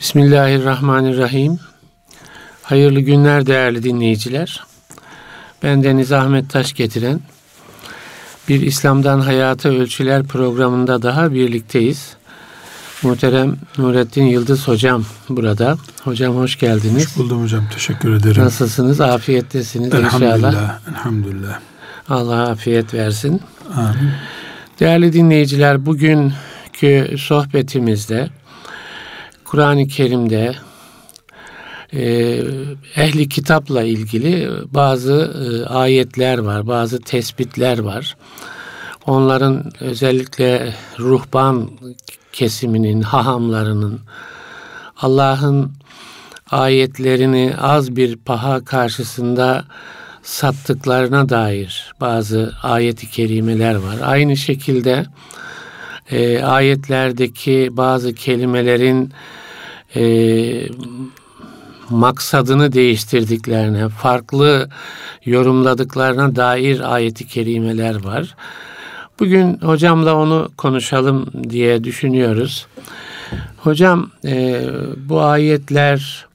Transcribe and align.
Bismillahirrahmanirrahim. 0.00 1.58
Hayırlı 2.62 3.00
günler 3.00 3.46
değerli 3.46 3.82
dinleyiciler. 3.82 4.64
Ben 5.62 5.82
Deniz 5.82 6.12
Ahmet 6.12 6.50
Taş 6.50 6.72
getiren 6.72 7.20
bir 8.48 8.60
İslam'dan 8.60 9.20
Hayata 9.20 9.68
Ölçüler 9.68 10.24
programında 10.24 11.02
daha 11.02 11.32
birlikteyiz. 11.32 12.16
Muhterem 13.02 13.56
Nurettin 13.78 14.24
Yıldız 14.24 14.68
hocam 14.68 15.04
burada. 15.28 15.76
Hocam 16.04 16.36
hoş 16.36 16.58
geldiniz. 16.58 17.06
Hoş 17.06 17.16
buldum 17.16 17.42
hocam. 17.42 17.64
Teşekkür 17.74 18.12
ederim. 18.12 18.44
Nasılsınız? 18.44 19.00
Afiyettesiniz 19.00 19.94
elhamdülillah, 19.94 20.36
inşallah. 20.36 20.80
Elhamdülillah. 20.88 21.58
Allah 22.08 22.48
afiyet 22.48 22.94
versin. 22.94 23.40
Amin. 23.74 24.10
Değerli 24.80 25.12
dinleyiciler 25.12 25.86
bugünkü 25.86 27.16
sohbetimizde 27.18 28.30
Kur'an-ı 29.50 29.88
Kerim'de 29.88 30.54
e, 31.92 32.02
ehli 32.96 33.28
kitapla 33.28 33.82
ilgili 33.82 34.50
bazı 34.74 35.12
e, 35.12 35.66
ayetler 35.66 36.38
var, 36.38 36.66
bazı 36.66 37.00
tespitler 37.00 37.78
var. 37.78 38.16
Onların 39.06 39.72
özellikle 39.80 40.74
ruhban 40.98 41.70
kesiminin, 42.32 43.02
hahamlarının 43.02 44.00
Allah'ın 44.96 45.72
ayetlerini 46.50 47.54
az 47.60 47.96
bir 47.96 48.16
paha 48.16 48.64
karşısında 48.64 49.64
sattıklarına 50.22 51.28
dair 51.28 51.92
bazı 52.00 52.52
ayeti 52.62 53.10
kerimeler 53.10 53.74
var. 53.74 53.96
Aynı 54.02 54.36
şekilde 54.36 55.06
e, 56.10 56.42
ayetlerdeki 56.42 57.68
bazı 57.72 58.14
kelimelerin 58.14 59.12
e, 59.96 60.02
maksadını 61.90 62.72
değiştirdiklerine, 62.72 63.88
farklı 63.88 64.68
yorumladıklarına 65.24 66.36
dair 66.36 66.94
ayeti 66.94 67.26
kerimeler 67.26 68.04
var. 68.04 68.34
Bugün 69.20 69.58
hocamla 69.58 70.14
onu 70.14 70.50
konuşalım 70.56 71.26
diye 71.50 71.84
düşünüyoruz. 71.84 72.66
Hocam 73.56 74.10
e, 74.24 74.62
bu 74.96 75.20
ayetler 75.20 76.26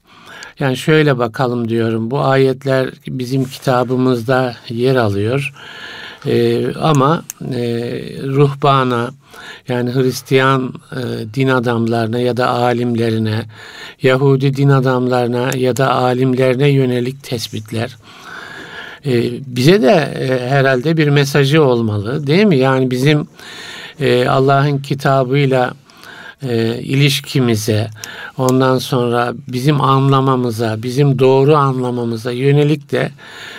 yani 0.58 0.76
şöyle 0.76 1.18
bakalım 1.18 1.68
diyorum. 1.68 2.10
Bu 2.10 2.20
ayetler 2.20 2.90
bizim 3.08 3.44
kitabımızda 3.44 4.56
yer 4.68 4.96
alıyor. 4.96 5.52
E, 6.26 6.66
ama 6.74 7.22
e, 7.54 7.60
ruhbana 8.22 9.10
yani 9.68 9.94
Hristiyan 9.94 10.74
e, 10.92 11.34
din 11.34 11.48
adamlarına 11.48 12.18
ya 12.18 12.36
da 12.36 12.48
alimlerine, 12.48 13.42
Yahudi 14.02 14.56
din 14.56 14.68
adamlarına 14.68 15.50
ya 15.56 15.76
da 15.76 15.94
alimlerine 15.94 16.68
yönelik 16.68 17.22
tespitler. 17.22 17.96
E, 19.06 19.12
bize 19.46 19.82
de 19.82 20.14
e, 20.20 20.48
herhalde 20.48 20.96
bir 20.96 21.08
mesajı 21.08 21.62
olmalı 21.62 22.26
değil 22.26 22.44
mi? 22.44 22.56
Yani 22.56 22.90
bizim 22.90 23.28
e, 24.00 24.28
Allah'ın 24.28 24.78
kitabıyla 24.78 25.74
e, 26.42 26.78
ilişkimize, 26.82 27.90
ondan 28.38 28.78
sonra 28.78 29.32
bizim 29.48 29.80
anlamamıza, 29.80 30.82
bizim 30.82 31.18
doğru 31.18 31.56
anlamamıza 31.56 32.32
yönelik 32.32 32.92
de 32.92 33.10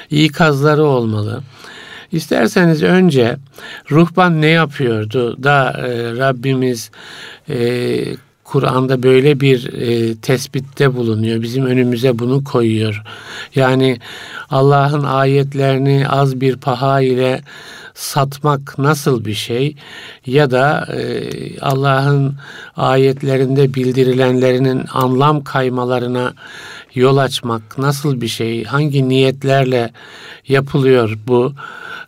ikazları 0.10 0.86
olmalı. 0.86 1.42
İsterseniz 2.12 2.84
önce 2.84 3.38
ruhban 3.92 4.42
ne 4.42 4.48
yapıyordu 4.48 5.44
da 5.44 5.72
e, 5.78 6.18
Rabbimiz 6.18 6.92
e, 7.50 7.58
Kur'an'da 8.44 9.04
böyle 9.04 9.40
bir 9.40 9.74
e, 9.74 10.16
tespitte 10.16 10.96
bulunuyor. 10.96 11.42
Bizim 11.42 11.66
önümüze 11.66 12.20
bunu 12.20 12.44
koyuyor. 12.44 13.04
Yani 13.56 13.98
Allah'ın 14.50 15.04
ayetlerini 15.04 16.08
az 16.10 16.42
bir 16.42 16.58
paha 16.58 17.02
ile 17.02 17.42
satmak 17.94 18.78
nasıl 18.78 19.26
bir 19.26 19.34
şey 19.34 19.76
ya 20.26 20.52
da 20.52 20.88
e, 20.94 21.30
Allah'ın 21.60 22.36
ayetlerinde 22.78 23.74
bildirilenlerinin 23.74 24.86
anlam 24.94 25.44
kaymalarına 25.44 26.34
yol 26.98 27.18
açmak 27.18 27.78
nasıl 27.78 28.22
bir 28.22 28.28
şey? 28.28 28.64
Hangi 28.64 29.10
niyetlerle 29.10 29.92
yapılıyor 30.48 31.18
bu? 31.28 31.54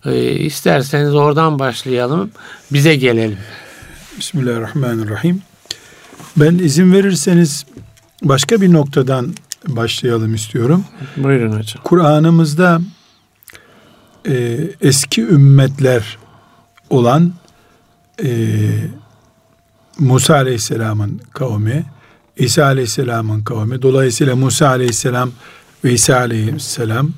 E, 0.06 0.32
isterseniz 0.32 1.16
oradan 1.16 1.60
başlayalım. 1.60 2.32
Bize 2.72 2.96
gelelim. 2.96 3.38
Bismillahirrahmanirrahim. 4.18 5.42
Ben 6.38 6.56
izin 6.56 6.94
verirseniz 6.94 7.66
başka 8.24 8.62
bir 8.62 8.74
noktadan 8.74 9.34
başlayalım 9.68 10.36
istiyorum. 10.36 10.86
Buyurun 11.18 11.52
hocam. 11.52 11.84
Kur'an'ımızda 11.84 12.82
e, 14.28 14.60
eski 14.82 15.22
ümmetler 15.22 16.18
olan 16.90 17.34
e, 18.24 18.30
Musa 20.00 20.36
Aleyhisselam'ın 20.36 21.22
kavmi, 21.34 21.86
İsa 22.40 22.66
Aleyhisselam'ın 22.66 23.44
kavmi, 23.44 23.82
dolayısıyla 23.82 24.36
Musa 24.36 24.68
Aleyhisselam 24.68 25.32
ve 25.84 25.92
İsa 25.92 26.18
Aleyhisselam 26.18 27.12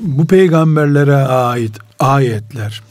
bu 0.00 0.26
peygamberlere 0.26 1.16
ait 1.16 1.78
ayetler 1.98 2.82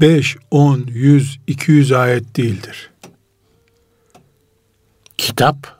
5, 0.00 0.36
10, 0.50 0.84
100, 0.88 1.38
200 1.46 1.92
ayet 1.92 2.36
değildir. 2.36 2.90
Kitap. 5.18 5.78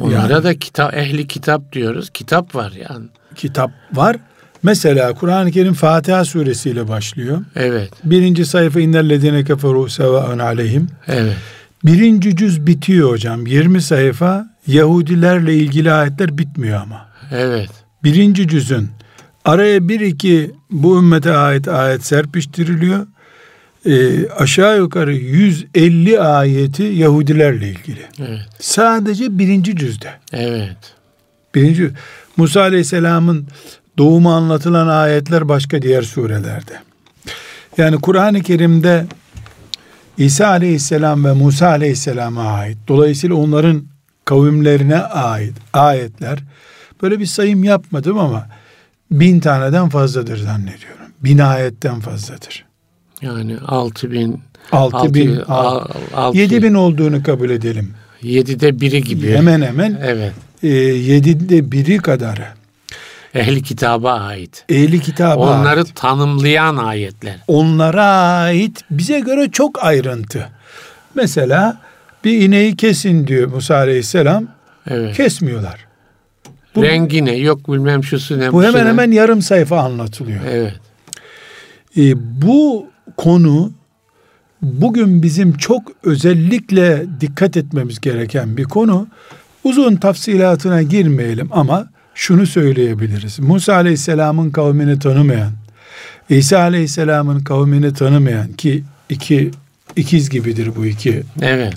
Onlara 0.00 0.32
yani, 0.32 0.44
da 0.44 0.58
kitap 0.58 0.94
ehli 0.94 1.26
kitap 1.26 1.72
diyoruz. 1.72 2.10
Kitap 2.10 2.54
var 2.54 2.72
yani. 2.72 3.06
Kitap 3.34 3.70
var. 3.92 4.16
Mesela 4.62 5.14
Kur'an-ı 5.14 5.50
Kerim 5.50 5.74
Fatiha 5.74 6.24
suresiyle 6.24 6.88
başlıyor. 6.88 7.44
Evet. 7.56 7.90
Birinci 8.04 8.46
sayfa 8.46 8.80
innellezine 8.80 9.44
keferu 9.44 9.88
sevaun 9.88 10.38
aleyhim. 10.38 10.88
Evet. 11.06 11.36
Birinci 11.84 12.36
cüz 12.36 12.66
bitiyor 12.66 13.10
hocam. 13.10 13.46
20 13.46 13.82
sayfa 13.82 14.46
Yahudilerle 14.66 15.56
ilgili 15.56 15.92
ayetler 15.92 16.38
bitmiyor 16.38 16.80
ama. 16.80 17.08
Evet. 17.32 17.70
Birinci 18.04 18.48
cüzün 18.48 18.88
araya 19.44 19.88
bir 19.88 20.00
iki 20.00 20.50
bu 20.70 20.98
ümmete 20.98 21.32
ait 21.32 21.68
ayet 21.68 22.04
serpiştiriliyor. 22.04 23.06
E, 23.86 24.28
aşağı 24.28 24.78
yukarı 24.78 25.14
150 25.14 26.20
ayeti 26.20 26.82
Yahudilerle 26.82 27.68
ilgili. 27.68 28.00
Evet. 28.18 28.48
Sadece 28.60 29.38
birinci 29.38 29.76
cüzde. 29.76 30.10
Evet. 30.32 30.76
Birinci 31.54 31.90
Musa 32.36 32.60
Aleyhisselam'ın 32.60 33.46
doğumu 33.98 34.32
anlatılan 34.32 34.88
ayetler 34.88 35.48
başka 35.48 35.82
diğer 35.82 36.02
surelerde. 36.02 36.72
Yani 37.78 37.96
Kur'an-ı 37.96 38.42
Kerim'de 38.42 39.06
İsa 40.20 40.46
Aleyhisselam 40.46 41.24
ve 41.24 41.32
Musa 41.32 41.68
Aleyhisselam'a 41.68 42.42
ait, 42.42 42.78
dolayısıyla 42.88 43.36
onların 43.36 43.84
kavimlerine 44.24 44.98
ait 44.98 45.54
ayetler, 45.72 46.38
böyle 47.02 47.18
bir 47.18 47.26
sayım 47.26 47.64
yapmadım 47.64 48.18
ama 48.18 48.46
bin 49.10 49.40
taneden 49.40 49.88
fazladır 49.88 50.36
zannediyorum. 50.36 51.06
Bin 51.24 51.38
ayetten 51.38 52.00
fazladır. 52.00 52.64
Yani 53.22 53.56
altı 53.66 54.10
bin, 54.12 54.40
altı 54.72 55.14
bin, 55.14 55.36
altı, 55.36 56.38
yedi 56.38 56.62
bin 56.62 56.74
olduğunu 56.74 57.22
kabul 57.22 57.50
edelim. 57.50 57.94
Yedide 58.22 58.80
biri 58.80 59.02
gibi. 59.02 59.32
Hemen 59.32 59.62
hemen. 59.62 60.00
Evet. 60.04 60.32
E, 60.62 60.68
yedide 60.68 61.72
biri 61.72 61.96
kadarı. 61.96 62.46
Ehli 63.34 63.62
kitaba 63.62 64.12
ait. 64.12 64.64
Ehli 64.68 65.00
kitaba 65.00 65.60
Onları 65.60 65.80
ait. 65.80 65.96
tanımlayan 65.96 66.76
ayetler. 66.76 67.36
Onlara 67.48 68.04
ait 68.04 68.80
bize 68.90 69.20
göre 69.20 69.50
çok 69.50 69.84
ayrıntı. 69.84 70.48
Mesela 71.14 71.80
bir 72.24 72.40
ineği 72.40 72.76
kesin 72.76 73.26
diyor 73.26 73.48
Musa 73.48 73.76
Aleyhisselam. 73.76 74.46
Evet. 74.90 75.16
Kesmiyorlar. 75.16 75.86
Bu, 76.74 76.82
Rengi 76.82 77.24
ne 77.24 77.36
yok 77.36 77.72
bilmem 77.72 78.04
şusu 78.04 78.38
ne. 78.38 78.52
Bu 78.52 78.64
hemen 78.64 78.84
ne. 78.84 78.88
hemen 78.88 79.10
yarım 79.10 79.42
sayfa 79.42 79.80
anlatılıyor. 79.80 80.40
Evet. 80.50 80.74
E, 81.96 82.02
bu 82.42 82.86
konu 83.16 83.72
bugün 84.62 85.22
bizim 85.22 85.56
çok 85.56 85.82
özellikle 86.02 87.06
dikkat 87.20 87.56
etmemiz 87.56 88.00
gereken 88.00 88.56
bir 88.56 88.64
konu. 88.64 89.06
Uzun 89.64 89.96
tafsilatına 89.96 90.82
girmeyelim 90.82 91.48
ama 91.52 91.88
şunu 92.20 92.46
söyleyebiliriz. 92.46 93.38
Musa 93.38 93.74
Aleyhisselam'ın 93.74 94.50
kavmini 94.50 94.98
tanımayan, 94.98 95.52
İsa 96.28 96.58
Aleyhisselam'ın 96.58 97.40
kavmini 97.40 97.94
tanımayan 97.94 98.52
ki 98.52 98.84
iki 99.08 99.50
ikiz 99.96 100.30
gibidir 100.30 100.70
bu 100.76 100.86
iki 100.86 101.22
evet. 101.42 101.74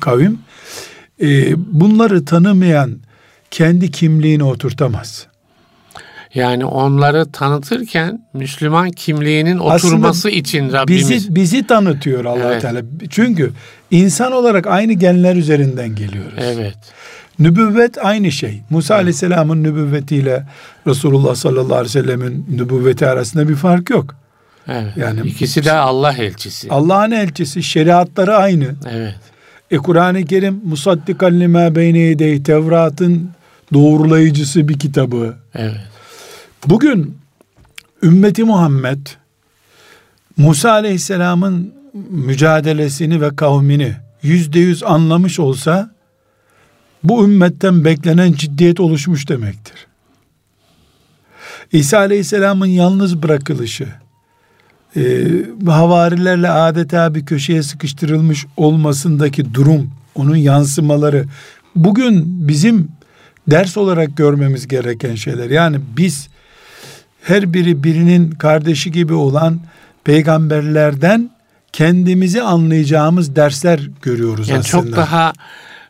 kavim. 0.00 0.38
E, 1.22 1.54
bunları 1.80 2.24
tanımayan 2.24 2.98
kendi 3.50 3.90
kimliğini 3.90 4.44
oturtamaz. 4.44 5.26
Yani 6.34 6.64
onları 6.64 7.32
tanıtırken 7.32 8.28
Müslüman 8.32 8.90
kimliğinin 8.90 9.58
oturması 9.58 10.28
Aslında 10.28 10.34
için 10.34 10.72
Rabbimiz 10.72 11.10
bizi 11.10 11.34
bizi 11.34 11.66
tanıtıyor 11.66 12.24
Allah 12.24 12.52
evet. 12.52 12.62
Teala. 12.62 12.82
Çünkü 13.10 13.52
İnsan 13.90 14.32
olarak 14.32 14.66
aynı 14.66 14.92
genler 14.92 15.36
üzerinden 15.36 15.94
geliyoruz. 15.94 16.38
Evet. 16.38 16.76
Nübüvvet 17.38 18.04
aynı 18.04 18.32
şey. 18.32 18.60
Musa. 18.70 18.94
Aleyhisselam'ın 18.94 19.62
nübüvvetiyle 19.62 20.46
Resulullah 20.86 21.34
sallallahu 21.34 21.74
aleyhi 21.74 21.84
ve 21.84 22.02
sellemin 22.02 22.46
nübüvveti 22.50 23.06
arasında 23.06 23.48
bir 23.48 23.54
fark 23.54 23.90
yok. 23.90 24.14
Evet. 24.68 24.96
Yani 24.96 25.20
ikisi 25.20 25.64
de 25.64 25.72
Allah 25.72 26.12
elçisi. 26.12 26.70
Allah'ın 26.70 27.10
elçisi. 27.10 27.62
Şeriatları 27.62 28.36
aynı. 28.36 28.74
Evet. 28.90 29.14
E 29.70 29.76
Kur'an-ı 29.76 30.24
Kerim 30.24 30.60
musaddikan 30.64 31.40
lima 31.40 31.74
beyne 31.74 31.98
yedey 31.98 32.42
Tevrat'ın 32.42 33.30
doğrulayıcısı 33.72 34.68
bir 34.68 34.78
kitabı. 34.78 35.34
Evet. 35.54 35.80
Bugün 36.66 37.18
ümmeti 38.02 38.44
Muhammed 38.44 39.06
Musa 40.36 40.70
Aleyhisselam'ın 40.70 41.74
mücadelesini 42.10 43.20
ve 43.20 43.36
kavmini 43.36 43.96
yüzde 44.22 44.58
yüz 44.58 44.82
anlamış 44.82 45.40
olsa 45.40 45.90
bu 47.08 47.24
ümmetten 47.24 47.84
beklenen 47.84 48.32
ciddiyet 48.32 48.80
oluşmuş 48.80 49.28
demektir. 49.28 49.86
İsa 51.72 51.98
Aleyhisselam'ın 51.98 52.66
yalnız 52.66 53.22
bırakılışı, 53.22 53.88
e, 54.96 55.02
havarilerle 55.66 56.50
adeta 56.50 57.14
bir 57.14 57.26
köşeye 57.26 57.62
sıkıştırılmış 57.62 58.46
olmasındaki 58.56 59.54
durum, 59.54 59.90
onun 60.14 60.36
yansımaları 60.36 61.24
bugün 61.76 62.48
bizim 62.48 62.88
ders 63.50 63.76
olarak 63.76 64.16
görmemiz 64.16 64.68
gereken 64.68 65.14
şeyler. 65.14 65.50
Yani 65.50 65.76
biz 65.96 66.28
her 67.22 67.52
biri 67.52 67.84
birinin 67.84 68.30
kardeşi 68.30 68.92
gibi 68.92 69.14
olan 69.14 69.60
peygamberlerden 70.04 71.30
kendimizi 71.72 72.42
anlayacağımız 72.42 73.36
dersler 73.36 73.80
görüyoruz 74.02 74.48
yani 74.48 74.58
aslında. 74.58 74.84
Çok 74.84 74.96
daha 74.96 75.32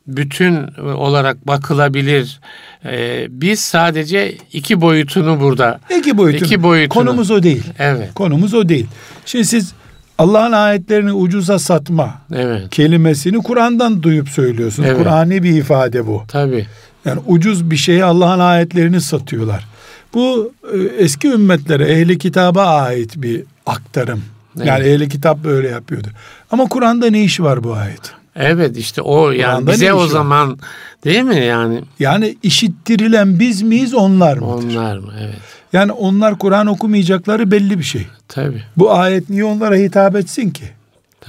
bütün 0.08 0.66
olarak 0.78 1.46
bakılabilir. 1.46 2.40
Ee, 2.84 3.26
biz 3.30 3.60
sadece 3.60 4.34
iki 4.52 4.80
boyutunu 4.80 5.40
burada. 5.40 5.80
İki 5.98 6.18
boyutunu. 6.18 6.46
İki 6.46 6.62
boyutunu. 6.62 7.04
Konumuz 7.04 7.30
o 7.30 7.42
değil. 7.42 7.64
Evet. 7.78 8.14
Konumuz 8.14 8.54
o 8.54 8.68
değil. 8.68 8.86
Şimdi 9.26 9.44
siz 9.44 9.72
Allah'ın 10.18 10.52
ayetlerini 10.52 11.12
ucuza 11.12 11.58
satma 11.58 12.14
evet. 12.34 12.70
kelimesini 12.70 13.42
Kur'an'dan 13.42 14.02
duyup 14.02 14.28
söylüyorsunuz. 14.28 14.88
Evet. 14.88 14.98
Kur'ani 14.98 15.42
bir 15.42 15.52
ifade 15.52 16.06
bu. 16.06 16.24
Tabii. 16.28 16.66
Yani 17.04 17.20
ucuz 17.26 17.70
bir 17.70 17.76
şeye 17.76 18.04
Allah'ın 18.04 18.40
ayetlerini 18.40 19.00
satıyorlar. 19.00 19.66
Bu 20.14 20.52
e, 20.74 20.78
eski 21.04 21.28
ümmetlere, 21.28 21.84
ehli 21.84 22.18
kitaba 22.18 22.66
ait 22.66 23.12
bir 23.16 23.42
aktarım. 23.66 24.22
Evet. 24.56 24.66
Yani 24.66 24.84
ehli 24.84 25.08
kitap 25.08 25.44
böyle 25.44 25.68
yapıyordu. 25.68 26.08
Ama 26.50 26.64
Kur'an'da 26.64 27.10
ne 27.10 27.24
işi 27.24 27.44
var 27.44 27.64
bu 27.64 27.74
ayet? 27.74 28.12
Evet 28.36 28.76
işte 28.76 29.02
o 29.02 29.30
yani 29.30 29.52
Kur'an'da 29.52 29.72
bize 29.72 29.92
o 29.92 30.06
zaman 30.06 30.58
değil 31.04 31.22
mi 31.22 31.44
yani? 31.44 31.80
Yani 31.98 32.36
işittirilen 32.42 33.38
biz 33.38 33.62
miyiz 33.62 33.94
onlar 33.94 34.36
mı? 34.36 34.46
Onlar 34.46 34.98
mı 34.98 35.12
evet. 35.20 35.40
Yani 35.72 35.92
onlar 35.92 36.38
Kur'an 36.38 36.66
okumayacakları 36.66 37.50
belli 37.50 37.78
bir 37.78 37.84
şey. 37.84 38.06
Tabi. 38.28 38.62
Bu 38.76 38.92
ayet 38.92 39.30
niye 39.30 39.44
onlara 39.44 39.76
hitap 39.76 40.16
etsin 40.16 40.50
ki? 40.50 40.64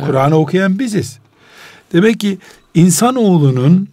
Kur'an'ı 0.06 0.38
okuyan 0.38 0.80
biziz. 0.80 1.20
Demek 1.94 2.20
ki 2.20 2.38
insanoğlunun 2.74 3.88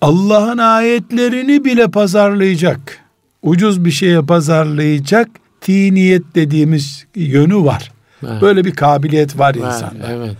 Allah'ın 0.00 0.58
ayetlerini 0.58 1.64
bile 1.64 1.88
pazarlayacak, 1.88 2.98
ucuz 3.42 3.84
bir 3.84 3.90
şeye 3.90 4.22
pazarlayacak 4.22 5.28
tiniyet 5.60 6.22
dediğimiz 6.34 7.06
yönü 7.14 7.56
var. 7.56 7.92
Evet. 8.26 8.42
Böyle 8.42 8.64
bir 8.64 8.72
kabiliyet 8.72 9.38
var, 9.38 9.56
var 9.56 9.66
insanda. 9.66 10.06
Evet. 10.08 10.36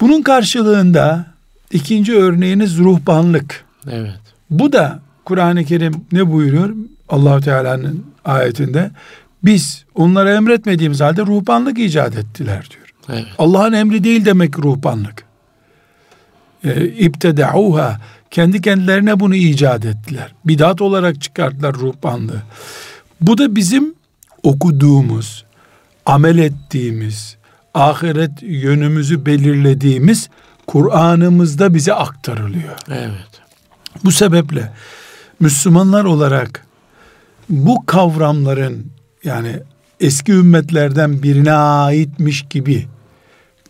Bunun 0.00 0.22
karşılığında 0.22 1.26
ikinci 1.72 2.16
örneğiniz 2.16 2.78
ruhbanlık. 2.78 3.64
Evet. 3.90 4.20
Bu 4.50 4.72
da 4.72 5.00
Kur'an-ı 5.24 5.64
Kerim 5.64 5.94
ne 6.12 6.32
buyuruyor? 6.32 6.74
Allahu 7.08 7.40
Teala'nın 7.40 8.04
ayetinde 8.24 8.90
biz 9.44 9.84
onlara 9.94 10.34
emretmediğimiz 10.34 11.00
halde 11.00 11.22
ruhbanlık 11.22 11.78
icat 11.78 12.16
ettiler 12.16 12.68
diyor. 12.70 13.18
Evet. 13.18 13.26
Allah'ın 13.38 13.72
emri 13.72 14.04
değil 14.04 14.24
demek 14.24 14.58
ruhbanlık. 14.58 15.24
E, 16.64 16.86
İbtedauha 16.86 18.00
kendi 18.30 18.60
kendilerine 18.60 19.20
bunu 19.20 19.34
icat 19.34 19.84
ettiler. 19.84 20.34
Bidat 20.44 20.80
olarak 20.80 21.22
çıkarttılar 21.22 21.74
ruhbanlığı. 21.74 22.42
Bu 23.20 23.38
da 23.38 23.56
bizim 23.56 23.94
okuduğumuz, 24.42 25.44
amel 26.06 26.38
ettiğimiz, 26.38 27.35
ahiret 27.76 28.42
yönümüzü 28.42 29.26
belirlediğimiz 29.26 30.28
Kur'an'ımızda 30.66 31.74
bize 31.74 31.94
aktarılıyor. 31.94 32.76
Evet. 32.90 33.42
Bu 34.04 34.12
sebeple 34.12 34.72
Müslümanlar 35.40 36.04
olarak 36.04 36.66
bu 37.48 37.86
kavramların 37.86 38.86
yani 39.24 39.56
eski 40.00 40.32
ümmetlerden 40.32 41.22
birine 41.22 41.52
aitmiş 41.52 42.46
gibi 42.50 42.86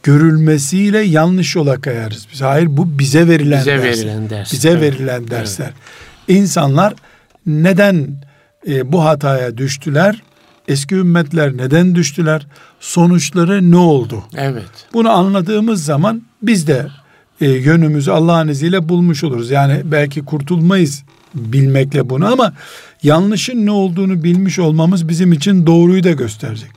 görülmesiyle 0.02 0.98
yanlış 0.98 1.56
yola 1.56 1.80
kayarız. 1.80 2.26
Biz 2.32 2.42
hayır 2.42 2.76
bu 2.76 2.98
bize 2.98 3.28
verilen 3.28 3.60
bize 3.60 3.72
ders. 3.72 3.84
verilen 3.84 4.30
ders. 4.30 4.52
Bize 4.52 4.68
evet. 4.68 4.82
verilen 4.82 5.30
dersler. 5.30 5.66
Evet. 5.66 6.38
İnsanlar 6.38 6.94
neden 7.46 8.08
e, 8.68 8.92
bu 8.92 9.04
hataya 9.04 9.56
düştüler? 9.56 10.22
Eski 10.68 10.94
ümmetler 10.94 11.56
neden 11.56 11.94
düştüler? 11.94 12.46
Sonuçları 12.80 13.70
ne 13.70 13.76
oldu? 13.76 14.24
Evet. 14.36 14.70
Bunu 14.92 15.10
anladığımız 15.10 15.84
zaman 15.84 16.22
biz 16.42 16.66
de 16.66 16.86
e, 17.40 17.50
yönümüzü 17.50 18.10
Allah'ın 18.10 18.48
izniyle 18.48 18.88
bulmuş 18.88 19.24
oluruz. 19.24 19.50
Yani 19.50 19.80
belki 19.84 20.24
kurtulmayız 20.24 21.04
bilmekle 21.34 22.10
bunu 22.10 22.32
ama 22.32 22.52
yanlışın 23.02 23.66
ne 23.66 23.70
olduğunu 23.70 24.24
bilmiş 24.24 24.58
olmamız 24.58 25.08
bizim 25.08 25.32
için 25.32 25.66
doğruyu 25.66 26.04
da 26.04 26.12
gösterecek. 26.12 26.70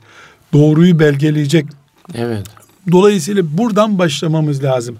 Doğruyu 0.52 0.98
belgeleyecek. 0.98 1.66
Evet. 2.14 2.46
Dolayısıyla 2.92 3.58
buradan 3.58 3.98
başlamamız 3.98 4.64
lazım. 4.64 4.96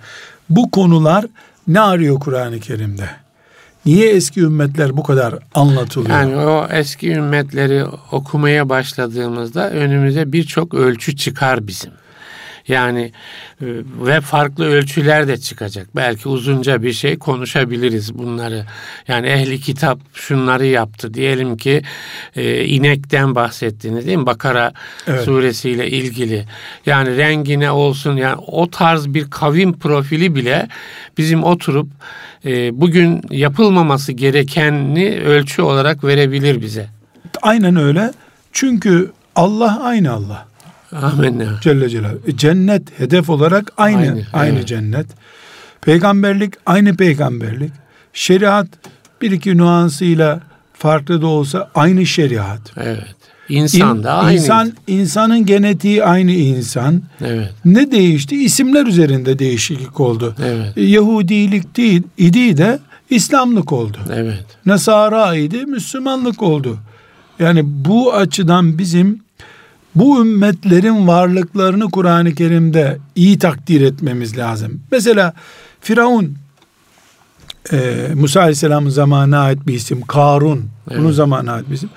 Bu 0.50 0.70
konular 0.70 1.26
ne 1.68 1.80
arıyor 1.80 2.20
Kur'an-ı 2.20 2.60
Kerim'de? 2.60 3.08
Niye 3.86 4.10
eski 4.10 4.40
ümmetler 4.40 4.96
bu 4.96 5.02
kadar 5.02 5.34
anlatılıyor? 5.54 6.10
Yani 6.10 6.36
o 6.36 6.66
eski 6.70 7.10
ümmetleri 7.10 7.84
okumaya 8.12 8.68
başladığımızda 8.68 9.70
önümüze 9.70 10.32
birçok 10.32 10.74
ölçü 10.74 11.16
çıkar 11.16 11.66
bizim. 11.66 11.90
Yani 12.70 13.12
e, 13.60 13.66
ve 14.00 14.20
farklı 14.20 14.64
ölçüler 14.64 15.28
de 15.28 15.36
çıkacak. 15.36 15.86
Belki 15.96 16.28
uzunca 16.28 16.82
bir 16.82 16.92
şey 16.92 17.18
konuşabiliriz 17.18 18.18
bunları. 18.18 18.64
Yani 19.08 19.26
ehli 19.26 19.60
kitap 19.60 19.98
şunları 20.14 20.66
yaptı. 20.66 21.14
Diyelim 21.14 21.56
ki 21.56 21.82
e, 22.36 22.64
inekten 22.64 23.34
bahsettiniz 23.34 24.06
değil 24.06 24.18
mi? 24.18 24.26
Bakara 24.26 24.72
evet. 25.06 25.24
suresiyle 25.24 25.90
ilgili. 25.90 26.44
Yani 26.86 27.16
rengine 27.16 27.70
olsun 27.70 28.16
yani 28.16 28.36
o 28.46 28.70
tarz 28.70 29.14
bir 29.14 29.30
kavim 29.30 29.78
profili 29.78 30.34
bile 30.34 30.68
bizim 31.18 31.44
oturup 31.44 31.88
e, 32.44 32.80
bugün 32.80 33.22
yapılmaması 33.30 34.12
gerekenini 34.12 35.20
ölçü 35.20 35.62
olarak 35.62 36.04
verebilir 36.04 36.60
bize. 36.60 36.88
Aynen 37.42 37.76
öyle. 37.76 38.12
Çünkü 38.52 39.12
Allah 39.36 39.80
aynı 39.82 40.12
Allah. 40.12 40.49
Amenna. 40.92 41.58
Celle 41.60 41.88
Celal. 41.88 42.14
E, 42.26 42.36
cennet 42.36 43.00
hedef 43.00 43.30
olarak 43.30 43.72
aynı 43.76 43.98
aynı, 43.98 44.24
aynı 44.32 44.56
evet. 44.56 44.68
cennet. 44.68 45.06
Peygamberlik 45.80 46.54
aynı 46.66 46.96
peygamberlik. 46.96 47.72
Şeriat 48.12 48.66
bir 49.22 49.30
iki 49.30 49.56
nüansıyla 49.56 50.40
farklı 50.72 51.22
da 51.22 51.26
olsa 51.26 51.70
aynı 51.74 52.06
şeriat. 52.06 52.60
Evet. 52.76 53.16
İnsan 53.48 54.04
da 54.04 54.12
aynı. 54.12 54.38
İnsan, 54.38 54.72
insanın 54.86 55.46
genetiği 55.46 56.04
aynı 56.04 56.32
insan. 56.32 57.02
Evet. 57.24 57.50
Ne 57.64 57.90
değişti? 57.90 58.44
İsimler 58.44 58.86
üzerinde 58.86 59.38
değişiklik 59.38 60.00
oldu. 60.00 60.34
Evet. 60.44 60.78
E, 60.78 60.82
Yahudilik 60.82 61.76
değil, 61.76 62.02
idi 62.18 62.56
de 62.56 62.78
İslamlık 63.10 63.72
oldu. 63.72 63.98
Evet. 64.14 64.44
Nasara 64.66 65.36
idi, 65.36 65.66
Müslümanlık 65.66 66.42
oldu. 66.42 66.78
Yani 67.38 67.62
bu 67.64 68.14
açıdan 68.14 68.78
bizim 68.78 69.20
bu 69.94 70.20
ümmetlerin 70.20 71.08
varlıklarını 71.08 71.90
Kur'an-ı 71.90 72.34
Kerim'de 72.34 72.98
iyi 73.14 73.38
takdir 73.38 73.80
etmemiz 73.80 74.38
lazım. 74.38 74.82
Mesela 74.90 75.34
Firavun 75.80 76.36
e, 77.72 78.08
Musa 78.14 78.40
Aleyhisselam'ın 78.40 78.90
zamanına 78.90 79.40
ait 79.40 79.66
bir 79.66 79.74
isim. 79.74 80.02
Karun 80.02 80.70
evet. 80.90 81.00
bunun 81.00 81.12
zamanına 81.12 81.52
ait 81.52 81.70
bir 81.70 81.74
isim. 81.74 81.90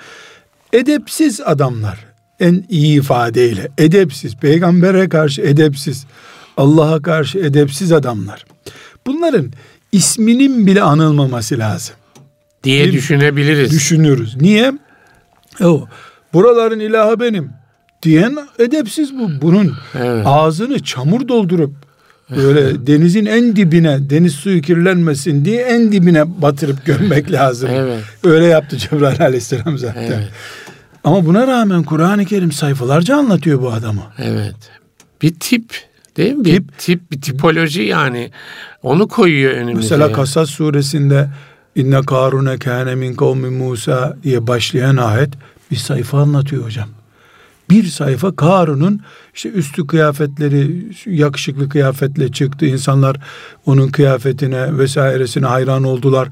Edepsiz 0.73 1.41
adamlar 1.41 2.05
en 2.39 2.65
iyi 2.69 2.99
ifadeyle 2.99 3.71
edepsiz 3.77 4.35
peygambere 4.35 5.09
karşı 5.09 5.41
edepsiz 5.41 6.05
Allah'a 6.57 7.01
karşı 7.01 7.39
edepsiz 7.39 7.91
adamlar. 7.91 8.45
Bunların 9.07 9.51
isminin 9.91 10.67
bile 10.67 10.81
anılmaması 10.81 11.59
lazım. 11.59 11.95
Diye 12.63 12.83
Değil 12.83 12.93
düşünebiliriz. 12.93 13.71
Düşünürüz. 13.71 14.41
Niye? 14.41 14.73
O 15.61 15.87
buraların 16.33 16.79
ilahı 16.79 17.19
benim 17.19 17.49
diyen 18.03 18.37
edepsiz 18.59 19.13
bu. 19.13 19.29
Bunun 19.41 19.73
evet. 19.99 20.23
ağzını 20.27 20.83
çamur 20.83 21.27
doldurup 21.27 21.71
Böyle 22.35 22.87
denizin 22.87 23.25
en 23.25 23.55
dibine, 23.55 24.09
deniz 24.09 24.33
suyu 24.33 24.61
kirlenmesin 24.61 25.45
diye 25.45 25.61
en 25.61 25.91
dibine 25.91 26.41
batırıp 26.41 26.85
gömmek 26.85 27.31
lazım. 27.31 27.69
Evet. 27.73 27.99
Öyle 28.23 28.45
yaptı 28.45 28.77
Cebrail 28.77 29.21
aleyhisselam 29.21 29.77
zaten. 29.77 30.01
Evet. 30.01 30.29
Ama 31.03 31.25
buna 31.25 31.47
rağmen 31.47 31.83
Kur'an-ı 31.83 32.25
Kerim 32.25 32.51
sayfalarca 32.51 33.15
anlatıyor 33.15 33.61
bu 33.61 33.71
adamı. 33.71 34.03
Evet. 34.17 34.55
Bir 35.21 35.33
tip 35.39 35.73
değil 36.17 36.33
mi? 36.33 36.45
Bir 36.45 36.55
Tip. 36.55 36.77
tip, 36.77 37.11
bir 37.11 37.21
tipoloji 37.21 37.81
yani. 37.81 38.31
Onu 38.83 39.07
koyuyor 39.07 39.51
önümüze. 39.51 39.95
Mesela 39.95 40.11
Kasas 40.11 40.49
suresinde 40.49 41.29
inne 41.75 42.01
karune 42.01 42.57
kâne 42.57 42.95
min 42.95 43.13
kavmi 43.13 43.49
Musa 43.49 44.17
diye 44.23 44.47
başlayan 44.47 44.97
ayet 44.97 45.29
bir 45.71 45.75
sayfa 45.75 46.21
anlatıyor 46.21 46.65
hocam. 46.65 46.89
Bir 47.69 47.83
sayfa 47.83 48.35
Karun'un 48.35 49.01
işte 49.33 49.49
üstü 49.49 49.87
kıyafetleri 49.87 50.85
yakışıklı 51.05 51.69
kıyafetle 51.69 52.31
çıktı. 52.31 52.65
İnsanlar 52.65 53.17
onun 53.65 53.87
kıyafetine 53.87 54.77
vesairesine 54.77 55.45
hayran 55.45 55.83
oldular. 55.83 56.29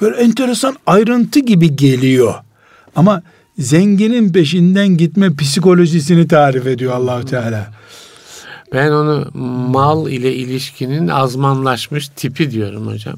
Böyle 0.00 0.16
enteresan 0.16 0.76
ayrıntı 0.86 1.40
gibi 1.40 1.76
geliyor. 1.76 2.34
Ama 2.96 3.22
zenginin 3.58 4.32
peşinden 4.32 4.88
gitme 4.88 5.36
psikolojisini 5.36 6.28
tarif 6.28 6.66
ediyor 6.66 6.92
Allahu 6.92 7.24
Teala. 7.24 7.70
Ben 8.72 8.90
onu 8.90 9.30
mal 9.72 10.08
ile 10.08 10.34
ilişkinin 10.34 11.08
azmanlaşmış 11.08 12.08
tipi 12.08 12.50
diyorum 12.50 12.86
hocam. 12.86 13.16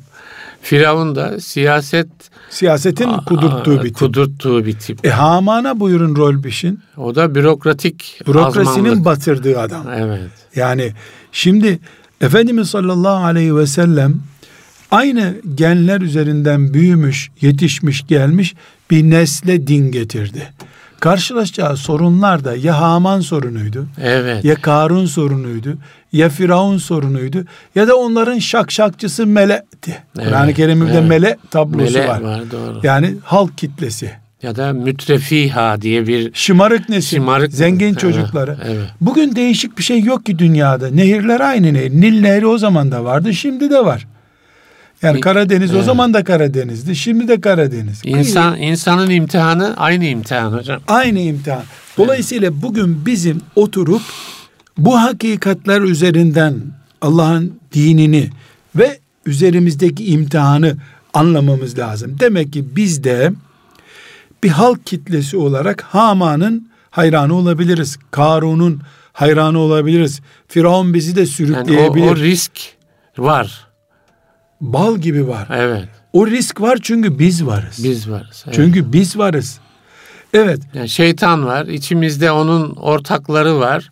Firavun 0.62 1.14
da 1.16 1.40
siyaset 1.40 2.08
Siyasetin 2.50 3.10
kudurttuğu 3.26 3.76
bir 3.82 3.88
tip. 3.88 3.96
kudurttuğu 3.98 4.66
bir 4.66 4.72
tip. 4.78 5.06
E 5.06 5.10
Haman'a 5.10 5.80
buyurun 5.80 6.16
rol 6.16 6.44
biçin. 6.44 6.80
O 6.96 7.14
da 7.14 7.34
bürokratik 7.34 8.20
Bürokrasinin 8.26 8.84
azmanlık. 8.84 9.04
batırdığı 9.04 9.60
adam. 9.60 9.86
Evet. 9.96 10.30
Yani 10.56 10.92
şimdi 11.32 11.78
Efendimiz 12.20 12.68
sallallahu 12.70 13.24
aleyhi 13.24 13.56
ve 13.56 13.66
sellem 13.66 14.14
aynı 14.90 15.34
genler 15.54 16.00
üzerinden 16.00 16.74
büyümüş, 16.74 17.30
yetişmiş, 17.40 18.06
gelmiş 18.06 18.54
bir 18.90 19.02
nesle 19.10 19.66
din 19.66 19.92
getirdi. 19.92 20.52
Karşılaşacağı 21.00 21.76
sorunlar 21.76 22.44
da 22.44 22.56
ya 22.56 22.80
Haman 22.80 23.20
sorunuydu, 23.20 23.86
Evet. 24.02 24.44
ya 24.44 24.54
Karun 24.54 25.06
sorunuydu, 25.06 25.78
ya 26.12 26.28
Firavun 26.28 26.78
sorunuydu 26.78 27.44
ya 27.74 27.88
da 27.88 27.96
onların 27.96 28.38
şakşakçısı 28.38 29.26
melekti. 29.26 30.02
Evet, 30.18 30.28
Kur'an-ı 30.28 30.54
Kerim'de 30.54 30.92
evet. 30.92 31.08
melek 31.08 31.50
tablosu 31.50 31.92
Mele 31.98 32.08
var. 32.08 32.20
var 32.20 32.40
doğru. 32.52 32.80
Yani 32.82 33.14
halk 33.24 33.58
kitlesi. 33.58 34.10
Ya 34.42 34.56
da 34.56 34.72
mütrefiha 34.72 35.82
diye 35.82 36.06
bir 36.06 36.30
Şımarık 36.34 36.88
nesil, 36.88 37.16
Şımarık- 37.16 37.52
zengin 37.52 37.86
Evet, 37.86 37.98
çocukları. 37.98 38.56
evet. 38.66 38.88
Bugün 39.00 39.36
değişik 39.36 39.78
bir 39.78 39.82
şey 39.82 40.00
yok 40.02 40.26
ki 40.26 40.38
dünyada. 40.38 40.88
Nehirler 40.90 41.40
aynı 41.40 41.74
nehir. 41.74 41.90
Nil 41.90 42.20
Nehri 42.20 42.46
o 42.46 42.58
zaman 42.58 42.92
da 42.92 43.04
vardı, 43.04 43.34
şimdi 43.34 43.70
de 43.70 43.84
var. 43.84 44.06
Yani 45.02 45.20
Karadeniz 45.20 45.70
o 45.72 45.76
Evet. 45.76 45.84
zaman 45.86 46.14
da 46.14 46.24
Karadeniz'di, 46.24 46.96
şimdi 46.96 47.28
de 47.28 47.40
Karadeniz. 47.40 48.00
insan 48.04 48.58
insanın 48.60 49.10
imtihanı 49.10 49.74
aynı 49.76 50.04
imtihan 50.04 50.52
hocam. 50.52 50.80
aynı 50.88 51.18
imtihan. 51.18 51.62
Dolayısıyla 51.98 52.62
bugün 52.62 53.06
bizim 53.06 53.40
oturup 53.56 54.02
bu 54.78 55.02
hakikatler 55.02 55.80
üzerinden 55.80 56.54
Allah'ın 57.00 57.60
dinini 57.72 58.30
ve 58.76 58.98
üzerimizdeki 59.26 60.04
imtihanı 60.06 60.76
anlamamız 61.14 61.78
lazım. 61.78 62.16
Demek 62.20 62.52
ki 62.52 62.76
biz 62.76 63.04
de 63.04 63.32
bir 64.42 64.48
halk 64.48 64.86
kitlesi 64.86 65.36
olarak 65.36 65.82
Haman'ın 65.82 66.68
hayranı 66.90 67.34
olabiliriz. 67.34 67.98
Karun'un 68.10 68.80
hayranı 69.12 69.58
olabiliriz. 69.58 70.20
Firavun 70.48 70.94
bizi 70.94 71.16
de 71.16 71.20
Yani 71.20 71.28
o, 71.28 71.32
sürükleyebilir. 71.32 72.06
o 72.06 72.16
risk 72.16 72.52
var. 73.18 73.66
Bal 74.60 74.98
gibi 74.98 75.28
var. 75.28 75.48
Evet. 75.54 75.88
O 76.12 76.26
risk 76.26 76.60
var 76.60 76.78
çünkü 76.82 77.18
biz 77.18 77.46
varız. 77.46 77.84
Biz 77.84 78.10
varız. 78.10 78.42
Evet. 78.46 78.54
Çünkü 78.54 78.92
biz 78.92 79.18
varız. 79.18 79.58
Evet. 80.34 80.60
Yani 80.74 80.88
şeytan 80.88 81.46
var. 81.46 81.66
içimizde 81.66 82.32
onun 82.32 82.70
ortakları 82.70 83.60
var. 83.60 83.90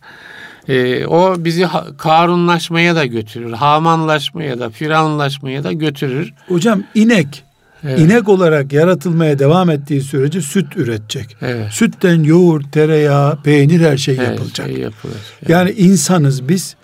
Ee, 0.67 1.05
o 1.05 1.35
bizi 1.37 1.67
karunlaşmaya 1.97 2.95
da 2.95 3.05
götürür. 3.05 3.51
Hamanlaşmaya 3.51 4.59
da, 4.59 4.69
firavunlaşmaya 4.69 5.63
da 5.63 5.71
götürür. 5.71 6.33
Hocam 6.47 6.83
inek 6.95 7.43
Evet. 7.83 7.99
İnek 7.99 8.29
olarak 8.29 8.73
yaratılmaya 8.73 9.39
devam 9.39 9.69
ettiği 9.69 10.01
sürece 10.01 10.41
süt 10.41 10.77
üretecek. 10.77 11.37
Evet. 11.41 11.71
Sütten 11.71 12.23
yoğurt, 12.23 12.71
tereyağı, 12.71 13.41
peynir 13.43 13.79
her 13.81 13.97
şey 13.97 14.17
Her 14.17 14.31
yapılacak. 14.31 14.67
şey 14.67 14.77
yapılır. 14.77 15.17
Yani 15.47 15.71
insanız 15.71 16.49
biz. 16.49 16.75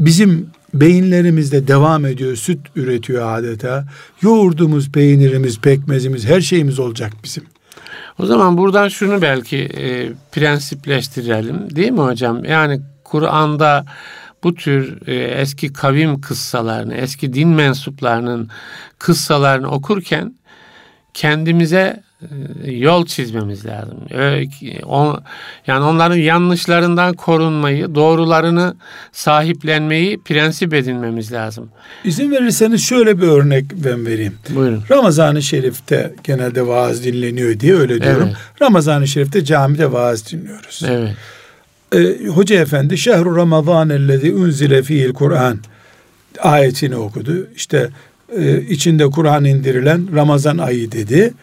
Bizim 0.00 0.46
beyinlerimizde 0.74 1.68
devam 1.68 2.06
ediyor. 2.06 2.36
Süt 2.36 2.58
üretiyor 2.76 3.38
adeta. 3.38 3.84
Yoğurdumuz, 4.22 4.92
peynirimiz, 4.92 5.60
pekmezimiz 5.60 6.26
her 6.26 6.40
şeyimiz 6.40 6.78
olacak 6.78 7.12
bizim. 7.24 7.44
O 8.18 8.26
zaman 8.26 8.58
buradan 8.58 8.88
şunu 8.88 9.22
belki 9.22 9.56
e, 9.56 10.12
prensipleştirelim 10.32 11.76
değil 11.76 11.90
mi 11.90 12.00
hocam? 12.00 12.44
Yani 12.44 12.80
Kur'an'da 13.18 13.84
bu 14.44 14.54
tür 14.54 15.08
e, 15.08 15.14
eski 15.14 15.72
kavim 15.72 16.20
kıssalarını, 16.20 16.94
eski 16.94 17.32
din 17.34 17.48
mensuplarının 17.48 18.50
kıssalarını 18.98 19.68
okurken 19.70 20.34
kendimize 21.14 22.02
e, 22.64 22.70
yol 22.72 23.06
çizmemiz 23.06 23.66
lazım. 23.66 23.94
Ö- 24.10 24.44
o- 24.86 25.20
Yani 25.66 25.84
onların 25.84 26.16
yanlışlarından 26.16 27.14
korunmayı, 27.14 27.94
doğrularını 27.94 28.76
sahiplenmeyi 29.12 30.18
prensip 30.22 30.74
edinmemiz 30.74 31.32
lazım. 31.32 31.68
İzin 32.04 32.30
verirseniz 32.30 32.84
şöyle 32.88 33.20
bir 33.20 33.26
örnek 33.26 33.64
ben 33.72 34.06
vereyim. 34.06 34.34
Buyurun. 34.50 34.82
Ramazan-ı 34.90 35.42
Şerif'te 35.42 36.14
genelde 36.24 36.66
vaaz 36.66 37.04
dinleniyor 37.04 37.60
diye 37.60 37.74
öyle 37.74 38.02
diyorum. 38.02 38.22
Evet. 38.26 38.36
Ramazan-ı 38.62 39.08
Şerif'te 39.08 39.44
camide 39.44 39.92
vaaz 39.92 40.32
dinliyoruz. 40.32 40.82
Evet. 40.88 41.14
Ee, 41.94 42.26
Hoca 42.26 42.60
Efendi 42.60 42.98
şehru 42.98 43.36
Ramazan 43.36 43.90
ellezî 43.90 44.34
unzile 44.34 44.82
fihil 44.82 45.12
Kur'an 45.12 45.58
ayetini 46.42 46.96
okudu. 46.96 47.48
İşte 47.56 47.88
e, 48.36 48.62
içinde 48.62 49.06
Kur'an 49.06 49.44
indirilen 49.44 50.14
Ramazan 50.14 50.58
ayı 50.58 50.92
dedi. 50.92 51.34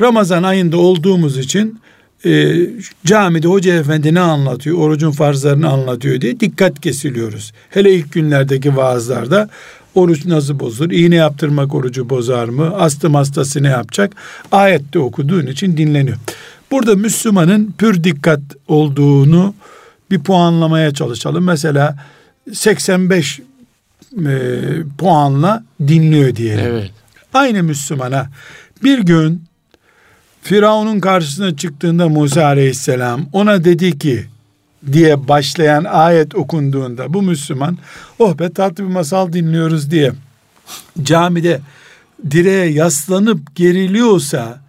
Ramazan 0.00 0.42
ayında 0.42 0.76
olduğumuz 0.76 1.38
için 1.38 1.80
e, 2.24 2.56
camide 3.04 3.48
Hoca 3.48 3.74
Efendi 3.74 4.14
ne 4.14 4.20
anlatıyor, 4.20 4.78
orucun 4.78 5.10
farzlarını 5.10 5.68
anlatıyor 5.68 6.20
diye 6.20 6.40
dikkat 6.40 6.80
kesiliyoruz. 6.80 7.52
Hele 7.70 7.92
ilk 7.92 8.12
günlerdeki 8.12 8.76
vaazlarda 8.76 9.48
oruç 9.94 10.26
nasıl 10.26 10.60
bozulur, 10.60 10.90
iğne 10.90 11.14
yaptırmak 11.14 11.74
orucu 11.74 12.10
bozar 12.10 12.48
mı, 12.48 12.76
astım 12.76 13.14
hastası 13.14 13.62
ne 13.62 13.68
yapacak, 13.68 14.12
ayette 14.52 14.98
okuduğun 14.98 15.46
için 15.46 15.76
dinleniyor. 15.76 16.16
Burada 16.70 16.94
Müslümanın 16.94 17.74
pür 17.78 18.04
dikkat 18.04 18.40
olduğunu 18.68 19.54
bir 20.10 20.18
puanlamaya 20.18 20.94
çalışalım. 20.94 21.44
Mesela 21.44 21.96
85 22.52 23.40
e, 23.40 23.42
puanla 24.98 25.64
dinliyor 25.80 26.36
diyelim. 26.36 26.64
Evet. 26.66 26.90
Aynı 27.34 27.62
Müslümana 27.62 28.26
bir 28.82 28.98
gün 28.98 29.44
Firavun'un 30.42 31.00
karşısına 31.00 31.56
çıktığında 31.56 32.08
Musa 32.08 32.44
Aleyhisselam 32.44 33.26
ona 33.32 33.64
dedi 33.64 33.98
ki 33.98 34.26
diye 34.92 35.28
başlayan 35.28 35.84
ayet 35.84 36.34
okunduğunda 36.34 37.14
bu 37.14 37.22
Müslüman 37.22 37.78
oh 38.18 38.38
be 38.38 38.52
tatlı 38.52 38.84
bir 38.84 38.88
masal 38.88 39.32
dinliyoruz 39.32 39.90
diye 39.90 40.12
camide 41.02 41.60
direğe 42.30 42.66
yaslanıp 42.66 43.56
geriliyorsa 43.56 44.60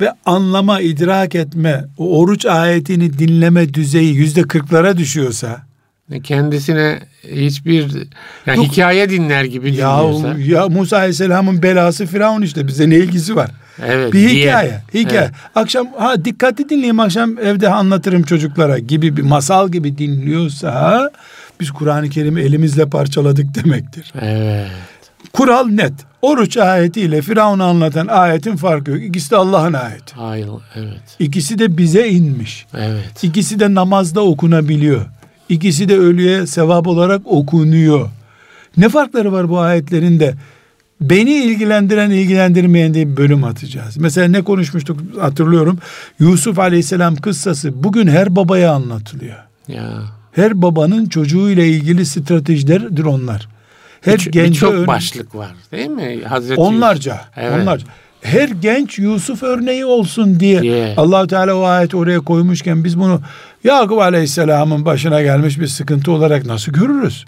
ve 0.00 0.12
anlama, 0.26 0.80
idrak 0.80 1.34
etme, 1.34 1.84
o 1.98 2.18
oruç 2.18 2.46
ayetini 2.46 3.18
dinleme 3.18 3.74
düzeyi 3.74 4.14
yüzde 4.14 4.42
kırklara 4.42 4.96
düşüyorsa 4.96 5.70
Kendisine 6.24 6.98
hiçbir 7.32 7.86
yani 8.46 8.56
Yok. 8.56 8.66
hikaye 8.66 9.10
dinler 9.10 9.44
gibi 9.44 9.74
ya, 9.74 9.98
dinliyorsa. 9.98 10.38
ya 10.38 10.68
Musa 10.68 10.96
Aleyhisselam'ın 10.96 11.62
belası 11.62 12.06
Firavun 12.06 12.42
işte 12.42 12.66
bize 12.66 12.90
ne 12.90 12.96
ilgisi 12.96 13.36
var? 13.36 13.50
Evet, 13.86 14.12
bir 14.12 14.28
diye. 14.28 14.28
hikaye. 14.28 14.82
Hikaye. 14.94 15.20
Evet. 15.20 15.30
Akşam 15.54 15.88
ha 15.98 16.24
dikkatli 16.24 16.68
dinleyeyim 16.68 17.00
akşam 17.00 17.38
evde 17.38 17.68
anlatırım 17.68 18.22
çocuklara 18.22 18.78
gibi 18.78 19.16
bir 19.16 19.22
masal 19.22 19.68
gibi 19.70 19.98
dinliyorsa 19.98 21.10
biz 21.60 21.70
Kur'an-ı 21.70 22.08
Kerim'i 22.10 22.40
elimizle 22.40 22.86
parçaladık 22.86 23.64
demektir. 23.64 24.12
Evet. 24.20 24.66
Kural 25.32 25.66
net. 25.66 25.92
Oruç 26.22 26.56
ayetiyle 26.56 27.22
Firavun'u 27.22 27.64
anlatan 27.64 28.06
ayetin 28.06 28.56
farkı 28.56 28.90
yok. 28.90 29.02
İkisi 29.02 29.30
de 29.30 29.36
Allah'ın 29.36 29.72
ayeti. 29.72 30.14
Hayır, 30.14 30.48
evet. 30.74 31.16
İkisi 31.18 31.58
de 31.58 31.78
bize 31.78 32.08
inmiş. 32.08 32.66
Evet. 32.74 33.24
İkisi 33.24 33.60
de 33.60 33.74
namazda 33.74 34.20
okunabiliyor. 34.20 35.06
İkisi 35.48 35.88
de 35.88 35.98
ölüye 35.98 36.46
sevap 36.46 36.86
olarak 36.86 37.22
okunuyor. 37.24 38.10
Ne 38.76 38.88
farkları 38.88 39.32
var 39.32 39.48
bu 39.48 39.60
ayetlerin 39.60 40.20
de? 40.20 40.34
Beni 41.00 41.34
ilgilendiren 41.34 42.10
ilgilendirmeyen 42.10 42.94
diye 42.94 43.08
bir 43.08 43.16
bölüm 43.16 43.44
atacağız. 43.44 43.96
Mesela 43.96 44.28
ne 44.28 44.42
konuşmuştuk 44.42 45.00
hatırlıyorum. 45.20 45.78
Yusuf 46.18 46.58
Aleyhisselam 46.58 47.16
kıssası 47.16 47.84
bugün 47.84 48.06
her 48.06 48.36
babaya 48.36 48.72
anlatılıyor. 48.72 49.36
Ya 49.68 50.02
Her 50.32 50.62
babanın 50.62 51.06
çocuğuyla 51.06 51.64
ilgili 51.64 52.06
stratejilerdir 52.06 53.04
onlar. 53.04 53.48
Her 54.00 54.18
Bir, 54.18 54.32
gence 54.32 54.66
örne- 54.66 54.86
başlık 54.86 55.34
var 55.34 55.50
değil 55.72 55.88
mi? 55.88 56.20
Hazreti 56.28 56.60
onlarca, 56.60 57.20
Evet. 57.36 57.62
onlarca. 57.62 57.86
Her 58.22 58.48
genç 58.48 58.98
Yusuf 58.98 59.42
örneği 59.42 59.84
olsun 59.84 60.40
diye 60.40 60.62
Diye. 60.62 60.94
allah 60.96 61.26
Teala 61.26 61.54
o 61.54 61.62
ayeti 61.62 61.96
oraya 61.96 62.20
koymuşken 62.20 62.84
biz 62.84 62.98
bunu 62.98 63.20
Yakup 63.64 63.98
Aleyhisselam'ın 63.98 64.84
başına 64.84 65.22
gelmiş 65.22 65.60
bir 65.60 65.66
sıkıntı 65.66 66.12
olarak 66.12 66.46
nasıl 66.46 66.72
görürüz? 66.72 67.24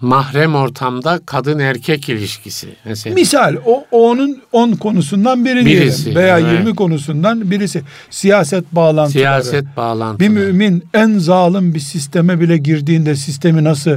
mahrem 0.00 0.54
ortamda 0.54 1.20
kadın 1.26 1.58
erkek 1.58 2.08
ilişkisi 2.08 2.68
mesela. 2.84 3.14
Misal 3.14 3.54
o 3.66 3.84
o 3.90 4.10
onun 4.10 4.42
10 4.52 4.72
konusundan 4.72 5.44
biri 5.44 5.66
Birisi, 5.66 6.04
diyelim 6.04 6.22
veya 6.22 6.38
evet. 6.38 6.52
20 6.52 6.74
konusundan 6.74 7.50
birisi 7.50 7.82
siyaset 8.10 8.64
bağlantıları. 8.72 9.12
Siyaset 9.12 9.64
bağlantıları. 9.76 10.20
Bir 10.20 10.28
mümin 10.28 10.84
en 10.94 11.18
zalim 11.18 11.74
bir 11.74 11.80
sisteme 11.80 12.40
bile 12.40 12.56
girdiğinde 12.56 13.16
sistemi 13.16 13.64
nasıl 13.64 13.96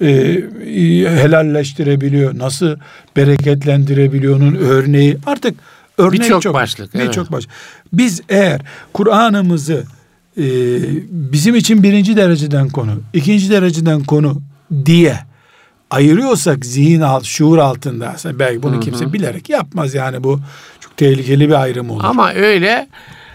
e, 0.00 0.06
helalleştirebiliyor, 1.22 2.38
nasıl 2.38 2.76
bereketlendirebiliyor 3.16 4.36
onun 4.36 4.54
örneği. 4.54 5.16
Artık 5.26 5.54
örnek 5.98 6.20
Birçok 6.20 6.42
çok. 6.42 6.54
başlık, 6.54 6.90
evet. 6.94 7.08
Birçok 7.08 7.32
başlık. 7.32 7.50
Biz 7.92 8.22
eğer 8.28 8.60
Kur'an'ımızı 8.92 9.84
e, 10.38 10.44
bizim 11.10 11.54
için 11.54 11.82
birinci 11.82 12.16
dereceden 12.16 12.68
konu, 12.68 13.00
ikinci 13.12 13.50
dereceden 13.50 14.04
konu 14.04 14.42
diye 14.86 15.18
ayırıyorsak 15.90 16.66
zihin 16.66 17.00
alt, 17.00 17.24
şuur 17.24 17.58
altında 17.58 18.16
belki 18.38 18.62
bunu 18.62 18.80
kimse 18.80 19.12
bilerek 19.12 19.48
yapmaz 19.48 19.94
yani 19.94 20.24
bu 20.24 20.40
çok 20.80 20.96
tehlikeli 20.96 21.48
bir 21.48 21.62
ayrım 21.62 21.90
olur. 21.90 22.04
Ama 22.04 22.32
öyle 22.32 22.88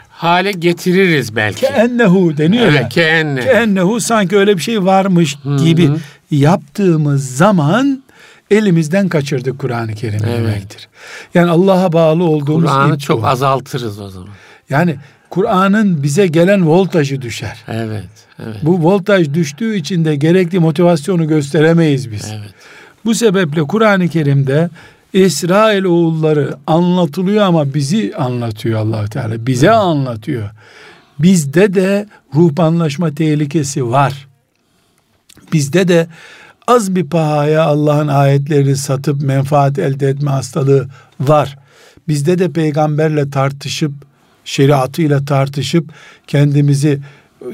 hale 0.09 0.51
getiririz 0.51 1.35
belki. 1.35 1.65
Ennehu 1.65 2.37
deniyor 2.37 2.65
ya. 2.65 2.71
Evet, 2.71 2.89
keenne. 2.89 3.41
Ennehu 3.41 3.99
sanki 4.01 4.37
öyle 4.37 4.57
bir 4.57 4.61
şey 4.61 4.85
varmış 4.85 5.37
gibi 5.63 5.89
yaptığımız 6.31 7.35
zaman 7.37 8.03
elimizden 8.51 9.09
kaçırdık 9.09 9.59
Kur'an-ı 9.59 9.93
Kerim 9.93 10.19
Evet. 10.27 10.37
demektir. 10.37 10.87
Yani 11.33 11.49
Allah'a 11.51 11.93
bağlı 11.93 12.23
olduğumuz 12.23 12.71
Kur'an'ı 12.71 12.97
çok 12.99 13.21
bu. 13.21 13.27
azaltırız 13.27 13.99
o 13.99 14.09
zaman. 14.09 14.29
Yani 14.69 14.95
Kur'an'ın 15.29 16.03
bize 16.03 16.27
gelen 16.27 16.67
voltajı 16.69 17.21
düşer. 17.21 17.57
Evet, 17.67 18.09
evet, 18.43 18.55
Bu 18.63 18.83
voltaj 18.83 19.33
düştüğü 19.33 19.75
için 19.75 20.05
de 20.05 20.15
gerekli 20.15 20.59
motivasyonu 20.59 21.27
gösteremeyiz 21.27 22.11
biz. 22.11 22.25
evet. 22.33 22.53
Bu 23.05 23.15
sebeple 23.15 23.61
Kur'an-ı 23.63 24.07
Kerim'de 24.07 24.69
İsrail 25.13 25.83
oğulları 25.83 26.55
anlatılıyor 26.67 27.43
ama 27.45 27.73
bizi 27.73 28.13
anlatıyor 28.17 28.79
allah 28.79 29.05
Teala. 29.07 29.47
Bize 29.47 29.71
anlatıyor. 29.71 30.49
Bizde 31.19 31.73
de 31.73 32.07
ruhbanlaşma 32.35 33.11
tehlikesi 33.15 33.89
var. 33.91 34.27
Bizde 35.53 35.87
de 35.87 36.07
az 36.67 36.95
bir 36.95 37.05
pahaya 37.05 37.63
Allah'ın 37.63 38.07
ayetlerini 38.07 38.75
satıp 38.75 39.21
menfaat 39.21 39.79
elde 39.79 40.09
etme 40.09 40.31
hastalığı 40.31 40.87
var. 41.19 41.57
Bizde 42.07 42.39
de 42.39 42.51
peygamberle 42.51 43.29
tartışıp 43.29 43.91
şeriatıyla 44.45 45.25
tartışıp 45.25 45.91
kendimizi 46.27 46.99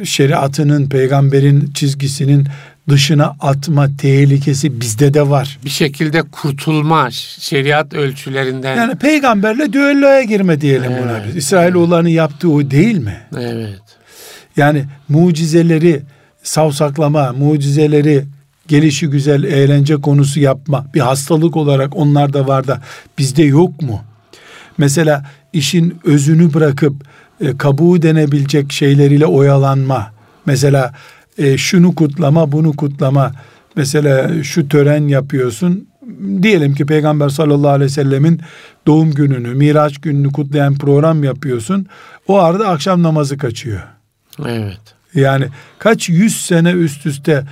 şeriatının 0.03 0.89
peygamberin 0.89 1.71
çizgisinin 1.73 2.47
dışına 2.89 3.35
atma 3.39 3.87
tehlikesi 3.97 4.81
bizde 4.81 5.13
de 5.13 5.29
var. 5.29 5.59
Bir 5.65 5.69
şekilde 5.69 6.21
kurtulma 6.21 7.11
şeriat 7.11 7.93
ölçülerinden. 7.93 8.75
Yani 8.75 8.95
peygamberle 8.95 9.73
düelloya 9.73 10.23
girme 10.23 10.61
diyelim 10.61 10.91
buna 11.03 11.11
Evet. 11.11 11.27
biz. 11.27 11.35
İsrailoğullarının 11.35 12.09
yaptığı 12.09 12.49
o 12.51 12.71
değil 12.71 12.97
mi? 12.97 13.17
Evet. 13.39 13.81
Yani 14.57 14.85
mucizeleri 15.09 16.01
savsaklama, 16.45 17.33
mucizeleri 17.33 18.25
gelişi 18.67 19.07
güzel 19.07 19.43
eğlence 19.43 19.95
konusu 19.95 20.39
yapma 20.39 20.85
bir 20.93 20.99
hastalık 20.99 21.55
olarak 21.55 21.95
onlarda 21.95 22.47
var 22.47 22.67
da 22.67 22.81
bizde 23.17 23.43
yok 23.43 23.81
mu? 23.81 24.01
Mesela 24.77 25.25
işin 25.53 25.97
özünü 26.03 26.53
bırakıp 26.53 26.93
e, 27.41 27.57
kabuğu 27.57 28.01
denebilecek 28.01 28.71
şeyleriyle 28.71 29.25
oyalanma. 29.25 30.11
Mesela 30.45 30.93
e, 31.37 31.57
şunu 31.57 31.95
kutlama, 31.95 32.51
bunu 32.51 32.75
kutlama. 32.75 33.31
Mesela 33.75 34.43
şu 34.43 34.67
tören 34.67 35.07
yapıyorsun. 35.07 35.87
Diyelim 36.41 36.75
ki 36.75 36.85
Peygamber 36.85 37.29
sallallahu 37.29 37.71
aleyhi 37.71 37.91
ve 37.91 37.93
sellemin 37.93 38.41
doğum 38.87 39.11
gününü, 39.11 39.53
Miraç 39.53 39.97
gününü 39.97 40.31
kutlayan 40.31 40.75
program 40.75 41.23
yapıyorsun. 41.23 41.87
O 42.27 42.39
arada 42.39 42.67
akşam 42.67 43.03
namazı 43.03 43.37
kaçıyor. 43.37 43.83
Evet. 44.45 44.94
Yani 45.15 45.47
kaç 45.79 46.09
yüz 46.09 46.41
sene 46.41 46.71
üst 46.71 47.05
üste 47.05 47.43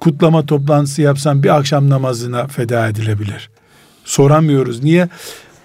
kutlama 0.00 0.46
toplantısı 0.46 1.02
yapsan 1.02 1.42
bir 1.42 1.56
akşam 1.56 1.90
namazına 1.90 2.46
feda 2.46 2.88
edilebilir. 2.88 3.50
Soramıyoruz. 4.04 4.82
Niye? 4.82 5.08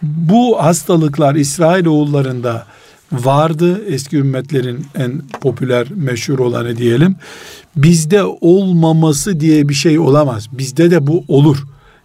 Bu 0.02 0.64
hastalıklar 0.64 1.36
İsrail 1.36 1.86
oğullarında 1.86 2.66
vardı. 3.12 3.82
Eski 3.88 4.18
ümmetlerin 4.18 4.88
en 4.96 5.22
popüler, 5.42 5.88
meşhur 5.96 6.40
olanı 6.40 6.78
diyelim. 6.78 7.16
Bizde 7.76 8.24
olmaması 8.24 9.40
diye 9.40 9.70
bir 9.70 9.74
şey 9.74 10.00
olamaz. 10.00 10.48
Bizde 10.52 10.92
de 10.92 11.08
bu 11.08 11.24
olur. 11.28 11.64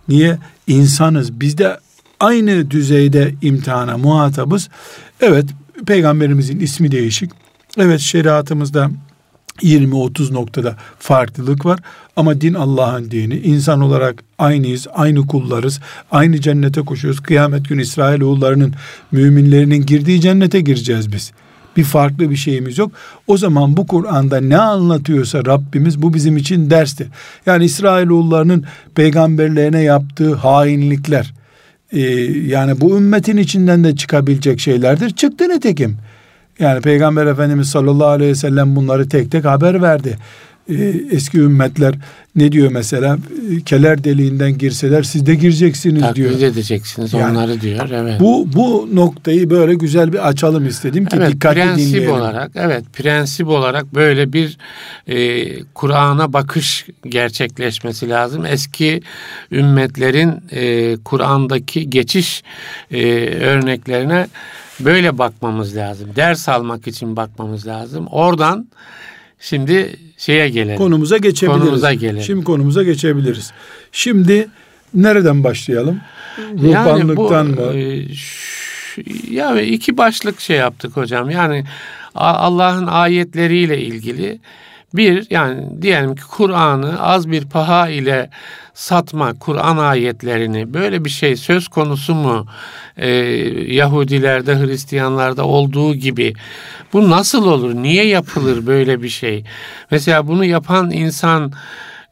Niye? 0.09 0.39
İnsanız. 0.67 1.41
Biz 1.41 1.59
de 1.59 1.79
aynı 2.21 2.71
düzeyde 2.71 3.35
imtihana 3.43 3.99
muhatabız. 3.99 4.69
Evet, 5.21 5.45
peygamberimizin 5.87 6.61
ismi 6.61 6.93
değişik. 6.93 7.31
Evet, 7.79 8.01
şeriatımızda 8.01 8.91
20-30 9.63 10.35
noktada 10.35 10.77
farklılık 10.99 11.67
var. 11.67 11.81
Ama 12.17 12.41
din 12.41 12.55
Allah'ın 12.55 13.11
dini. 13.11 13.35
İnsan 13.35 13.81
olarak 13.81 14.23
aynıyız, 14.39 14.87
aynı 14.95 15.27
kullarız. 15.27 15.81
Aynı 16.11 16.41
cennete 16.41 16.81
koşuyoruz. 16.81 17.21
Kıyamet 17.21 17.69
günü 17.69 17.83
İsrailoğullarının, 17.83 18.75
müminlerinin 19.13 19.87
girdiği 19.87 20.21
cennete 20.21 20.61
gireceğiz 20.61 21.13
biz. 21.13 21.33
Bir 21.77 21.85
farklı 21.85 22.31
bir 22.31 22.37
şeyimiz 22.37 22.79
yok. 22.79 22.93
O 23.27 23.37
zaman 23.37 23.77
bu 23.77 23.87
Kur'an'da 23.87 24.41
ne 24.41 24.59
anlatıyorsa 24.59 25.45
Rabbimiz 25.45 26.03
bu 26.03 26.15
bizim 26.15 26.37
için 26.37 26.71
derstir. 26.71 27.09
Yani 27.47 27.65
İsrailoğullarının 27.65 28.65
peygamberlerine 28.95 29.83
yaptığı 29.83 30.35
hainlikler, 30.35 31.35
e, 31.93 32.01
yani 32.47 32.81
bu 32.81 32.97
ümmetin 32.97 33.37
içinden 33.37 33.85
de 33.85 33.97
çıkabilecek 33.97 34.61
şeylerdir. 34.61 35.11
Çıktı 35.11 35.49
nitekim. 35.49 35.97
Yani 36.61 36.81
Peygamber 36.81 37.27
Efendimiz 37.27 37.69
sallallahu 37.71 38.09
aleyhi 38.09 38.31
ve 38.31 38.35
sellem 38.35 38.77
bunları 38.77 39.09
tek 39.09 39.31
tek 39.31 39.45
haber 39.45 39.83
verdi. 39.83 40.19
Ee, 40.71 40.95
eski 41.11 41.39
ümmetler 41.39 41.95
ne 42.37 42.53
diyor 42.53 42.71
mesela? 42.73 43.19
Ee, 43.51 43.61
Keler 43.61 44.05
deliğinden 44.05 44.59
girseler 44.59 45.03
siz 45.03 45.27
de 45.27 45.35
gireceksiniz 45.35 46.15
diyor. 46.15 46.31
Taklit 46.31 46.53
edeceksiniz 46.53 47.13
Yani 47.13 47.39
onları 47.39 47.61
diyor. 47.61 47.89
Evet. 47.93 48.21
Bu 48.21 48.49
bu 48.53 48.89
noktayı 48.93 49.51
böyle 49.51 49.75
güzel 49.75 50.13
bir 50.13 50.29
açalım 50.29 50.67
istedim 50.67 51.07
ki 51.07 51.17
evet, 51.19 51.33
dikkatli 51.33 51.61
prensip 51.61 51.87
dinleyelim. 51.87 52.11
olarak 52.13 52.51
evet 52.55 52.85
prensip 52.93 53.49
olarak 53.49 53.95
böyle 53.95 54.33
bir 54.33 54.59
e, 55.07 55.65
Kur'an'a 55.65 56.33
bakış 56.33 56.87
gerçekleşmesi 57.09 58.09
lazım. 58.09 58.47
Eski 58.47 59.03
ümmetlerin 59.53 60.33
e, 60.53 60.97
Kur'an'daki 60.97 61.91
geçiş 61.91 62.43
e, 62.91 63.27
örneklerine 63.27 64.27
böyle 64.85 65.19
bakmamız 65.19 65.77
lazım. 65.77 66.09
Ders 66.17 66.49
almak 66.49 66.87
için 66.87 67.17
bakmamız 67.17 67.67
lazım. 67.67 68.07
Oradan 68.07 68.69
şimdi 69.41 69.97
şeye 70.19 70.49
gelelim. 70.49 70.79
Konumuza 70.79 71.17
geçebiliriz. 71.17 71.63
Konumuza 71.63 71.95
gelelim. 71.95 72.23
Şimdi 72.23 72.45
konumuza 72.45 72.83
geçebiliriz. 72.83 73.53
Şimdi 73.93 74.49
nereden 74.95 75.45
başlayalım? 75.45 76.01
Ruhbanlıktan 76.39 77.45
yani 77.47 77.57
bu, 77.57 77.61
mı? 77.61 77.73
e, 77.79 78.15
ş- 78.15 79.03
ya 79.31 79.61
iki 79.61 79.97
başlık 79.97 80.41
şey 80.41 80.57
yaptık 80.57 80.97
hocam. 80.97 81.31
Yani 81.31 81.65
Allah'ın 82.15 82.87
ayetleriyle 82.87 83.81
ilgili 83.81 84.41
bir 84.95 85.27
yani 85.31 85.83
diyelim 85.83 86.15
ki 86.15 86.23
Kur'an'ı 86.31 87.03
az 87.03 87.31
bir 87.31 87.45
paha 87.45 87.89
ile 87.89 88.31
satma 88.75 89.35
Kur'an 89.41 89.77
ayetlerini 89.77 90.75
böyle 90.75 91.05
bir 91.05 91.11
şey 91.11 91.37
söz 91.37 91.69
konusu 91.69 92.15
mu 92.15 92.47
Ee, 92.97 93.09
Yahudilerde 93.75 94.59
Hristiyanlarda 94.59 95.45
olduğu 95.45 95.95
gibi 95.95 96.35
bu 96.93 97.11
nasıl 97.11 97.47
olur 97.47 97.75
niye 97.75 98.07
yapılır 98.07 98.67
böyle 98.67 99.03
bir 99.03 99.09
şey? 99.09 99.45
Mesela 99.91 100.29
bunu 100.29 100.45
yapan 100.45 100.91
insan 100.91 101.53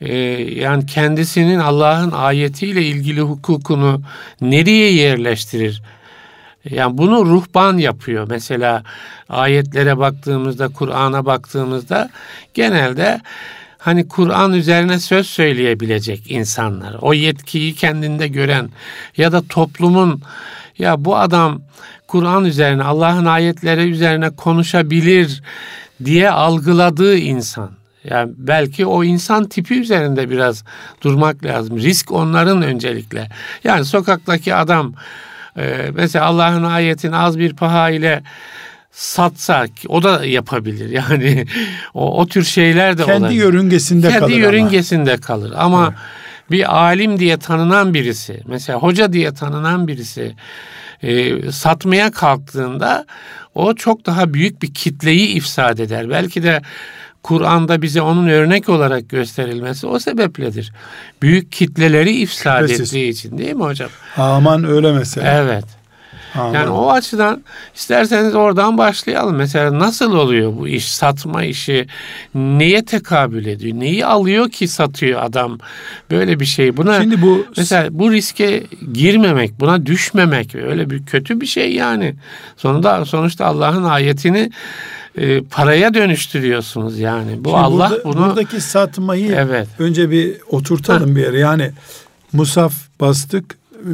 e, 0.00 0.16
yani 0.60 0.86
kendisinin 0.86 1.58
Allah'ın 1.58 2.10
ayetiyle 2.10 2.82
ilgili 2.82 3.20
hukukunu 3.20 4.02
nereye 4.40 4.92
yerleştirir 4.92 5.82
yani 6.64 6.98
bunu 6.98 7.26
ruhban 7.26 7.76
yapıyor. 7.76 8.26
Mesela 8.30 8.82
ayetlere 9.28 9.98
baktığımızda, 9.98 10.68
Kur'an'a 10.68 11.26
baktığımızda 11.26 12.10
genelde 12.54 13.20
hani 13.78 14.08
Kur'an 14.08 14.52
üzerine 14.52 14.98
söz 14.98 15.26
söyleyebilecek 15.26 16.30
insanlar, 16.30 16.96
o 17.00 17.14
yetkiyi 17.14 17.74
kendinde 17.74 18.28
gören 18.28 18.70
ya 19.16 19.32
da 19.32 19.42
toplumun 19.48 20.22
ya 20.78 21.04
bu 21.04 21.16
adam 21.16 21.60
Kur'an 22.06 22.44
üzerine, 22.44 22.82
Allah'ın 22.82 23.24
ayetleri 23.24 23.90
üzerine 23.90 24.30
konuşabilir 24.30 25.42
diye 26.04 26.30
algıladığı 26.30 27.16
insan. 27.16 27.70
Yani 28.04 28.32
belki 28.36 28.86
o 28.86 29.04
insan 29.04 29.48
tipi 29.48 29.80
üzerinde 29.80 30.30
biraz 30.30 30.64
durmak 31.02 31.44
lazım. 31.44 31.78
Risk 31.78 32.12
onların 32.12 32.62
öncelikle. 32.62 33.28
Yani 33.64 33.84
sokaktaki 33.84 34.54
adam 34.54 34.94
e, 35.58 35.90
mesela 35.94 36.24
Allah'ın 36.24 36.64
ayetini 36.64 37.16
az 37.16 37.38
bir 37.38 37.56
paha 37.56 37.90
ile 37.90 38.22
satsak 38.92 39.70
o 39.88 40.02
da 40.02 40.24
yapabilir. 40.24 40.90
Yani 40.98 41.46
o, 41.94 42.20
o 42.20 42.26
tür 42.26 42.44
şeyler 42.44 42.98
de 42.98 43.04
kendi 43.04 43.20
olabilir. 43.20 43.40
yörüngesinde 43.40 44.08
kendi 44.08 44.20
kalır 44.20 44.36
yörüngesinde 44.36 45.12
ama. 45.12 45.20
kalır. 45.20 45.52
Ama 45.56 45.84
evet. 45.88 45.98
bir 46.50 46.76
alim 46.76 47.18
diye 47.18 47.36
tanınan 47.36 47.94
birisi, 47.94 48.40
mesela 48.46 48.78
hoca 48.78 49.12
diye 49.12 49.34
tanınan 49.34 49.88
birisi 49.88 50.34
e, 51.02 51.52
satmaya 51.52 52.10
kalktığında 52.10 53.06
o 53.54 53.74
çok 53.74 54.06
daha 54.06 54.34
büyük 54.34 54.62
bir 54.62 54.74
kitleyi 54.74 55.28
ifsad 55.28 55.78
eder. 55.78 56.10
Belki 56.10 56.42
de 56.42 56.62
Kur'an'da 57.22 57.82
bize 57.82 58.02
onun 58.02 58.28
örnek 58.28 58.68
olarak 58.68 59.08
gösterilmesi 59.08 59.86
o 59.86 59.98
sebepledir. 59.98 60.72
Büyük 61.22 61.52
kitleleri 61.52 62.12
ifsad 62.12 62.60
Şüphesiz. 62.60 62.88
ettiği 62.94 63.08
için 63.08 63.38
değil 63.38 63.54
mi 63.54 63.62
hocam? 63.64 63.90
Aman 64.16 64.64
öyle 64.64 64.92
mesela. 64.92 65.32
Evet. 65.32 65.64
Aman. 66.34 66.54
Yani 66.54 66.70
o 66.70 66.90
açıdan 66.90 67.42
isterseniz 67.74 68.34
oradan 68.34 68.78
başlayalım. 68.78 69.36
Mesela 69.36 69.78
nasıl 69.78 70.14
oluyor 70.14 70.56
bu 70.58 70.68
iş? 70.68 70.94
Satma 70.94 71.44
işi 71.44 71.86
neye 72.34 72.84
tekabül 72.84 73.46
ediyor? 73.46 73.80
Neyi 73.80 74.06
alıyor 74.06 74.50
ki 74.50 74.68
satıyor 74.68 75.22
adam? 75.22 75.58
Böyle 76.10 76.40
bir 76.40 76.44
şey. 76.44 76.76
Buna 76.76 77.00
Şimdi 77.00 77.22
bu 77.22 77.46
mesela 77.56 77.88
bu 77.90 78.12
riske 78.12 78.64
girmemek, 78.92 79.60
buna 79.60 79.86
düşmemek 79.86 80.54
öyle 80.54 80.90
bir 80.90 81.06
kötü 81.06 81.40
bir 81.40 81.46
şey 81.46 81.74
yani. 81.74 82.14
Sonunda 82.56 83.04
sonuçta 83.04 83.46
Allah'ın 83.46 83.84
ayetini 83.84 84.50
e, 85.20 85.42
paraya 85.42 85.94
dönüştürüyorsunuz 85.94 86.98
yani. 86.98 87.44
Bu 87.44 87.48
Şimdi 87.48 87.60
Allah 87.60 87.90
burada, 87.90 88.04
bunu 88.04 88.26
buradaki 88.26 88.60
satmayı 88.60 89.32
evet. 89.32 89.68
önce 89.78 90.10
bir 90.10 90.36
oturtalım 90.50 91.10
ha. 91.10 91.16
bir 91.16 91.20
yere. 91.20 91.38
Yani 91.38 91.70
musaf 92.32 92.72
bastık 93.00 93.58
e, 93.78 93.90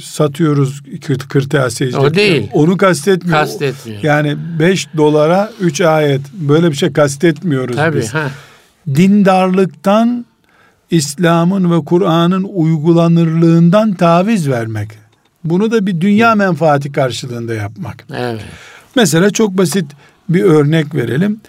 satıyoruz 0.00 0.82
kırtasiyeci. 1.28 1.98
O 1.98 2.14
değil. 2.14 2.50
Onu 2.52 2.76
kastetmiyor. 2.76 3.38
Kastetmiyor. 3.38 4.02
Yani 4.02 4.36
5 4.58 4.88
dolara 4.96 5.52
3 5.60 5.80
ayet. 5.80 6.20
Böyle 6.32 6.70
bir 6.70 6.76
şey 6.76 6.92
kastetmiyoruz 6.92 7.76
Tabii, 7.76 7.96
biz. 7.98 8.14
Ha. 8.14 8.30
Dindarlıktan 8.86 10.26
İslam'ın 10.90 11.70
ve 11.70 11.84
Kur'an'ın 11.84 12.42
uygulanırlığından 12.42 13.94
taviz 13.94 14.48
vermek. 14.48 14.90
Bunu 15.44 15.70
da 15.70 15.86
bir 15.86 16.00
dünya 16.00 16.34
menfaati 16.34 16.92
karşılığında 16.92 17.54
yapmak. 17.54 18.06
Evet. 18.16 18.40
Mesela 18.96 19.30
çok 19.30 19.58
basit 19.58 19.86
bir 20.28 20.42
örnek 20.42 20.94
verelim. 20.94 21.40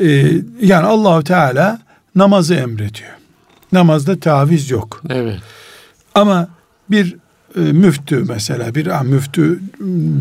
Ee, 0.00 0.32
yani 0.60 0.86
Allahu 0.86 1.24
Teala 1.24 1.80
namazı 2.14 2.54
emrediyor. 2.54 3.10
Namazda 3.72 4.20
taviz 4.20 4.70
yok. 4.70 5.02
Evet. 5.10 5.38
Ama 6.14 6.48
bir 6.90 7.16
e, 7.56 7.60
müftü 7.60 8.24
mesela 8.28 8.74
bir 8.74 8.86
a, 8.86 9.02
müftü 9.02 9.60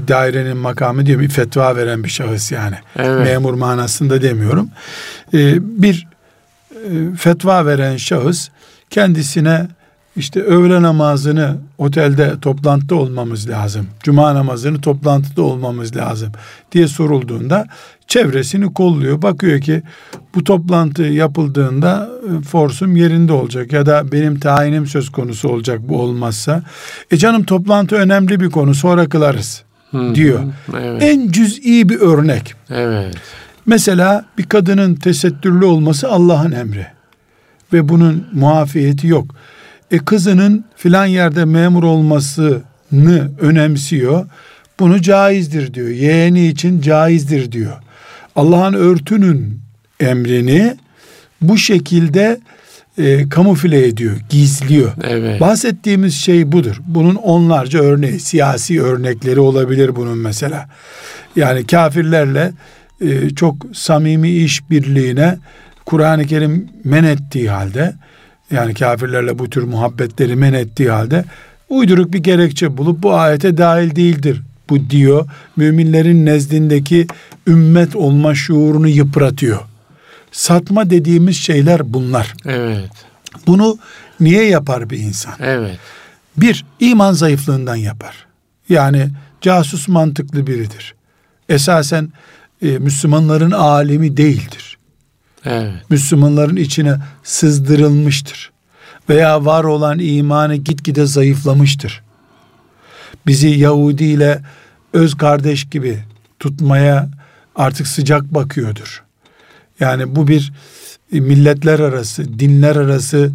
dairenin 0.07 0.57
makamı 0.57 1.05
diye 1.05 1.19
bir 1.19 1.29
fetva 1.29 1.75
veren 1.75 2.03
bir 2.03 2.09
şahıs 2.09 2.51
yani. 2.51 2.75
Evet. 2.95 3.27
Memur 3.27 3.53
manasında 3.53 4.21
demiyorum. 4.21 4.69
E, 5.33 5.57
bir 5.83 6.07
e, 6.71 7.15
fetva 7.15 7.65
veren 7.65 7.97
şahıs 7.97 8.49
kendisine 8.89 9.67
işte 10.15 10.43
öğle 10.43 10.81
namazını 10.81 11.57
otelde 11.77 12.39
toplantıda 12.41 12.95
olmamız 12.95 13.49
lazım. 13.49 13.87
Cuma 14.03 14.35
namazını 14.35 14.81
toplantıda 14.81 15.41
olmamız 15.41 15.95
lazım 15.95 16.31
diye 16.71 16.87
sorulduğunda 16.87 17.67
çevresini 18.09 18.73
kolluyor. 18.73 19.21
Bakıyor 19.21 19.61
ki 19.61 19.81
bu 20.35 20.43
toplantı 20.43 21.03
yapıldığında 21.03 22.09
e, 22.23 22.41
forsum 22.41 22.95
yerinde 22.95 23.33
olacak 23.33 23.73
ya 23.73 23.85
da 23.85 24.11
benim 24.11 24.39
tayinim 24.39 24.87
söz 24.87 25.09
konusu 25.09 25.49
olacak 25.49 25.79
bu 25.81 26.01
olmazsa. 26.01 26.63
E 27.11 27.17
canım 27.17 27.43
toplantı 27.43 27.95
önemli 27.95 28.39
bir 28.39 28.49
konu 28.49 28.75
sonra 28.75 29.09
kılarız 29.09 29.63
diyor. 30.13 30.39
Evet. 30.79 31.03
En 31.03 31.31
cüz'i 31.31 31.89
bir 31.89 31.99
örnek. 31.99 32.53
Evet. 32.69 33.15
Mesela 33.65 34.25
bir 34.37 34.43
kadının 34.43 34.95
tesettürlü 34.95 35.65
olması 35.65 36.09
Allah'ın 36.09 36.51
emri 36.51 36.87
ve 37.73 37.89
bunun 37.89 38.27
muafiyeti 38.33 39.07
yok. 39.07 39.25
E 39.91 39.97
kızının 39.97 40.65
filan 40.75 41.05
yerde 41.05 41.45
memur 41.45 41.83
olmasını 41.83 43.31
önemsiyor. 43.39 44.25
Bunu 44.79 45.01
caizdir 45.01 45.73
diyor. 45.73 45.89
Yeğeni 45.89 46.47
için 46.47 46.81
caizdir 46.81 47.51
diyor. 47.51 47.73
Allah'ın 48.39 48.73
örtünün 48.73 49.59
emrini 49.99 50.75
bu 51.41 51.57
şekilde 51.57 52.39
e, 52.97 53.29
kamufle 53.29 53.87
ediyor, 53.87 54.17
gizliyor. 54.29 54.91
Evet. 55.03 55.41
Bahsettiğimiz 55.41 56.13
şey 56.13 56.51
budur. 56.51 56.81
Bunun 56.87 57.15
onlarca 57.15 57.79
örneği, 57.79 58.19
siyasi 58.19 58.81
örnekleri 58.81 59.39
olabilir 59.39 59.95
bunun 59.95 60.17
mesela. 60.17 60.69
Yani 61.35 61.67
kafirlerle 61.67 62.51
e, 63.01 63.29
çok 63.29 63.55
samimi 63.73 64.29
işbirliğine 64.29 65.37
Kur'an-ı 65.85 66.25
Kerim 66.25 66.69
men 66.83 67.03
ettiği 67.03 67.49
halde 67.49 67.93
yani 68.51 68.73
kafirlerle 68.73 69.39
bu 69.39 69.49
tür 69.49 69.63
muhabbetleri 69.63 70.35
men 70.35 70.53
ettiği 70.53 70.89
halde 70.89 71.23
uyduruk 71.69 72.13
bir 72.13 72.19
gerekçe 72.19 72.77
bulup 72.77 73.03
bu 73.03 73.13
ayete 73.13 73.57
dahil 73.57 73.95
değildir 73.95 74.41
bu 74.69 74.89
diyor. 74.89 75.29
Müminlerin 75.55 76.25
nezdindeki 76.25 77.07
ümmet 77.47 77.95
olma 77.95 78.35
şuurunu 78.35 78.87
yıpratıyor. 78.87 79.59
Satma 80.31 80.89
dediğimiz 80.89 81.37
şeyler 81.37 81.93
bunlar. 81.93 82.33
Evet. 82.45 82.91
Bunu 83.47 83.77
niye 84.19 84.43
yapar 84.45 84.89
bir 84.89 84.97
insan? 84.97 85.33
Evet. 85.39 85.79
Bir, 86.37 86.65
iman 86.79 87.13
zayıflığından 87.13 87.75
yapar. 87.75 88.25
Yani 88.69 89.09
casus 89.41 89.87
mantıklı 89.87 90.47
biridir. 90.47 90.95
Esasen 91.49 92.11
e, 92.61 92.67
Müslümanların 92.77 93.51
alemi 93.51 94.17
değildir. 94.17 94.77
Evet. 95.45 95.89
Müslümanların 95.89 96.55
içine 96.55 96.95
sızdırılmıştır. 97.23 98.51
Veya 99.09 99.45
var 99.45 99.63
olan 99.63 99.99
imanı 99.99 100.55
gitgide 100.55 101.05
zayıflamıştır. 101.05 102.03
Bizi 103.27 103.47
Yahudi 103.47 104.03
ile 104.03 104.41
öz 104.93 105.17
kardeş 105.17 105.69
gibi 105.69 105.99
tutmaya 106.39 107.09
artık 107.55 107.87
sıcak 107.87 108.33
bakıyordur. 108.33 109.03
Yani 109.79 110.15
bu 110.15 110.27
bir 110.27 110.53
milletler 111.11 111.79
arası, 111.79 112.39
dinler 112.39 112.75
arası 112.75 113.31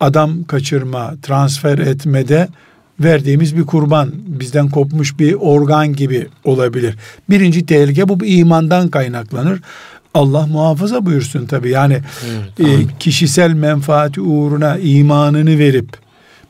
adam 0.00 0.44
kaçırma, 0.44 1.14
transfer 1.22 1.78
etmede 1.78 2.48
verdiğimiz 3.00 3.56
bir 3.56 3.62
kurban, 3.62 4.12
bizden 4.26 4.68
kopmuş 4.68 5.18
bir 5.18 5.32
organ 5.34 5.92
gibi 5.92 6.28
olabilir. 6.44 6.96
Birinci 7.30 7.66
tehlike 7.66 8.08
bu 8.08 8.24
imandan 8.24 8.88
kaynaklanır. 8.88 9.60
Allah 10.14 10.46
muhafaza 10.46 11.06
buyursun 11.06 11.46
tabi. 11.46 11.70
Yani 11.70 12.00
evet, 12.60 12.80
e, 12.80 12.98
kişisel 12.98 13.50
menfaati 13.50 14.20
uğruna 14.20 14.78
imanını 14.78 15.58
verip 15.58 15.88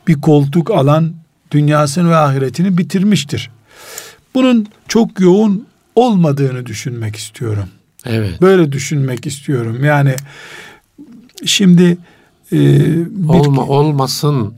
bir 0.08 0.20
koltuk 0.20 0.70
alan 0.70 1.12
dünyasını 1.50 2.10
ve 2.10 2.16
ahiretini 2.16 2.78
bitirmiştir. 2.78 3.50
Bunun 4.36 4.66
çok 4.88 5.20
yoğun 5.20 5.66
olmadığını 5.94 6.66
düşünmek 6.66 7.16
istiyorum. 7.16 7.68
Evet. 8.06 8.40
Böyle 8.40 8.72
düşünmek 8.72 9.26
istiyorum. 9.26 9.84
Yani 9.84 10.14
şimdi 11.44 11.98
e, 12.52 12.58
bir, 13.10 13.28
olma 13.28 13.66
olmasın 13.66 14.54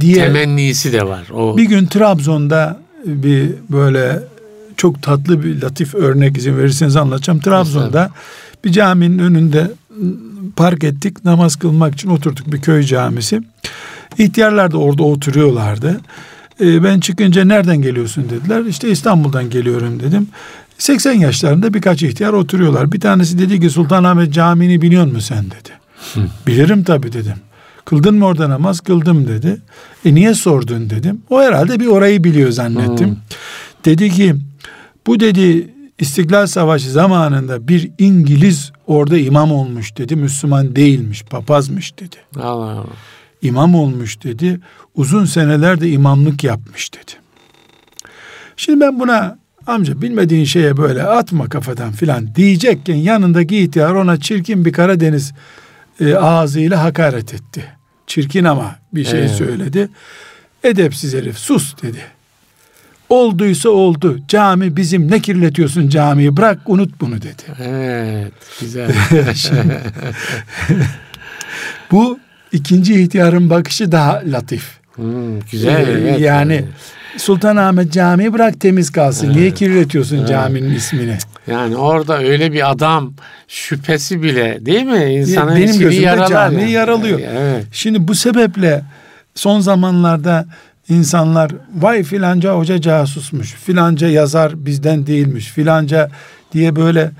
diye 0.00 0.14
temennisi 0.14 0.92
de 0.92 1.06
var. 1.06 1.30
O 1.30 1.56
bir 1.56 1.64
gün 1.64 1.86
Trabzon'da 1.86 2.80
bir 3.04 3.50
böyle 3.68 4.22
çok 4.76 5.02
tatlı 5.02 5.44
bir 5.44 5.62
latif 5.62 5.94
örnek 5.94 6.36
izin 6.36 6.58
verirseniz 6.58 6.96
anlatacağım. 6.96 7.40
Trabzon'da 7.40 8.10
bir 8.64 8.72
caminin 8.72 9.18
önünde 9.18 9.70
park 10.56 10.84
ettik. 10.84 11.24
Namaz 11.24 11.56
kılmak 11.56 11.94
için 11.94 12.08
oturduk 12.08 12.52
bir 12.52 12.60
köy 12.60 12.82
camisi. 12.82 13.40
İhtiyarlar 14.18 14.72
da 14.72 14.78
orada 14.78 15.02
oturuyorlardı. 15.02 16.00
Ee, 16.60 16.84
ben 16.84 17.00
çıkınca 17.00 17.44
nereden 17.44 17.82
geliyorsun 17.82 18.30
dediler. 18.30 18.64
İşte 18.64 18.90
İstanbul'dan 18.90 19.50
geliyorum 19.50 20.00
dedim. 20.00 20.28
80 20.78 21.12
yaşlarında 21.12 21.74
birkaç 21.74 22.02
ihtiyar 22.02 22.32
oturuyorlar. 22.32 22.92
Bir 22.92 23.00
tanesi 23.00 23.38
dedi 23.38 23.60
ki 23.60 23.70
Sultanahmet 23.70 24.34
Camii'ni 24.34 24.82
biliyor 24.82 25.04
musun 25.04 25.18
sen 25.18 25.44
dedi. 25.44 25.70
Hı. 26.14 26.20
Bilirim 26.46 26.84
tabii 26.84 27.12
dedim. 27.12 27.36
Kıldın 27.84 28.14
mı 28.14 28.24
orada 28.26 28.50
namaz? 28.50 28.80
Kıldım 28.80 29.28
dedi. 29.28 29.60
E 30.04 30.14
niye 30.14 30.34
sordun 30.34 30.90
dedim. 30.90 31.22
O 31.30 31.40
herhalde 31.40 31.80
bir 31.80 31.86
orayı 31.86 32.24
biliyor 32.24 32.50
zannettim. 32.50 33.10
Hı. 33.10 33.16
Dedi 33.84 34.10
ki 34.10 34.34
bu 35.06 35.20
dedi 35.20 35.68
İstiklal 35.98 36.46
Savaşı 36.46 36.90
zamanında 36.90 37.68
bir 37.68 37.90
İngiliz 37.98 38.72
orada 38.86 39.18
imam 39.18 39.52
olmuş 39.52 39.96
dedi. 39.96 40.16
Müslüman 40.16 40.76
değilmiş, 40.76 41.22
papazmış 41.22 41.98
dedi. 41.98 42.16
Allah 42.36 42.70
Allah. 42.70 42.86
İmam 43.42 43.74
olmuş 43.74 44.22
dedi. 44.24 44.60
Uzun 44.94 45.24
senelerde 45.24 45.90
imamlık 45.90 46.44
yapmış 46.44 46.92
dedi. 46.94 47.12
Şimdi 48.56 48.80
ben 48.80 49.00
buna 49.00 49.38
amca 49.66 50.02
bilmediğin 50.02 50.44
şeye 50.44 50.76
böyle 50.76 51.02
atma 51.02 51.48
kafadan 51.48 51.92
filan 51.92 52.34
diyecekken 52.34 52.94
yanındaki 52.94 53.58
ihtiyar 53.58 53.94
ona 53.94 54.20
çirkin 54.20 54.64
bir 54.64 54.72
Karadeniz 54.72 55.32
e, 56.00 56.14
ağzıyla 56.14 56.84
hakaret 56.84 57.34
etti. 57.34 57.64
Çirkin 58.06 58.44
ama 58.44 58.76
bir 58.92 59.04
şey 59.04 59.20
Evet. 59.20 59.30
söyledi. 59.30 59.88
Edepsiz 60.64 61.14
herif 61.14 61.38
sus 61.38 61.82
dedi. 61.82 62.00
Olduysa 63.08 63.68
oldu. 63.68 64.18
Cami 64.28 64.76
bizim 64.76 65.10
ne 65.10 65.20
kirletiyorsun 65.20 65.88
camiyi 65.88 66.36
bırak 66.36 66.58
unut 66.66 67.00
bunu 67.00 67.16
dedi. 67.22 67.42
Evet. 67.60 68.32
Güzel. 68.60 68.90
Bu 71.90 72.18
ikinci 72.52 73.02
ihtiyarın 73.02 73.50
bakışı 73.50 73.92
daha 73.92 74.22
latif. 74.26 74.80
Hmm, 74.94 75.40
güzel. 75.40 75.88
Ee, 75.88 75.92
evet. 75.92 76.20
yani 76.20 76.64
Sultanahmet 77.16 77.92
Camii 77.92 78.32
bırak 78.32 78.60
temiz 78.60 78.90
kalsın. 78.90 79.32
Niye 79.32 79.50
kirletiyorsun 79.50 80.26
caminin 80.26 80.74
ismini? 80.74 81.18
Yani 81.46 81.76
orada 81.76 82.18
öyle 82.18 82.52
bir 82.52 82.70
adam 82.70 83.12
şüphesi 83.48 84.22
bile 84.22 84.66
değil 84.66 84.82
mi? 84.82 85.04
İnsanın 85.04 85.56
Benim 85.56 85.78
gözümde 85.78 86.26
camiyi 86.28 86.60
yani. 86.60 86.70
yaralıyor. 86.70 87.20
Evet. 87.32 87.64
Şimdi 87.72 88.08
bu 88.08 88.14
sebeple 88.14 88.82
son 89.34 89.60
zamanlarda 89.60 90.46
insanlar 90.88 91.50
vay 91.74 92.02
filanca 92.02 92.52
hoca 92.54 92.80
casusmuş, 92.80 93.54
filanca 93.54 94.08
yazar 94.08 94.66
bizden 94.66 95.06
değilmiş, 95.06 95.46
filanca 95.48 96.10
diye 96.52 96.76
böyle 96.76 97.10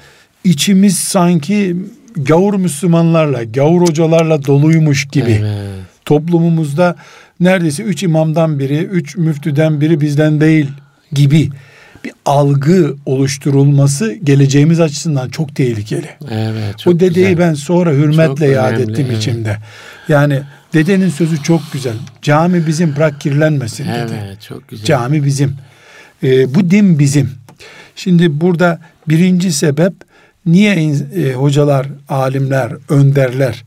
içimiz 0.45 0.99
sanki 0.99 1.77
gavur 2.16 2.55
Müslümanlarla, 2.55 3.44
gavur 3.44 3.88
hocalarla 3.88 4.44
doluymuş 4.44 5.09
gibi. 5.09 5.38
Evet. 5.40 5.81
Toplumumuzda 6.05 6.96
neredeyse 7.40 7.83
üç 7.83 8.03
imamdan 8.03 8.59
biri, 8.59 8.79
üç 8.79 9.16
müftüden 9.16 9.81
biri 9.81 10.01
bizden 10.01 10.40
değil 10.40 10.66
gibi 11.12 11.51
bir 12.05 12.12
algı 12.27 12.96
oluşturulması 13.07 14.12
geleceğimiz 14.12 14.81
açısından 14.81 15.29
çok 15.29 15.57
tehlikeli. 15.57 16.09
Evet. 16.31 16.79
çok 16.79 16.94
o 16.94 17.01
dedeyi 17.01 17.29
güzel. 17.29 17.38
ben 17.38 17.55
sonra 17.55 17.92
hürmetle 17.92 18.46
Çok 18.46 18.55
yad 18.55 18.73
önemli, 18.73 18.83
ettim 18.92 19.07
evet. 19.09 19.18
içimde. 19.18 19.57
Yani 20.09 20.42
dedenin 20.75 21.09
sözü 21.09 21.42
çok 21.42 21.61
güzel. 21.73 21.94
Cami 22.23 22.66
bizim 22.66 22.96
bırak 22.96 23.20
kirlenmesin 23.20 23.85
dedi. 23.85 24.12
Evet 24.25 24.40
çok 24.40 24.68
güzel. 24.68 24.87
Cami 24.87 25.25
bizim. 25.25 25.57
Ee, 26.23 26.55
bu 26.55 26.70
din 26.70 26.99
bizim. 26.99 27.31
Şimdi 27.96 28.40
burada 28.40 28.81
birinci 29.09 29.53
sebep 29.53 29.92
niye 30.46 30.94
e, 31.16 31.33
hocalar, 31.33 31.87
alimler, 32.09 32.72
önderler 32.88 33.64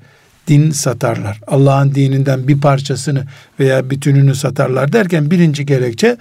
din 0.47 0.71
satarlar? 0.71 1.41
Allah'ın 1.47 1.95
dininden 1.95 2.47
bir 2.47 2.61
parçasını 2.61 3.23
veya 3.59 3.89
bütününü 3.89 4.35
satarlar 4.35 4.93
derken 4.93 5.31
birinci 5.31 5.65
gerekçe 5.65 6.17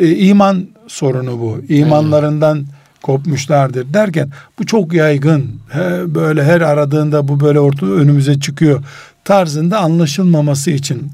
e, 0.00 0.16
iman 0.16 0.68
sorunu 0.86 1.40
bu. 1.40 1.60
İmanlarından 1.68 2.66
kopmuşlardır 3.02 3.94
derken 3.94 4.30
bu 4.58 4.66
çok 4.66 4.92
yaygın. 4.92 5.50
He, 5.68 6.14
böyle 6.14 6.44
her 6.44 6.60
aradığında 6.60 7.28
bu 7.28 7.40
böyle 7.40 7.60
orta 7.60 7.86
önümüze 7.86 8.40
çıkıyor 8.40 8.84
tarzında 9.24 9.78
anlaşılmaması 9.78 10.70
için 10.70 11.12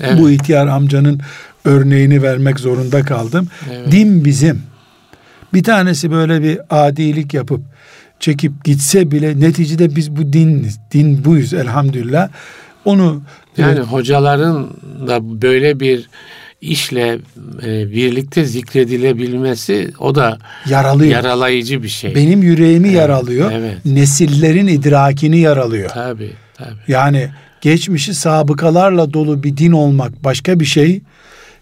Evet. 0.00 0.20
bu 0.20 0.30
ihtiyar 0.30 0.66
amcanın 0.66 1.20
örneğini 1.64 2.22
vermek 2.22 2.60
zorunda 2.60 3.02
kaldım. 3.02 3.48
Evet. 3.72 3.92
Din 3.92 4.24
bizim. 4.24 4.62
Bir 5.54 5.62
tanesi 5.62 6.10
böyle 6.10 6.42
bir 6.42 6.60
adilik 6.70 7.34
yapıp 7.34 7.60
çekip 8.20 8.64
gitse 8.64 9.10
bile 9.10 9.40
neticede 9.40 9.96
biz 9.96 10.16
bu 10.16 10.32
diniz. 10.32 10.78
Din 10.92 11.24
buyuz 11.24 11.54
elhamdülillah. 11.54 12.28
Onu 12.84 13.22
Yani 13.56 13.78
e, 13.78 13.82
hocaların 13.82 14.70
da 15.06 15.42
böyle 15.42 15.80
bir 15.80 16.08
işle 16.60 17.18
e, 17.66 17.90
birlikte 17.90 18.44
zikredilebilmesi 18.44 19.90
o 19.98 20.14
da 20.14 20.38
yaralıyor. 20.68 21.12
yaralayıcı 21.12 21.82
bir 21.82 21.88
şey. 21.88 22.14
Benim 22.14 22.42
yüreğimi 22.42 22.88
Evet, 22.88 22.96
yaralıyor. 22.98 23.52
evet. 23.52 23.76
Nesillerin 23.84 24.66
idrakini 24.66 25.38
yaralıyor. 25.38 25.90
Tabii 25.90 26.32
tabii. 26.54 26.68
Yani 26.88 27.30
geçmişi 27.60 28.14
sabıkalarla 28.14 29.12
dolu 29.12 29.42
bir 29.42 29.56
din 29.56 29.72
olmak 29.72 30.24
başka 30.24 30.60
bir 30.60 30.64
şey. 30.64 31.00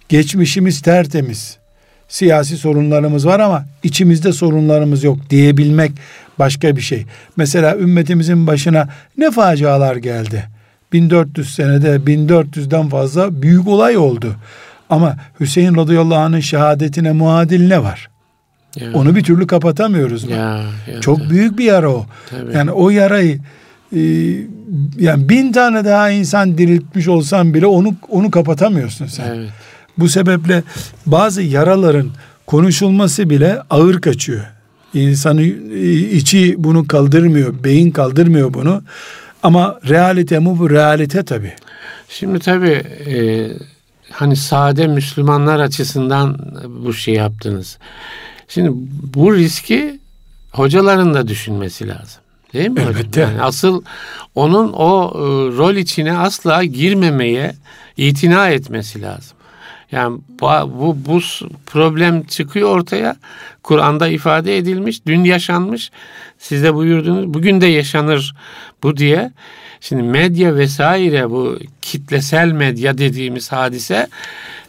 Geçmişimiz 0.09 0.81
tertemiz. 0.83 1.57
Siyasi 2.09 2.57
sorunlarımız 2.57 3.27
var 3.27 3.41
ama 3.41 3.67
içimizde 3.83 4.33
sorunlarımız 4.33 5.05
yok 5.05 5.19
diyebilmek 5.31 5.93
başka 6.39 6.77
bir 6.77 6.81
şey. 6.83 7.07
Mesela 7.37 7.77
ümmetimizin 7.77 8.47
başına 8.47 8.89
ne 9.19 9.31
facialar 9.31 9.97
geldi. 9.97 10.45
1400 10.93 11.55
senede 11.55 11.97
1400'den 11.97 12.89
fazla 12.89 13.43
büyük 13.43 13.69
olay 13.69 13.97
oldu. 13.97 14.37
Ama 14.91 15.17
Hüseyin 15.41 15.75
radıyallahu 15.77 16.19
anh'ın 16.19 16.41
şehadetine 16.41 17.13
muadil 17.13 17.69
ne 17.69 17.83
var? 17.83 18.09
Ya, 18.77 18.93
Onu 18.95 19.17
bir 19.17 19.23
türlü 19.25 19.47
kapatamıyoruz. 19.47 20.25
ya, 20.25 20.63
ya, 20.95 21.01
Çok 21.01 21.19
tabii, 21.19 21.31
büyük 21.31 21.59
bir 21.59 21.65
yara 21.65 21.89
o. 21.91 22.07
tabii. 22.31 22.55
Yani 22.55 22.71
o 22.71 22.91
yarayı 22.91 23.39
e, 23.97 24.01
yani 24.99 25.29
bin 25.29 25.53
tane 25.53 25.85
daha 25.85 26.11
insan 26.11 26.59
diriltmiş 26.59 27.09
olsan 27.09 27.55
bile 27.55 27.67
onu 27.67 27.95
onu 28.09 28.31
kapatamıyorsun 28.31 29.07
sen. 29.07 29.35
Evet. 29.35 29.51
Bu 29.99 30.09
sebeple 30.09 30.63
bazı 31.07 31.43
yaraların 31.43 32.11
konuşulması 32.47 33.31
bile 33.31 33.59
ağır 33.71 34.01
kaçıyor. 34.01 34.45
İnsanı 34.97 35.43
e, 35.43 35.93
içi 35.93 36.55
bunu 36.59 36.87
kaldırmıyor, 36.87 37.65
beyin 37.65 37.91
kaldırmıyor 37.91 38.55
bunu. 38.55 38.83
Ama 39.43 39.81
realite 39.89 40.39
mi 40.39 40.59
bu 40.59 40.71
realite 40.71 41.25
tabii. 41.25 41.53
Şimdi 42.09 42.39
tabii 42.39 42.83
e, 43.07 43.17
hani 44.11 44.37
sade 44.37 44.87
Müslümanlar 44.87 45.61
açısından 45.61 46.39
bu 46.85 46.95
şey 46.95 47.15
yaptınız. 47.15 47.79
Şimdi 48.49 48.71
bu 49.15 49.35
riski 49.35 50.01
hocaların 50.53 51.15
da 51.15 51.29
düşünmesi 51.29 51.89
lazım. 51.89 52.23
Değil 52.53 52.71
mi? 52.71 52.81
Elbette. 52.81 53.21
Yani 53.21 53.43
asıl 53.43 53.83
onun 54.35 54.73
o 54.73 55.13
e, 55.15 55.19
rol 55.57 55.75
içine 55.75 56.19
asla 56.19 56.65
girmemeye 56.65 57.55
itina 57.97 58.49
etmesi 58.49 59.03
lazım. 59.03 59.36
Yani 59.93 60.19
bu, 60.41 60.47
bu, 60.81 60.97
bu 61.07 61.21
problem 61.67 62.23
çıkıyor 62.23 62.71
ortaya. 62.71 63.17
Kur'an'da 63.63 64.09
ifade 64.09 64.59
edilmiş, 64.59 65.07
dün 65.07 65.25
yaşanmış. 65.25 65.91
Siz 66.39 66.63
de 66.63 66.75
buyurdunuz, 66.75 67.35
bugün 67.35 67.61
de 67.61 67.67
yaşanır 67.67 68.35
bu 68.83 68.97
diye. 68.97 69.33
Şimdi 69.81 70.03
medya 70.03 70.57
vesaire 70.57 71.31
bu 71.31 71.59
kitlesel 71.83 72.53
medya 72.53 72.99
dediğimiz 72.99 73.53
hadise 73.53 74.07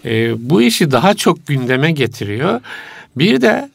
e, 0.06 0.34
bu 0.50 0.62
işi 0.62 0.92
daha 0.92 1.14
çok 1.14 1.48
gündeme 1.48 1.92
getiriyor. 1.92 2.62
Bir 3.16 3.42
de 3.42 3.70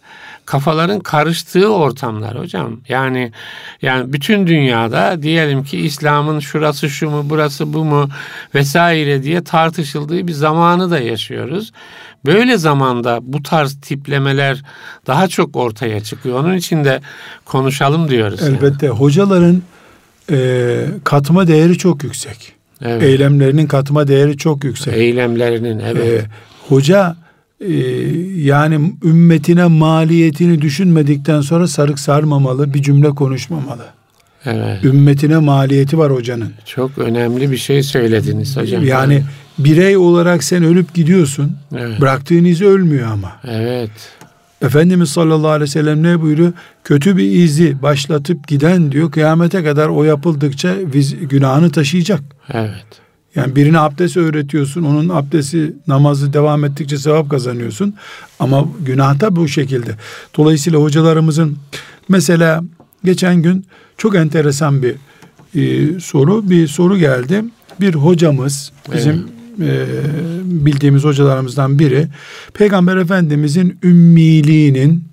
kafaların 0.46 1.00
karıştığı 1.00 1.74
ortamlar 1.74 2.38
hocam. 2.38 2.81
Yani 2.88 3.33
yani 3.83 4.12
bütün 4.12 4.46
dünyada 4.46 5.22
diyelim 5.22 5.64
ki 5.64 5.78
İslam'ın 5.78 6.40
şurası 6.40 6.90
şu 6.90 7.11
mu, 7.11 7.26
burası 7.31 7.72
bu 7.72 7.85
mu 7.85 8.09
vesaire 8.55 9.22
diye 9.22 9.44
tartışıldığı 9.44 10.26
bir 10.26 10.33
zamanı 10.33 10.90
da 10.90 10.98
yaşıyoruz. 10.98 11.72
Böyle 12.26 12.59
zamanda 12.59 13.18
bu 13.22 13.42
tarz 13.42 13.81
tiplemeler 13.81 14.62
daha 15.07 15.28
çok 15.28 15.57
ortaya 15.57 16.00
çıkıyor. 16.00 16.40
Onun 16.40 16.57
için 16.57 16.85
de 16.85 17.00
konuşalım 17.44 18.09
diyoruz. 18.11 18.40
yani. 18.40 18.57
Elbette 18.57 18.88
hocaların 18.88 19.62
e, 20.31 20.85
katma 21.05 21.46
değeri 21.46 21.78
çok 21.78 22.05
yüksek. 22.05 22.52
Evet. 22.85 23.02
Eylemlerinin 23.02 23.66
katma 23.66 24.09
değeri 24.09 24.37
çok 24.37 24.64
yüksek. 24.64 24.94
Eylemlerinin 24.94 25.78
evet. 25.78 26.24
Ee, 26.24 26.26
hoca 26.68 27.16
e, 27.68 27.75
yani 28.40 28.92
ümmetine 29.05 29.66
maliyetini 29.66 30.62
düşünmedikten 30.62 31.40
sonra 31.40 31.68
sarık 31.68 31.98
sarmamalı, 31.98 32.75
bir 32.75 32.83
cümle 32.83 33.11
konuşmamalı. 33.11 33.85
evet. 34.44 34.85
Ümmetine 34.85 35.38
maliyeti 35.38 35.98
var 35.98 36.12
hocanın. 36.12 36.53
Çok 36.66 36.98
önemli 36.98 37.51
bir 37.51 37.57
şey 37.57 37.83
söylediniz 37.83 38.57
hocam. 38.57 38.87
Yani 38.87 39.22
birey 39.59 39.96
olarak 39.96 40.44
sen 40.44 40.64
ölüp 40.64 40.94
gidiyorsun. 40.94 41.57
evet. 41.77 42.01
Bıraktığın 42.01 42.44
iz 42.44 42.62
ölmüyor 42.62 43.09
ama. 43.12 43.33
evet. 43.44 43.90
Efendimiz 44.62 45.09
sallallahu 45.11 45.48
aleyhi 45.48 45.62
ve 45.62 45.72
sellem 45.72 46.03
ne 46.03 46.20
buyuruyor? 46.20 46.53
Kötü 46.85 47.16
bir 47.16 47.31
izi 47.31 47.83
başlatıp 47.83 48.48
giden 48.48 48.92
diyor 48.92 49.11
kıyamete 49.11 49.64
kadar 49.64 49.88
o 49.88 50.05
yapıldıkça 50.05 50.75
viz, 50.94 51.29
günahını 51.29 51.70
taşıyacak. 51.70 52.20
Evet. 52.53 53.02
Yani 53.35 53.57
birine 53.57 53.79
abdest 53.79 54.16
öğretiyorsun. 54.16 54.83
Onun 54.83 55.09
abdesti 55.09 55.73
namazı 55.87 56.33
devam 56.33 56.64
ettikçe 56.64 56.99
sevap 56.99 57.31
kazanıyorsun. 57.31 57.95
Ama 58.38 58.68
günah 58.81 59.21
da 59.21 59.37
bu 59.37 59.49
şekilde. 59.49 59.97
Dolayısıyla 60.37 60.79
hocalarımızın 60.79 61.57
mesela 62.09 62.62
geçen 63.05 63.42
gün 63.42 63.66
çok 63.99 64.14
enteresan 64.14 64.83
bir 64.83 64.95
e, 65.55 66.01
soru. 66.01 66.51
Bir 66.51 66.66
soru 66.66 66.99
geldi. 66.99 67.45
Bir 67.81 67.95
hocamız 67.95 68.73
bizim 68.95 69.27
e, 69.61 69.87
bildiğimiz 70.45 71.05
hocalarımızdan 71.05 71.79
biri 71.79 72.09
Peygamber 72.55 72.97
Efendimizin 72.97 73.79
ümmiliğinin 73.83 75.05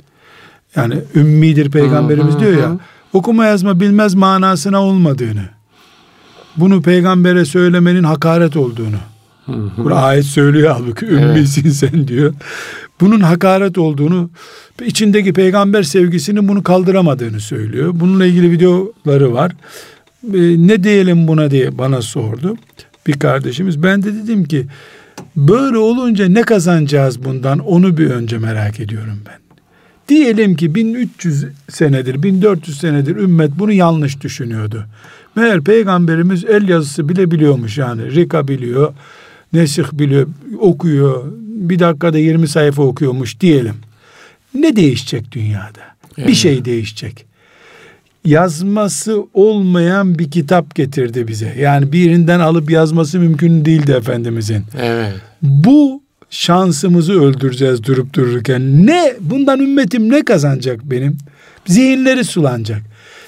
yani 0.76 0.96
ümmidir 1.16 1.72
peygamberimiz 1.72 2.34
Hı 2.34 2.38
hı 2.38 2.42
diyor 2.42 2.54
hı. 2.54 2.60
ya 2.60 2.78
okuma 3.14 3.46
yazma 3.46 3.80
bilmez 3.80 4.14
manasına 4.14 4.84
olmadığını 4.84 5.59
bunu 6.58 6.82
peygambere 6.82 7.46
söylemenin 7.46 8.04
hakaret 8.04 8.58
olduğunu. 8.58 8.98
Burada 9.78 10.02
ayet 10.02 10.26
söylüyor 10.26 10.72
halbuki 10.72 11.06
ümmisin 11.06 11.70
sen 11.70 12.08
diyor. 12.08 12.34
Bunun 13.02 13.20
hakaret 13.20 13.78
olduğunu 13.78 14.30
içindeki 14.86 15.34
peygamber 15.34 15.84
sevgisinin 15.84 16.48
bunu 16.48 16.64
kaldıramadığını 16.64 17.40
söylüyor. 17.40 17.92
Bununla 17.94 18.26
ilgili 18.26 18.52
videoları 18.52 19.34
var. 19.34 19.52
ne 20.58 20.84
diyelim 20.84 21.28
buna 21.28 21.52
diye 21.52 21.78
bana 21.78 22.02
sordu 22.02 22.58
bir 23.08 23.20
kardeşimiz. 23.20 23.84
Ben 23.84 24.04
de 24.04 24.14
dedim 24.14 24.44
ki 24.44 24.68
böyle 25.36 25.78
olunca 25.78 26.30
ne 26.30 26.42
kazanacağız 26.42 27.24
bundan 27.24 27.60
onu 27.60 27.98
bir 27.98 28.10
önce 28.10 28.38
merak 28.38 28.80
ediyorum 28.80 29.20
ben. 29.28 29.40
Diyelim 30.10 30.56
ki 30.56 30.76
1300 30.76 31.46
senedir, 31.70 32.24
1400 32.24 32.80
senedir 32.80 33.16
ümmet 33.16 33.52
bunu 33.60 33.72
yanlış 33.72 34.22
düşünüyordu. 34.22 34.86
Meğer 35.36 35.62
peygamberimiz 35.62 36.46
el 36.46 36.70
yazısı 36.70 37.10
bile 37.10 37.32
biliyormuş 37.32 37.78
yani. 37.78 38.16
Rika 38.16 38.48
biliyor, 38.48 38.94
nesih 39.54 39.86
biliyor, 39.94 40.28
okuyor. 40.60 41.24
Bir 41.46 41.80
dakikada 41.80 42.18
20 42.18 42.48
sayfa 42.48 42.84
okuyormuş 42.84 43.40
diyelim. 43.40 43.76
Ne 44.54 44.76
değişecek 44.76 45.32
dünyada? 45.32 45.80
Evet. 46.18 46.28
Bir 46.28 46.34
şey 46.36 46.66
değişecek. 46.66 47.26
Yazması 48.26 49.24
olmayan 49.34 50.20
bir 50.20 50.32
kitap 50.32 50.76
getirdi 50.76 51.28
bize. 51.28 51.56
Yani 51.60 51.92
birinden 51.92 52.40
alıp 52.40 52.72
yazması 52.72 53.20
mümkün 53.20 53.66
değildi 53.66 53.92
Efendimizin. 53.92 54.64
Evet. 54.82 55.14
Bu 55.42 56.02
şansımızı 56.30 57.22
öldüreceğiz 57.22 57.84
durup 57.84 58.14
dururken. 58.14 58.88
Ne 58.88 59.14
bundan 59.20 59.60
ümmetim 59.60 60.12
ne 60.12 60.26
kazanacak 60.26 60.80
benim? 60.84 61.18
Zihinleri 61.68 62.24
sulanacak. 62.24 62.82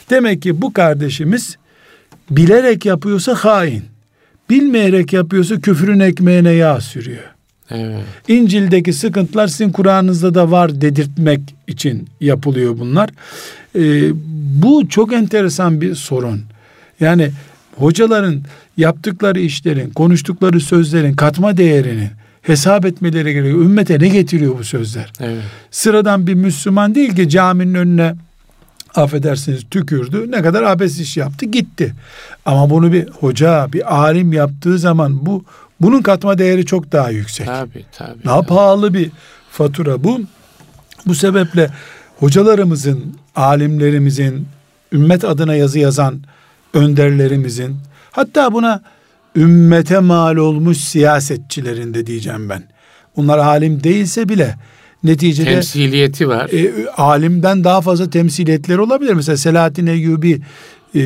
Demek 0.09 0.41
ki 0.41 0.61
bu 0.61 0.73
kardeşimiz 0.73 1.57
bilerek 2.29 2.85
yapıyorsa 2.85 3.35
hain. 3.35 3.83
Bilmeyerek 4.49 5.13
yapıyorsa 5.13 5.59
küfrün 5.59 5.99
ekmeğine 5.99 6.51
yağ 6.51 6.81
sürüyor. 6.81 7.23
Evet. 7.69 8.03
İncil'deki 8.27 8.93
sıkıntılar 8.93 9.47
sizin 9.47 9.71
Kur'an'ınızda 9.71 10.33
da 10.33 10.51
var 10.51 10.81
dedirtmek 10.81 11.41
için 11.67 12.07
yapılıyor 12.21 12.79
bunlar. 12.79 13.09
Ee, 13.75 14.11
bu 14.63 14.89
çok 14.89 15.13
enteresan 15.13 15.81
bir 15.81 15.95
sorun. 15.95 16.41
Yani 16.99 17.31
hocaların 17.75 18.41
yaptıkları 18.77 19.39
işlerin, 19.39 19.89
konuştukları 19.89 20.59
sözlerin 20.59 21.13
katma 21.13 21.57
değerini 21.57 22.09
hesap 22.41 22.85
etmeleri 22.85 23.33
gerekiyor. 23.33 23.61
Ümmete 23.61 23.99
ne 23.99 24.07
getiriyor 24.07 24.59
bu 24.59 24.63
sözler? 24.63 25.13
Evet. 25.19 25.43
Sıradan 25.71 26.27
bir 26.27 26.33
Müslüman 26.33 26.95
değil 26.95 27.15
ki 27.15 27.29
caminin 27.29 27.73
önüne 27.73 28.15
affedersiniz 28.95 29.63
tükürdü. 29.71 30.31
Ne 30.31 30.41
kadar 30.41 30.63
abes 30.63 30.99
iş 30.99 31.17
yaptı 31.17 31.45
gitti. 31.45 31.93
Ama 32.45 32.69
bunu 32.69 32.93
bir 32.93 33.09
hoca, 33.09 33.67
bir 33.73 33.95
alim 33.95 34.33
yaptığı 34.33 34.79
zaman 34.79 35.25
bu 35.25 35.45
bunun 35.81 36.01
katma 36.01 36.37
değeri 36.37 36.65
çok 36.65 36.91
daha 36.91 37.09
yüksek. 37.09 37.45
Tabii 37.45 37.85
tabii. 37.97 38.23
Daha 38.25 38.37
tabii. 38.37 38.47
pahalı 38.47 38.93
bir 38.93 39.11
fatura 39.51 40.03
bu. 40.03 40.21
Bu 41.05 41.15
sebeple 41.15 41.69
hocalarımızın, 42.19 43.15
alimlerimizin, 43.35 44.47
ümmet 44.91 45.23
adına 45.25 45.55
yazı 45.55 45.79
yazan 45.79 46.21
önderlerimizin, 46.73 47.77
hatta 48.11 48.53
buna 48.53 48.81
ümmete 49.35 49.99
mal 49.99 50.35
olmuş 50.35 50.77
siyasetçilerin 50.77 51.93
de 51.93 52.07
diyeceğim 52.07 52.49
ben. 52.49 52.63
Onlar 53.15 53.37
alim 53.37 53.83
değilse 53.83 54.29
bile 54.29 54.55
neticede 55.03 55.53
temsiliyeti 55.53 56.27
var. 56.27 56.49
E, 56.49 56.87
alimden 56.97 57.63
daha 57.63 57.81
fazla 57.81 58.09
temsiliyetleri 58.09 58.81
olabilir. 58.81 59.13
Mesela 59.13 59.37
Selahattin 59.37 59.87
Eyyubi 59.87 60.41
e, 60.95 60.99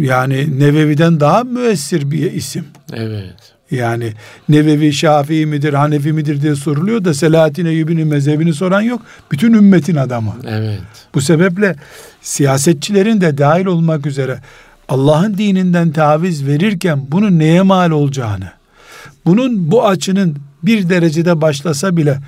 yani 0.00 0.58
Nevevi'den 0.60 1.20
daha 1.20 1.44
müessir 1.44 2.10
bir 2.10 2.32
isim. 2.32 2.64
Evet. 2.92 3.54
Yani 3.70 4.12
Nevevi 4.48 4.92
Şafii 4.92 5.46
midir, 5.46 5.72
Hanefi 5.72 6.12
midir 6.12 6.42
diye 6.42 6.54
soruluyor 6.54 7.04
da 7.04 7.14
Selahattin 7.14 7.66
Eyyubi'nin 7.66 8.06
mezhebini 8.06 8.54
soran 8.54 8.80
yok. 8.80 9.02
Bütün 9.32 9.52
ümmetin 9.52 9.96
adamı. 9.96 10.34
Evet. 10.48 10.80
Bu 11.14 11.20
sebeple 11.20 11.76
siyasetçilerin 12.20 13.20
de 13.20 13.38
dahil 13.38 13.66
olmak 13.66 14.06
üzere 14.06 14.38
Allah'ın 14.88 15.38
dininden 15.38 15.92
taviz 15.92 16.46
verirken 16.46 17.00
bunun 17.08 17.38
neye 17.38 17.62
mal 17.62 17.90
olacağını, 17.90 18.48
bunun 19.26 19.70
bu 19.70 19.86
açının 19.86 20.36
bir 20.62 20.88
derecede 20.88 21.40
başlasa 21.40 21.96
bile 21.96 22.18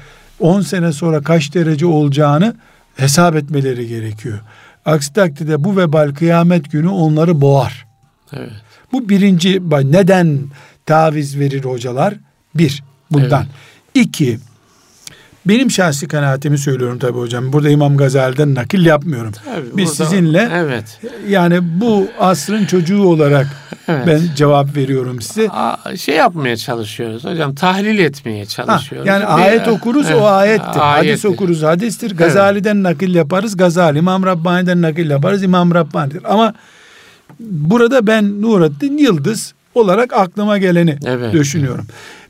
10 0.40 0.60
sene 0.60 0.92
sonra 0.92 1.22
kaç 1.22 1.54
derece 1.54 1.86
olacağını 1.86 2.56
hesap 2.96 3.36
etmeleri 3.36 3.88
gerekiyor. 3.88 4.40
Aksi 4.84 5.12
takdirde 5.12 5.64
bu 5.64 5.76
vebal 5.76 6.14
kıyamet 6.14 6.72
günü 6.72 6.88
onları 6.88 7.40
boğar. 7.40 7.86
Evet. 8.32 8.50
Bu 8.92 9.08
birinci 9.08 9.62
neden 9.70 10.40
taviz 10.86 11.38
verir 11.38 11.64
hocalar? 11.64 12.14
Bir, 12.54 12.84
bundan. 13.10 13.42
Evet. 13.42 14.06
İki, 14.06 14.38
benim 15.48 15.70
şahsi 15.70 16.08
kanaatimi 16.08 16.58
söylüyorum 16.58 16.98
tabii 16.98 17.18
hocam. 17.18 17.52
Burada 17.52 17.70
İmam 17.70 17.96
Gazali'den 17.96 18.54
nakil 18.54 18.86
yapmıyorum. 18.86 19.32
Tabii, 19.44 19.76
Biz 19.76 19.88
burada, 19.88 20.04
sizinle 20.04 20.48
evet. 20.52 21.00
yani 21.28 21.58
bu 21.62 22.08
asrın 22.20 22.66
çocuğu 22.66 23.02
olarak 23.02 23.46
evet. 23.88 24.06
ben 24.06 24.20
cevap 24.36 24.76
veriyorum 24.76 25.20
size. 25.20 25.48
şey 25.96 26.16
yapmaya 26.16 26.56
çalışıyoruz 26.56 27.24
hocam. 27.24 27.54
Tahlil 27.54 27.98
etmeye 27.98 28.46
çalışıyoruz. 28.46 29.08
Ha, 29.08 29.12
yani 29.12 29.22
bir, 29.22 29.42
ayet 29.42 29.68
okuruz 29.68 30.06
evet, 30.10 30.22
o 30.22 30.26
ayettir. 30.26 30.94
Ayettir. 30.94 31.10
Hadis 31.10 31.24
okuruz 31.24 31.62
hadistir. 31.62 32.16
Gazali'den 32.16 32.74
evet. 32.74 32.82
nakil 32.82 33.14
yaparız. 33.14 33.56
Gazali 33.56 33.98
İmam 33.98 34.26
Rabbani'den 34.26 34.82
nakil 34.82 35.10
yaparız. 35.10 35.42
İmam 35.42 35.74
Rabbani'dir. 35.74 36.22
Ama 36.24 36.54
burada 37.40 38.06
ben 38.06 38.42
Nurattin 38.42 38.98
Yıldız 38.98 39.54
olarak 39.74 40.12
aklıma 40.12 40.58
geleni 40.58 40.98
evet. 41.06 41.32
düşünüyorum. 41.32 41.86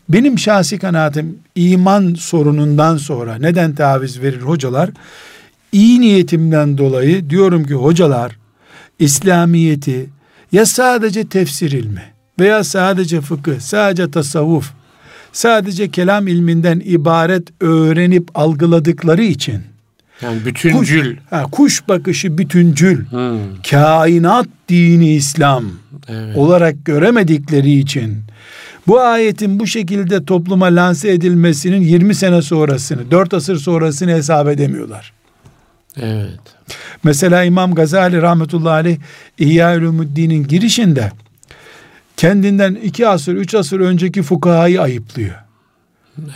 Benim 0.09 0.39
şahsi 0.39 0.79
kanaatim 0.79 1.39
iman 1.55 2.15
sorunundan 2.15 2.97
sonra 2.97 3.35
neden 3.35 3.75
taviz 3.75 4.23
verir 4.23 4.41
hocalar? 4.41 4.91
İyi 5.73 6.01
niyetimden 6.01 6.79
dolayı 6.79 7.31
diyorum 7.31 7.65
ki 7.65 7.75
hocalar 7.75 8.39
İslamiyeti 8.99 10.11
ya 10.53 10.67
sadece 10.67 11.29
tefsir 11.29 11.71
ilmi 11.71 12.03
veya 12.41 12.65
sadece 12.65 13.21
fıkıh, 13.21 13.61
sadece 13.61 14.11
tasavvuf, 14.11 14.73
sadece 15.33 15.91
kelam 15.91 16.29
ilminden 16.29 16.83
ibaret 16.85 17.49
öğrenip 17.61 18.29
algıladıkları 18.35 19.23
için 19.23 19.63
yani 20.23 20.45
bütüncül. 20.45 21.17
Kuş, 21.17 21.25
ha, 21.31 21.43
kuş 21.53 21.89
bakışı 21.89 22.39
bütüncül. 22.39 23.07
Hmm. 23.11 23.39
Kainat 23.71 24.47
dini 24.69 25.15
İslam 25.15 25.65
evet. 26.09 26.37
olarak 26.37 26.85
göremedikleri 26.85 27.79
için 27.79 28.23
bu 28.87 29.01
ayetin 29.01 29.59
bu 29.59 29.67
şekilde 29.67 30.25
topluma 30.25 30.67
lanse 30.67 31.11
edilmesinin 31.11 31.81
20 31.81 32.15
sene 32.15 32.43
sonrasını, 32.43 33.11
4 33.11 33.35
asır 33.35 33.57
sonrasını 33.57 34.11
hesap 34.11 34.49
edemiyorlar. 34.49 35.13
Evet. 35.97 36.41
Mesela 37.05 37.45
İmam 37.45 37.75
Gazali 37.75 38.23
rahmetullahi 38.23 38.73
aleyh 38.73 38.97
İhya 39.39 39.77
Ulumuddin'in 39.77 40.47
girişinde 40.47 41.13
kendinden 42.17 42.75
iki 42.75 43.09
asır, 43.09 43.35
üç 43.35 43.55
asır 43.55 43.81
önceki 43.81 44.23
fukahayı 44.23 44.83
ayıplıyor. 44.83 45.35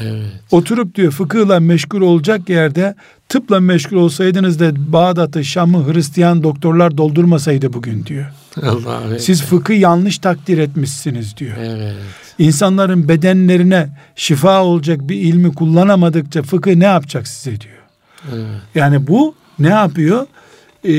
Evet. 0.01 0.33
Oturup 0.51 0.95
diyor 0.95 1.13
fıkıhla 1.13 1.61
meşgul 1.61 2.01
olacak 2.01 2.49
yerde 2.49 2.95
tıpla 3.29 3.61
meşgul 3.61 3.97
olsaydınız 3.97 4.61
da 4.61 4.93
Bağdat'ı, 4.93 5.45
Şam'ı 5.45 5.93
Hristiyan 5.93 6.43
doktorlar 6.43 6.97
doldurmasaydı 6.97 7.73
bugün 7.73 8.05
diyor. 8.07 8.27
Allah 8.63 9.19
Siz 9.19 9.43
fıkı 9.43 9.73
yanlış 9.73 10.19
takdir 10.19 10.59
etmişsiniz 10.59 11.37
diyor. 11.37 11.57
Evet. 11.61 11.95
İnsanların 12.39 13.09
bedenlerine 13.09 13.89
şifa 14.17 14.65
olacak 14.65 15.09
bir 15.09 15.17
ilmi 15.17 15.55
kullanamadıkça 15.55 16.43
fıkıh 16.43 16.75
ne 16.75 16.85
yapacak 16.85 17.29
size 17.29 17.61
diyor. 17.61 17.75
Evet. 18.35 18.61
Yani 18.75 19.07
bu 19.07 19.35
ne 19.59 19.69
yapıyor? 19.69 20.27
Ee, 20.89 20.93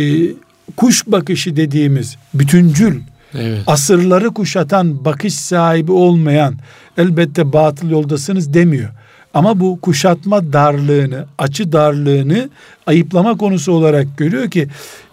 kuş 0.77 1.07
bakışı 1.07 1.55
dediğimiz 1.55 2.17
bütüncül, 2.33 2.99
evet. 3.33 3.63
asırları 3.67 4.27
kuşatan 4.29 5.05
bakış 5.05 5.33
sahibi 5.33 5.91
olmayan 5.91 6.55
elbette 6.97 7.53
batıl 7.53 7.89
yoldasınız 7.89 8.53
demiyor. 8.53 8.89
Ama 9.33 9.59
bu 9.59 9.79
kuşatma 9.81 10.53
darlığını, 10.53 11.25
açı 11.37 11.71
darlığını 11.71 12.49
ayıplama 12.87 13.37
konusu 13.37 13.71
olarak 13.71 14.17
görüyor 14.17 14.51
ki 14.51 14.67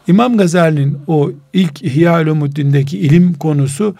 İmam 0.09 0.37
Gazali'nin 0.37 0.99
o 1.07 1.31
ilk 1.53 1.83
İhya 1.83 2.23
Ulumuddin'deki 2.23 2.99
ilim 2.99 3.35
konusu 3.35 3.97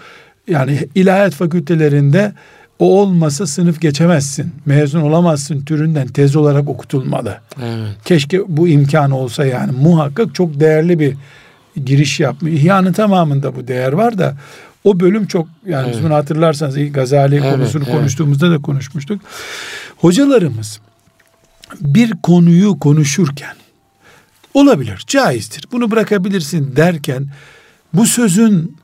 yani 0.47 0.89
ilahiyat 0.95 1.35
fakültelerinde 1.35 2.33
o 2.79 3.01
olmasa 3.01 3.47
sınıf 3.47 3.81
geçemezsin. 3.81 4.53
Mezun 4.67 5.01
olamazsın 5.01 5.65
türünden 5.65 6.09
tez 6.09 6.37
olarak 6.37 6.69
okutulmalı. 6.69 7.39
Evet. 7.63 7.97
Keşke 8.05 8.57
bu 8.57 8.69
imkan 8.69 9.11
olsa 9.11 9.47
yani 9.47 9.73
muhakkak 9.73 10.35
çok 10.35 10.61
değerli 10.61 10.99
bir 10.99 11.15
giriş 11.85 12.21
yapmış. 12.21 12.53
İhya'nın 12.53 12.93
tamamında 12.93 13.57
bu 13.57 13.69
değer 13.69 13.93
var 13.93 14.19
da 14.19 14.37
o 14.85 15.01
bölüm 15.01 15.27
çok 15.27 15.49
yani 15.67 15.91
evet. 15.93 16.03
bunu 16.05 16.15
hatırlarsanız 16.15 16.77
ilk 16.77 16.95
Gazali 16.95 17.35
evet, 17.37 17.53
konusunu 17.53 17.83
evet. 17.87 17.97
konuştuğumuzda 17.97 18.51
da 18.51 18.59
konuşmuştuk. 18.59 19.21
Hocalarımız 19.97 20.81
bir 21.81 22.11
konuyu 22.23 22.79
konuşurken 22.79 23.57
olabilir, 24.59 25.05
caizdir. 25.07 25.65
Bunu 25.73 25.91
bırakabilirsin 25.91 26.77
derken 26.77 27.27
bu 27.95 28.07
sözün 28.07 28.77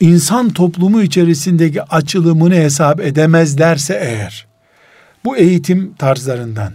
insan 0.00 0.50
toplumu 0.50 1.02
içerisindeki 1.02 1.82
açılımını 1.82 2.54
hesap 2.54 3.00
edemezlerse 3.00 3.94
eğer 3.94 4.46
bu 5.24 5.36
eğitim 5.36 5.94
tarzlarından, 5.94 6.72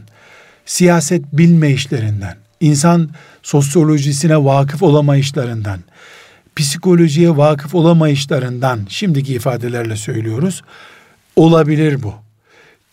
siyaset 0.65 1.25
bilme 1.33 1.71
işlerinden, 1.71 2.35
insan 2.59 3.09
sosyolojisine 3.43 4.43
vakıf 4.43 4.83
olamayışlarından, 4.83 5.79
psikolojiye 6.55 7.37
vakıf 7.37 7.75
olamayışlarından 7.75 8.79
şimdiki 8.89 9.33
ifadelerle 9.33 9.95
söylüyoruz. 9.95 10.61
Olabilir 11.35 12.03
bu. 12.03 12.13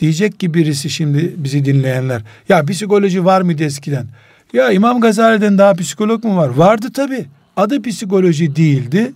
Diyecek 0.01 0.41
ki 0.41 0.55
birisi 0.55 0.91
şimdi 0.91 1.34
bizi 1.36 1.64
dinleyenler 1.64 2.22
ya 2.49 2.64
psikoloji 2.64 3.24
var 3.24 3.41
mıydı 3.41 3.64
eskiden? 3.64 4.07
Ya 4.53 4.70
İmam 4.70 5.01
Gazali'den 5.01 5.59
daha 5.59 5.74
psikolog 5.74 6.24
mu 6.24 6.36
var? 6.36 6.49
Vardı 6.49 6.92
tabi. 6.94 7.26
Adı 7.57 7.82
psikoloji 7.82 8.57
değildi. 8.57 9.12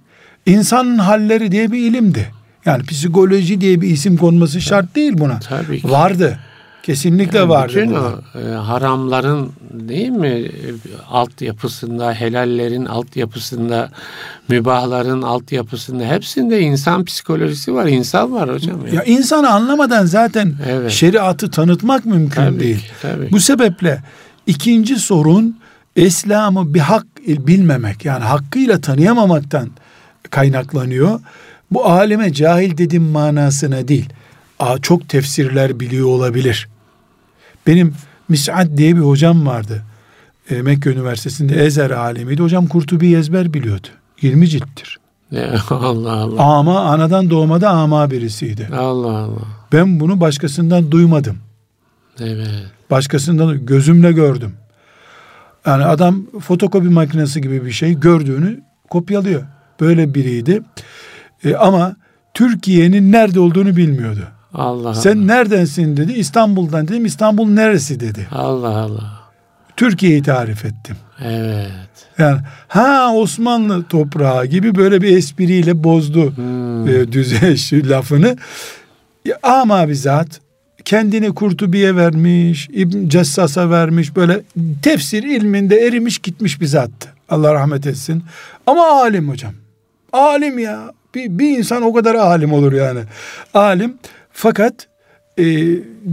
İnsanın 0.46 0.98
halleri 0.98 1.52
diye 1.52 1.72
bir 1.72 1.78
ilimdi. 1.78 2.30
Yani 2.64 2.82
psikoloji 2.82 3.60
diye 3.60 3.80
bir 3.80 3.88
isim 3.88 4.16
konması 4.16 4.60
şart 4.60 4.94
değil 4.96 5.12
buna. 5.18 5.40
Tabii 5.40 5.80
ki. 5.80 5.90
Vardı. 5.90 6.38
Kesinlikle 6.82 7.38
yani 7.38 7.48
vardı. 7.48 7.72
Bütün 7.76 7.94
o 7.94 8.20
e, 8.38 8.52
haramların 8.54 9.52
değil 9.72 10.08
mi 10.08 10.50
altyapısında, 11.10 12.14
helallerin 12.14 12.84
altyapısında, 12.84 13.90
mübahların 14.48 15.22
altyapısında 15.22 16.04
hepsinde 16.04 16.60
insan 16.60 17.04
psikolojisi 17.04 17.74
var, 17.74 17.86
insan 17.86 18.32
var 18.32 18.54
hocam. 18.54 18.86
Ya, 18.86 18.92
ya 18.92 19.02
insanı 19.02 19.50
anlamadan 19.50 20.06
zaten 20.06 20.54
evet. 20.68 20.90
şeriatı 20.90 21.50
tanıtmak 21.50 22.06
mümkün 22.06 22.42
tabii 22.42 22.60
değil. 22.60 22.78
Ki, 22.78 22.92
tabii. 23.02 23.32
Bu 23.32 23.40
sebeple 23.40 24.02
ikinci 24.46 24.96
sorun 24.96 25.56
İslam'ı 25.96 26.74
bir 26.74 26.80
hak 26.80 27.06
bilmemek 27.26 28.04
yani 28.04 28.24
hakkıyla 28.24 28.80
tanıyamamaktan 28.80 29.70
kaynaklanıyor. 30.30 31.20
Bu 31.70 31.86
aleme 31.86 32.32
cahil 32.32 32.78
dedim 32.78 33.02
manasına 33.02 33.88
değil. 33.88 34.08
Aa, 34.58 34.78
çok 34.78 35.08
tefsirler 35.08 35.80
biliyor 35.80 36.06
olabilir. 36.06 36.68
Benim 37.66 37.94
Mis'ad 38.28 38.76
diye 38.76 38.96
bir 38.96 39.00
hocam 39.00 39.46
vardı. 39.46 39.82
E, 40.50 40.62
Mekke 40.62 40.90
Üniversitesi'nde 40.90 41.64
Ezer 41.64 41.90
alemiydi. 41.90 42.42
Hocam 42.42 42.66
Kurtubi 42.66 43.14
ezber 43.14 43.54
biliyordu. 43.54 43.86
20 44.22 44.48
cilttir. 44.48 44.98
Allah 45.70 46.12
Allah. 46.12 46.42
Ama 46.42 46.80
anadan 46.80 47.30
doğmada 47.30 47.70
ama 47.70 48.10
birisiydi. 48.10 48.68
Allah 48.76 49.16
Allah. 49.18 49.40
Ben 49.72 50.00
bunu 50.00 50.20
başkasından 50.20 50.90
duymadım. 50.90 51.36
Evet. 52.20 52.48
Başkasından 52.90 53.66
gözümle 53.66 54.12
gördüm. 54.12 54.54
Yani 55.66 55.84
adam 55.84 56.26
fotokopi 56.40 56.88
makinesi 56.88 57.40
gibi 57.40 57.64
bir 57.64 57.70
şey 57.70 58.00
gördüğünü 58.00 58.60
kopyalıyor. 58.90 59.42
Böyle 59.80 60.14
biriydi. 60.14 60.62
E, 61.44 61.54
ama 61.54 61.96
Türkiye'nin 62.34 63.12
nerede 63.12 63.40
olduğunu 63.40 63.76
bilmiyordu. 63.76 64.28
Allah 64.54 64.94
Sen 64.94 65.16
Allah. 65.16 65.24
neredensin 65.24 65.96
dedi. 65.96 66.12
İstanbul'dan 66.12 66.88
dedim. 66.88 67.04
İstanbul 67.04 67.46
neresi 67.48 68.00
dedi. 68.00 68.28
Allah 68.32 68.78
Allah. 68.78 69.22
Türkiye'yi 69.76 70.22
tarif 70.22 70.64
ettim. 70.64 70.96
Evet. 71.24 71.70
Yani 72.18 72.40
ha 72.68 73.14
Osmanlı 73.14 73.84
toprağı 73.84 74.46
gibi 74.46 74.74
böyle 74.74 75.02
bir 75.02 75.16
espriyle 75.16 75.84
bozdu 75.84 76.36
hmm. 76.36 76.88
e, 76.88 77.12
düze 77.12 77.56
şu 77.56 77.90
lafını. 77.90 78.36
Ya, 79.24 79.38
ama 79.42 79.88
bir 79.88 79.94
zat 79.94 80.40
kendini 80.84 81.34
Kurtubi'ye 81.34 81.96
vermiş, 81.96 82.68
İbn 82.72 83.08
Cessas'a 83.08 83.70
vermiş 83.70 84.16
böyle 84.16 84.42
tefsir 84.82 85.22
ilminde 85.22 85.76
erimiş 85.76 86.18
gitmiş 86.18 86.60
bir 86.60 86.66
zattı. 86.66 87.08
Allah 87.28 87.54
rahmet 87.54 87.86
etsin. 87.86 88.22
Ama 88.66 88.86
alim 88.86 89.28
hocam. 89.28 89.52
Alim 90.12 90.58
ya. 90.58 90.92
Bir, 91.14 91.38
bir 91.38 91.58
insan 91.58 91.82
o 91.82 91.92
kadar 91.92 92.14
alim 92.14 92.52
olur 92.52 92.72
yani. 92.72 93.00
Alim 93.54 93.94
fakat 94.32 94.88
e, 95.38 95.44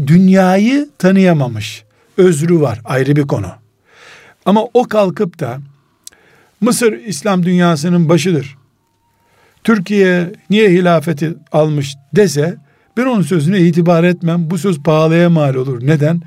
dünyayı 0.07 0.89
tanıyamamış. 0.97 1.83
Özrü 2.17 2.61
var 2.61 2.81
ayrı 2.85 3.15
bir 3.15 3.27
konu. 3.27 3.47
Ama 4.45 4.61
o 4.73 4.83
kalkıp 4.83 5.39
da 5.39 5.59
Mısır 6.61 6.93
İslam 6.93 7.45
dünyasının 7.45 8.09
başıdır. 8.09 8.57
Türkiye 9.63 10.31
niye 10.49 10.69
hilafeti 10.69 11.33
almış 11.51 11.95
dese 12.15 12.57
ben 12.99 13.05
onun 13.05 13.21
sözüne 13.21 13.59
itibar 13.59 14.03
etmem. 14.03 14.49
Bu 14.49 14.57
söz 14.57 14.79
pahalıya 14.79 15.29
mal 15.29 15.55
olur. 15.55 15.87
Neden? 15.87 16.21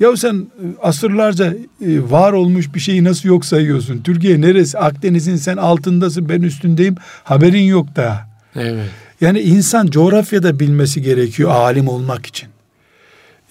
Ya 0.00 0.16
sen 0.16 0.34
e, 0.34 0.64
asırlarca 0.82 1.54
e, 1.86 2.10
var 2.10 2.32
olmuş 2.32 2.74
bir 2.74 2.80
şeyi 2.80 3.04
nasıl 3.04 3.28
yok 3.28 3.44
sayıyorsun? 3.44 4.02
Türkiye 4.02 4.40
neresi? 4.40 4.78
Akdeniz'in 4.78 5.36
sen 5.36 5.56
altındasın 5.56 6.28
ben 6.28 6.42
üstündeyim. 6.42 6.94
Haberin 7.24 7.62
yok 7.62 7.96
da. 7.96 8.28
Evet. 8.56 8.88
Yani 9.20 9.40
insan 9.40 9.86
coğrafyada 9.86 10.60
bilmesi 10.60 11.02
gerekiyor 11.02 11.50
alim 11.50 11.88
olmak 11.88 12.26
için. 12.26 12.48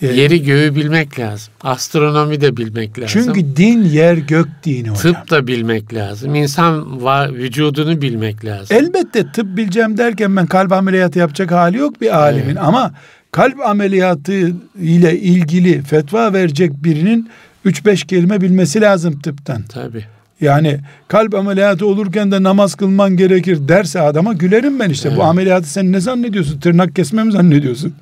Yani, 0.02 0.18
Yeri 0.18 0.44
göğü 0.44 0.76
bilmek 0.76 1.20
lazım. 1.20 1.54
Astronomi 1.62 2.42
de 2.42 2.58
bilmek 2.58 3.00
lazım. 3.00 3.22
Çünkü 3.24 3.56
din 3.56 3.84
yer 3.84 4.18
gök 4.18 4.48
dini 4.64 4.90
hocam. 4.90 5.14
Tıp 5.14 5.30
da 5.30 5.48
bilmek 5.48 5.94
lazım. 5.94 6.36
İnsan 6.36 7.04
var, 7.04 7.34
vücudunu 7.34 8.02
bilmek 8.02 8.46
lazım. 8.46 8.78
Elbette 8.78 9.32
tıp 9.32 9.58
bileceğim 9.58 9.98
derken 9.98 10.36
ben 10.36 10.46
kalp 10.46 10.72
ameliyatı 10.72 11.20
yapacak 11.20 11.52
hali 11.52 11.78
yok 11.78 12.02
bir 12.02 12.18
alimin. 12.18 12.46
Evet. 12.46 12.58
Ama 12.62 12.94
kalp 13.32 13.60
ameliyatı 13.60 14.52
ile 14.82 15.20
ilgili 15.20 15.82
fetva 15.82 16.34
verecek 16.34 16.72
birinin 16.84 17.30
3-5 17.66 18.08
kelime 18.08 18.42
bilmesi 18.42 18.82
lazım 18.82 19.20
tıptan. 19.20 19.64
Tabii. 19.64 20.06
Yani 20.42 20.80
kalp 21.08 21.36
ameliyatı 21.36 21.86
olurken 21.86 22.32
de 22.32 22.44
namaz 22.44 22.76
kılman 22.76 23.18
gerekir 23.18 23.68
derse 23.68 24.02
adama 24.02 24.34
gülerim 24.34 24.80
ben 24.80 24.90
işte. 24.90 25.10
Evet. 25.10 25.18
Bu 25.18 25.24
ameliyatı 25.24 25.70
sen 25.70 25.92
ne 25.92 26.00
zannediyorsun? 26.00 26.60
Tırnak 26.60 26.96
kesme 26.96 27.24
mi 27.24 27.32
zannediyorsun? 27.32 27.94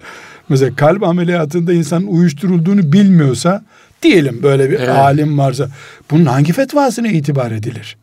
Mesela 0.50 0.76
kalp 0.76 1.04
ameliyatında 1.04 1.74
insanın 1.74 2.08
uyuşturulduğunu 2.08 2.94
bilmiyorsa 2.94 3.64
diyelim 4.02 4.44
böyle 4.44 4.70
bir 4.70 4.76
evet. 4.76 4.90
alim 4.90 5.38
varsa 5.38 5.70
bunun 6.12 6.26
hangi 6.26 6.54
fetvasına 6.54 7.08
itibar 7.08 7.52
edilir? 7.52 7.98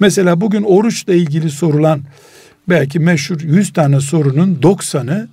Mesela 0.00 0.40
bugün 0.40 0.62
oruçla 0.62 1.14
ilgili 1.14 1.50
sorulan 1.50 2.00
belki 2.68 2.98
meşhur 2.98 3.40
100 3.40 3.72
tane 3.72 4.00
sorunun 4.00 4.58
90'ı 4.62 5.28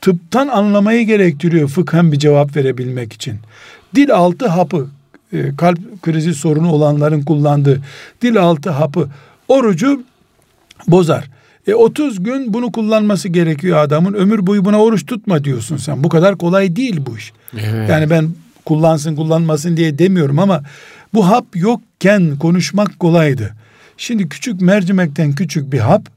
tıptan 0.00 0.48
anlamayı 0.48 1.06
gerektiriyor 1.06 1.68
fıkhen 1.68 2.12
bir 2.12 2.18
cevap 2.18 2.56
verebilmek 2.56 3.12
için. 3.12 3.38
Dil 3.94 4.14
altı 4.14 4.48
hapı 4.48 4.88
e, 5.32 5.56
kalp 5.56 6.02
krizi 6.02 6.34
sorunu 6.34 6.72
olanların 6.72 7.22
kullandığı 7.22 7.80
dil 8.22 8.36
altı 8.36 8.70
hapı 8.70 9.08
orucu 9.48 10.02
bozar. 10.88 11.30
E 11.66 11.74
30 11.74 12.22
gün 12.22 12.54
bunu 12.54 12.72
kullanması 12.72 13.28
gerekiyor 13.28 13.78
adamın. 13.78 14.14
Ömür 14.14 14.46
boyu 14.46 14.64
buna 14.64 14.82
oruç 14.82 15.06
tutma 15.06 15.44
diyorsun 15.44 15.76
sen. 15.76 16.04
Bu 16.04 16.08
kadar 16.08 16.38
kolay 16.38 16.76
değil 16.76 17.00
bu 17.06 17.16
iş. 17.18 17.32
Evet. 17.58 17.90
Yani 17.90 18.10
ben 18.10 18.28
kullansın 18.64 19.16
kullanmasın 19.16 19.76
diye 19.76 19.98
demiyorum 19.98 20.38
ama 20.38 20.62
bu 21.14 21.28
hap 21.28 21.46
yokken 21.54 22.36
konuşmak 22.36 22.98
kolaydı. 22.98 23.54
Şimdi 23.96 24.28
küçük 24.28 24.60
mercimekten 24.60 25.32
küçük 25.32 25.72
bir 25.72 25.78
hap 25.78 26.08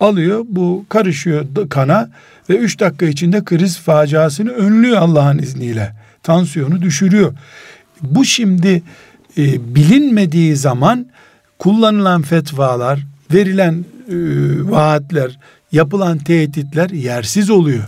alıyor. 0.00 0.44
Bu 0.48 0.84
karışıyor 0.88 1.46
kana 1.70 2.10
ve 2.50 2.56
3 2.56 2.80
dakika 2.80 3.06
içinde 3.06 3.44
kriz 3.44 3.78
faciasını 3.78 4.50
önlüyor 4.50 4.96
Allah'ın 4.96 5.38
izniyle. 5.38 5.92
Tansiyonu 6.22 6.82
düşürüyor. 6.82 7.32
Bu 8.02 8.24
şimdi 8.24 8.82
e, 9.38 9.74
bilinmediği 9.74 10.56
zaman 10.56 11.06
kullanılan 11.58 12.22
fetvalar, 12.22 13.06
verilen 13.32 13.84
vaatler, 14.70 15.38
yapılan 15.72 16.18
tehditler 16.18 16.90
yersiz 16.90 17.50
oluyor. 17.50 17.84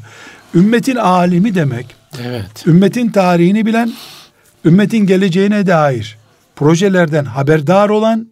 Ümmetin 0.55 0.97
alimi 0.97 1.55
demek. 1.55 1.87
Evet. 2.23 2.67
Ümmetin 2.67 3.09
tarihini 3.09 3.67
bilen, 3.67 3.93
ümmetin 4.65 5.07
geleceğine 5.07 5.67
dair 5.67 6.17
projelerden 6.57 7.25
haberdar 7.25 7.89
olan 7.89 8.27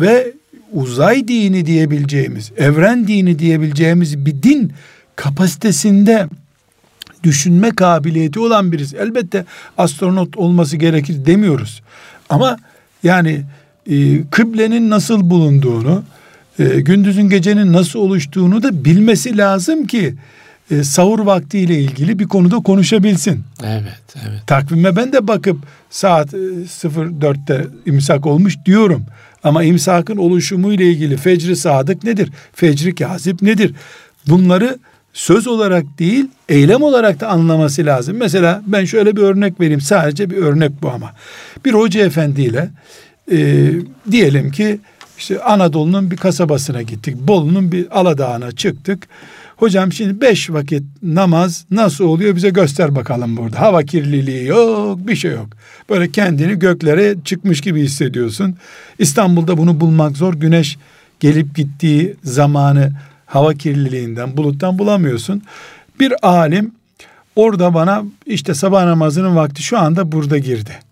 ve 0.00 0.32
uzay 0.72 1.28
dini 1.28 1.66
diyebileceğimiz, 1.66 2.52
evren 2.56 3.08
dini 3.08 3.38
diyebileceğimiz 3.38 4.26
bir 4.26 4.42
din 4.42 4.72
kapasitesinde 5.16 6.28
düşünme 7.22 7.70
kabiliyeti 7.70 8.40
olan 8.40 8.72
birisi. 8.72 8.96
Elbette 8.96 9.44
astronot 9.78 10.36
olması 10.36 10.76
gerekir 10.76 11.26
demiyoruz. 11.26 11.82
Ama 12.28 12.56
yani 13.02 13.42
e, 13.90 14.24
kıblenin 14.30 14.90
nasıl 14.90 15.30
bulunduğunu, 15.30 16.02
e, 16.58 16.80
gündüzün 16.80 17.28
gecenin 17.28 17.72
nasıl 17.72 17.98
oluştuğunu 17.98 18.62
da 18.62 18.84
bilmesi 18.84 19.36
lazım 19.36 19.86
ki 19.86 20.14
e, 20.70 20.84
sahur 20.84 21.18
vaktiyle 21.18 21.80
ilgili 21.80 22.18
bir 22.18 22.28
konuda 22.28 22.56
konuşabilsin. 22.56 23.44
Evet, 23.64 24.16
evet. 24.28 24.46
Takvime 24.46 24.96
ben 24.96 25.12
de 25.12 25.28
bakıp 25.28 25.58
saat 25.90 26.32
04'te 26.32 27.54
e, 27.54 27.90
imsak 27.90 28.26
olmuş 28.26 28.56
diyorum. 28.66 29.04
Ama 29.44 29.62
imsakın 29.62 30.16
oluşumu 30.16 30.72
ile 30.72 30.84
ilgili 30.84 31.16
fecri 31.16 31.56
sadık 31.56 32.04
nedir? 32.04 32.30
Fecri 32.54 32.94
kazip 32.94 33.42
nedir? 33.42 33.74
Bunları 34.26 34.78
söz 35.12 35.46
olarak 35.46 35.98
değil 35.98 36.26
eylem 36.48 36.82
olarak 36.82 37.20
da 37.20 37.28
anlaması 37.28 37.86
lazım. 37.86 38.16
Mesela 38.16 38.62
ben 38.66 38.84
şöyle 38.84 39.16
bir 39.16 39.22
örnek 39.22 39.60
vereyim 39.60 39.80
sadece 39.80 40.30
bir 40.30 40.36
örnek 40.36 40.82
bu 40.82 40.90
ama. 40.90 41.12
Bir 41.64 41.72
hoca 41.72 42.04
efendiyle 42.04 42.70
e, 43.32 43.70
diyelim 44.10 44.50
ki 44.50 44.80
işte 45.18 45.42
Anadolu'nun 45.42 46.10
bir 46.10 46.16
kasabasına 46.16 46.82
gittik. 46.82 47.16
Bolu'nun 47.16 47.72
bir 47.72 47.98
Aladağ'ına 48.00 48.52
çıktık. 48.52 49.08
Hocam 49.56 49.92
şimdi 49.92 50.20
beş 50.20 50.50
vakit 50.50 50.82
namaz 51.02 51.64
nasıl 51.70 52.04
oluyor 52.04 52.36
bize 52.36 52.50
göster 52.50 52.94
bakalım 52.94 53.36
burada. 53.36 53.60
Hava 53.60 53.82
kirliliği 53.82 54.46
yok 54.46 54.98
bir 55.06 55.16
şey 55.16 55.30
yok. 55.30 55.46
Böyle 55.90 56.10
kendini 56.10 56.58
göklere 56.58 57.16
çıkmış 57.24 57.60
gibi 57.60 57.82
hissediyorsun. 57.82 58.56
İstanbul'da 58.98 59.58
bunu 59.58 59.80
bulmak 59.80 60.16
zor. 60.16 60.34
Güneş 60.34 60.78
gelip 61.20 61.56
gittiği 61.56 62.16
zamanı 62.24 62.92
hava 63.26 63.54
kirliliğinden, 63.54 64.36
buluttan 64.36 64.78
bulamıyorsun. 64.78 65.42
Bir 66.00 66.28
alim 66.28 66.72
orada 67.36 67.74
bana 67.74 68.04
işte 68.26 68.54
sabah 68.54 68.84
namazının 68.84 69.36
vakti 69.36 69.62
şu 69.62 69.78
anda 69.78 70.12
burada 70.12 70.38
girdi. 70.38 70.87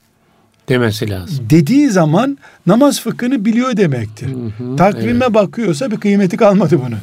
Demesi 0.69 1.11
lazım. 1.11 1.47
Dediği 1.51 1.91
zaman 1.91 2.39
namaz 2.67 3.01
fıkhını 3.01 3.45
biliyor 3.45 3.77
demektir. 3.77 4.27
Hı 4.27 4.65
hı, 4.65 4.77
Takvime 4.77 5.25
evet. 5.25 5.35
bakıyorsa 5.35 5.91
bir 5.91 5.97
kıymeti 5.97 6.37
kalmadı 6.37 6.81
bunun. 6.87 6.99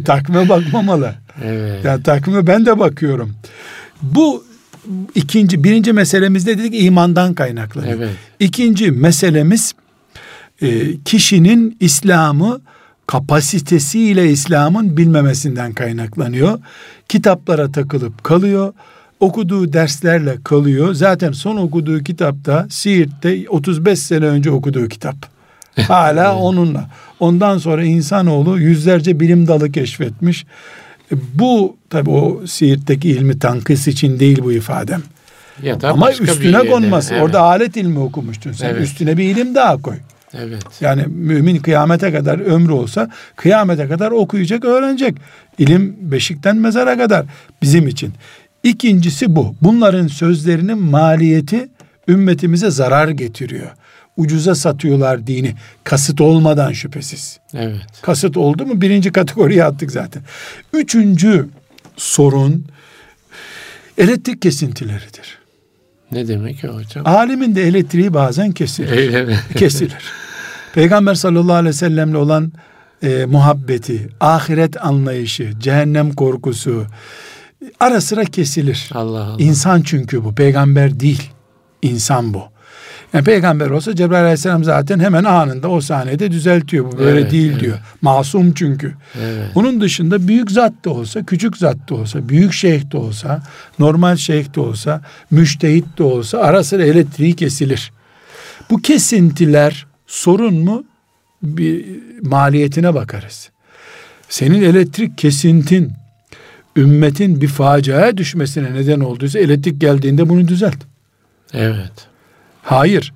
takvime 0.04 0.48
bakmamalı. 0.48 1.14
Evet. 1.44 1.84
Yani 1.84 2.02
takvime 2.02 2.46
ben 2.46 2.66
de 2.66 2.78
bakıyorum. 2.78 3.34
Bu 4.02 4.44
ikinci, 5.14 5.64
birinci 5.64 5.92
meselemizde 5.92 6.58
dedik 6.58 6.82
imandan 6.82 7.34
kaynaklanıyor. 7.34 7.98
Evet. 7.98 8.10
İkinci 8.40 8.90
meselemiz 8.90 9.72
e, 10.62 10.96
kişinin 11.04 11.76
İslam'ı 11.80 12.60
kapasitesiyle 13.06 14.30
İslam'ın 14.30 14.96
bilmemesinden 14.96 15.72
kaynaklanıyor. 15.72 16.58
Kitaplara 17.08 17.72
takılıp 17.72 18.24
kalıyor. 18.24 18.72
Okuduğu 19.24 19.72
derslerle 19.72 20.36
kalıyor. 20.44 20.94
Zaten 20.94 21.32
son 21.32 21.56
okuduğu 21.56 22.02
kitapta 22.02 22.66
Siirt'te 22.70 23.48
35 23.48 23.98
sene 23.98 24.24
önce 24.24 24.50
okuduğu 24.50 24.88
kitap. 24.88 25.16
Hala 25.88 26.36
onunla. 26.36 26.90
Ondan 27.20 27.58
sonra 27.58 27.84
insanoğlu 27.84 28.58
yüzlerce 28.58 29.20
bilim 29.20 29.48
dalı 29.48 29.72
keşfetmiş. 29.72 30.46
E, 31.12 31.14
bu 31.34 31.76
tabi 31.90 32.10
o 32.10 32.46
Siirt'teki 32.46 33.08
ilmi 33.08 33.38
tankıs 33.38 33.88
için 33.88 34.20
değil 34.20 34.40
bu 34.44 34.52
ifadem. 34.52 35.02
Ya 35.62 35.80
da 35.80 35.90
Ama 35.90 36.12
üstüne 36.12 36.58
konmaz. 36.58 37.12
Evet. 37.12 37.22
Orada 37.22 37.40
alet 37.40 37.76
ilmi 37.76 37.98
okumuştun 37.98 38.52
sen. 38.52 38.68
Evet. 38.70 38.82
Üstüne 38.82 39.16
bir 39.16 39.24
ilim 39.24 39.54
daha 39.54 39.82
koy. 39.82 39.96
Evet. 40.38 40.62
Yani 40.80 41.04
mümin 41.06 41.56
kıyamete 41.56 42.12
kadar 42.12 42.38
ömrü 42.38 42.72
olsa 42.72 43.10
kıyamete 43.36 43.88
kadar 43.88 44.10
okuyacak, 44.10 44.64
öğrenecek. 44.64 45.16
İlim 45.58 45.96
beşikten 46.00 46.56
mezara 46.56 46.98
kadar 46.98 47.26
bizim 47.62 47.88
için. 47.88 48.12
İkincisi 48.64 49.36
bu. 49.36 49.54
Bunların 49.62 50.06
sözlerinin 50.06 50.78
maliyeti 50.78 51.68
ümmetimize 52.08 52.70
zarar 52.70 53.08
getiriyor. 53.08 53.70
Ucuza 54.16 54.54
satıyorlar 54.54 55.26
dini. 55.26 55.54
Kasıt 55.84 56.20
olmadan 56.20 56.72
şüphesiz. 56.72 57.40
Evet. 57.54 57.86
Kasıt 58.02 58.36
oldu 58.36 58.66
mu 58.66 58.80
birinci 58.80 59.12
kategoriye 59.12 59.64
attık 59.64 59.90
zaten. 59.90 60.22
Üçüncü 60.72 61.48
sorun 61.96 62.66
elektrik 63.98 64.42
kesintileridir. 64.42 65.38
Ne 66.12 66.28
demek 66.28 66.64
o 66.64 66.68
hocam? 66.68 67.06
Alimin 67.06 67.54
de 67.54 67.62
elektriği 67.62 68.14
bazen 68.14 68.52
kesilir. 68.52 68.90
Öyle 68.90 69.24
mi? 69.24 69.38
kesilir. 69.56 70.04
Peygamber 70.74 71.14
sallallahu 71.14 71.56
aleyhi 71.56 71.74
ve 71.74 71.78
sellemle 71.78 72.16
olan 72.16 72.52
e, 73.02 73.24
muhabbeti, 73.24 74.08
ahiret 74.20 74.84
anlayışı, 74.84 75.52
cehennem 75.60 76.12
korkusu 76.12 76.86
ara 77.80 78.00
sıra 78.00 78.24
kesilir. 78.24 78.90
Allah 78.94 79.24
Allah. 79.24 79.42
İnsan 79.42 79.82
çünkü 79.82 80.24
bu, 80.24 80.34
peygamber 80.34 81.00
değil. 81.00 81.30
İnsan 81.82 82.34
bu. 82.34 82.42
Yani 83.12 83.24
peygamber 83.24 83.70
olsa 83.70 83.94
Cebrail 83.94 84.22
aleyhisselam 84.22 84.64
zaten 84.64 85.00
hemen 85.00 85.24
anında 85.24 85.68
o 85.68 85.80
sahnede 85.80 86.30
düzeltiyor. 86.30 86.92
Bu 86.92 86.98
böyle 86.98 87.20
evet, 87.20 87.32
değil 87.32 87.50
evet. 87.50 87.60
diyor. 87.60 87.78
Masum 88.02 88.54
çünkü. 88.54 88.94
Evet. 89.20 89.50
Onun 89.54 89.80
dışında 89.80 90.28
büyük 90.28 90.50
zat 90.50 90.72
da 90.84 90.90
olsa, 90.90 91.22
küçük 91.22 91.56
zat 91.56 91.76
da 91.90 91.94
olsa, 91.94 92.28
büyük 92.28 92.52
şeyh 92.52 92.90
de 92.90 92.96
olsa, 92.96 93.42
normal 93.78 94.16
şeyh 94.16 94.54
de 94.54 94.60
olsa, 94.60 95.00
müştehit 95.30 95.98
de 95.98 96.02
olsa 96.02 96.38
ara 96.38 96.64
sıra 96.64 96.84
elektriği 96.84 97.36
kesilir. 97.36 97.92
Bu 98.70 98.82
kesintiler 98.82 99.86
sorun 100.06 100.54
mu? 100.54 100.84
Bir 101.42 101.84
maliyetine 102.22 102.94
bakarız. 102.94 103.50
Senin 104.28 104.62
elektrik 104.62 105.18
kesintin 105.18 105.92
ümmetin 106.76 107.40
bir 107.40 107.48
faciaya 107.48 108.16
düşmesine 108.16 108.74
neden 108.74 109.00
olduysa 109.00 109.38
elektrik 109.38 109.80
geldiğinde 109.80 110.28
bunu 110.28 110.48
düzelt. 110.48 110.78
Evet. 111.52 111.92
Hayır. 112.62 113.12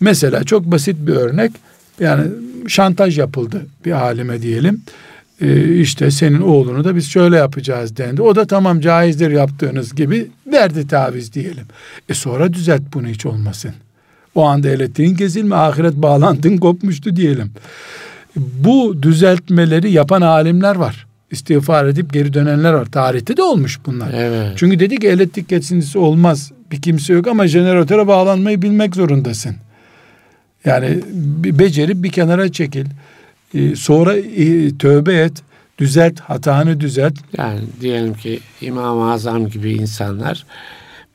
Mesela 0.00 0.44
çok 0.44 0.64
basit 0.64 0.96
bir 1.06 1.12
örnek. 1.12 1.52
Yani 2.00 2.24
şantaj 2.68 3.18
yapıldı 3.18 3.66
bir 3.84 3.92
alime 3.92 4.42
diyelim. 4.42 4.82
Ee, 5.40 5.74
işte 5.74 6.10
senin 6.10 6.40
oğlunu 6.40 6.84
da 6.84 6.96
biz 6.96 7.10
şöyle 7.10 7.36
yapacağız 7.36 7.96
dendi. 7.96 8.22
O 8.22 8.36
da 8.36 8.46
tamam 8.46 8.80
caizdir 8.80 9.30
yaptığınız 9.30 9.94
gibi 9.94 10.30
verdi 10.46 10.88
taviz 10.88 11.32
diyelim. 11.32 11.64
E 12.08 12.14
sonra 12.14 12.52
düzelt 12.52 12.82
bunu 12.94 13.06
hiç 13.06 13.26
olmasın. 13.26 13.72
O 14.34 14.44
anda 14.44 14.68
elektriğin 14.68 15.14
kesilme, 15.14 15.56
ahiret 15.56 15.94
bağlantın 15.94 16.56
kopmuştu 16.56 17.16
diyelim. 17.16 17.52
Bu 18.36 19.02
düzeltmeleri 19.02 19.92
yapan 19.92 20.20
alimler 20.20 20.76
var. 20.76 21.05
İstiğfar 21.30 21.84
edip 21.86 22.12
geri 22.12 22.32
dönenler 22.32 22.72
var. 22.72 22.84
Tarihte 22.84 23.36
de 23.36 23.42
olmuş 23.42 23.78
bunlar. 23.86 24.12
Evet. 24.14 24.52
Çünkü 24.56 24.80
dedi 24.80 24.98
ki 24.98 25.08
elektrik 25.08 25.48
kesintisi 25.48 25.98
olmaz. 25.98 26.52
Bir 26.70 26.82
kimse 26.82 27.12
yok 27.12 27.26
ama 27.26 27.46
jeneratöre 27.46 28.06
bağlanmayı 28.06 28.62
bilmek 28.62 28.96
zorundasın. 28.96 29.56
Yani 30.64 31.00
becerip 31.44 32.02
bir 32.02 32.12
kenara 32.12 32.52
çekil. 32.52 32.86
Ee, 33.54 33.76
sonra 33.76 34.16
e, 34.16 34.76
tövbe 34.78 35.14
et. 35.14 35.32
Düzelt, 35.78 36.20
hatanı 36.20 36.80
düzelt. 36.80 37.14
Yani 37.38 37.60
diyelim 37.80 38.14
ki 38.14 38.40
İmam-ı 38.60 39.12
Azam 39.12 39.48
gibi 39.48 39.72
insanlar 39.72 40.46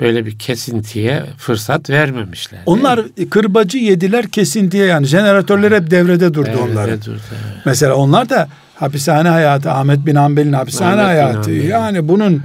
böyle 0.01 0.25
bir 0.25 0.39
kesintiye 0.39 1.23
fırsat 1.37 1.89
vermemişler. 1.89 2.59
Onlar 2.65 3.01
kırbacı 3.29 3.77
yediler 3.77 4.27
kesintiye 4.27 4.85
yani 4.85 5.05
jeneratörler 5.05 5.71
hep 5.71 5.91
devrede 5.91 6.33
durdu 6.33 6.45
devrede 6.45 6.61
onlar. 6.61 7.05
Durdu, 7.05 7.19
evet. 7.31 7.65
Mesela 7.65 7.95
onlar 7.95 8.29
da 8.29 8.49
hapishane 8.81 9.29
hayatı 9.29 9.71
Ahmet 9.71 10.05
bin 10.05 10.15
Hanbel'in 10.15 10.53
hapishane 10.53 11.01
Ahmet 11.01 11.05
hayatı 11.05 11.51
yani 11.51 12.07
bunun 12.07 12.43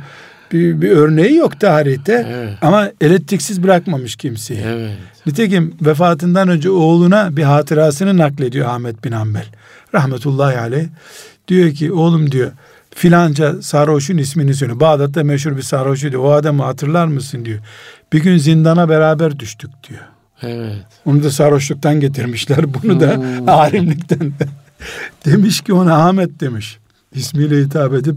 bir, 0.52 0.80
bir 0.80 0.90
örneği 0.90 1.36
yok 1.36 1.60
tarihte 1.60 2.26
evet. 2.28 2.54
ama 2.62 2.90
elektriksiz 3.00 3.62
bırakmamış 3.62 4.16
kimseyi. 4.16 4.60
Evet. 4.66 4.92
Nitekim 5.26 5.74
vefatından 5.80 6.48
önce 6.48 6.70
oğluna 6.70 7.36
bir 7.36 7.42
hatırasını 7.42 8.18
naklediyor 8.18 8.68
Ahmet 8.68 9.04
bin 9.04 9.12
Hanbel. 9.12 9.46
Rahmetullahi 9.94 10.58
aleyh. 10.58 10.86
Diyor 11.48 11.70
ki 11.70 11.92
oğlum 11.92 12.32
diyor 12.32 12.50
filanca 12.94 13.62
sarhoşun 13.62 14.18
ismini 14.18 14.54
söylüyor. 14.54 14.80
Bağdat'ta 14.80 15.24
meşhur 15.24 15.56
bir 15.56 15.62
sarhoşu 15.62 16.10
diyor. 16.10 16.24
O 16.24 16.32
adamı 16.32 16.62
hatırlar 16.62 17.06
mısın 17.06 17.44
diyor. 17.44 17.58
Bir 18.12 18.22
gün 18.22 18.36
zindana 18.36 18.88
beraber 18.88 19.38
düştük 19.38 19.70
diyor. 19.88 20.00
Evet. 20.42 20.86
Onu 21.04 21.22
da 21.22 21.30
sarhoşluktan 21.30 22.00
getirmişler. 22.00 22.74
Bunu 22.74 23.00
da 23.00 23.16
hmm. 23.16 23.48
alimlikten. 23.48 24.32
demiş 25.24 25.60
ki 25.60 25.72
ona 25.72 26.06
Ahmet 26.06 26.40
demiş. 26.40 26.78
İsmiyle 27.12 27.62
hitap 27.62 27.94
edip 27.94 28.16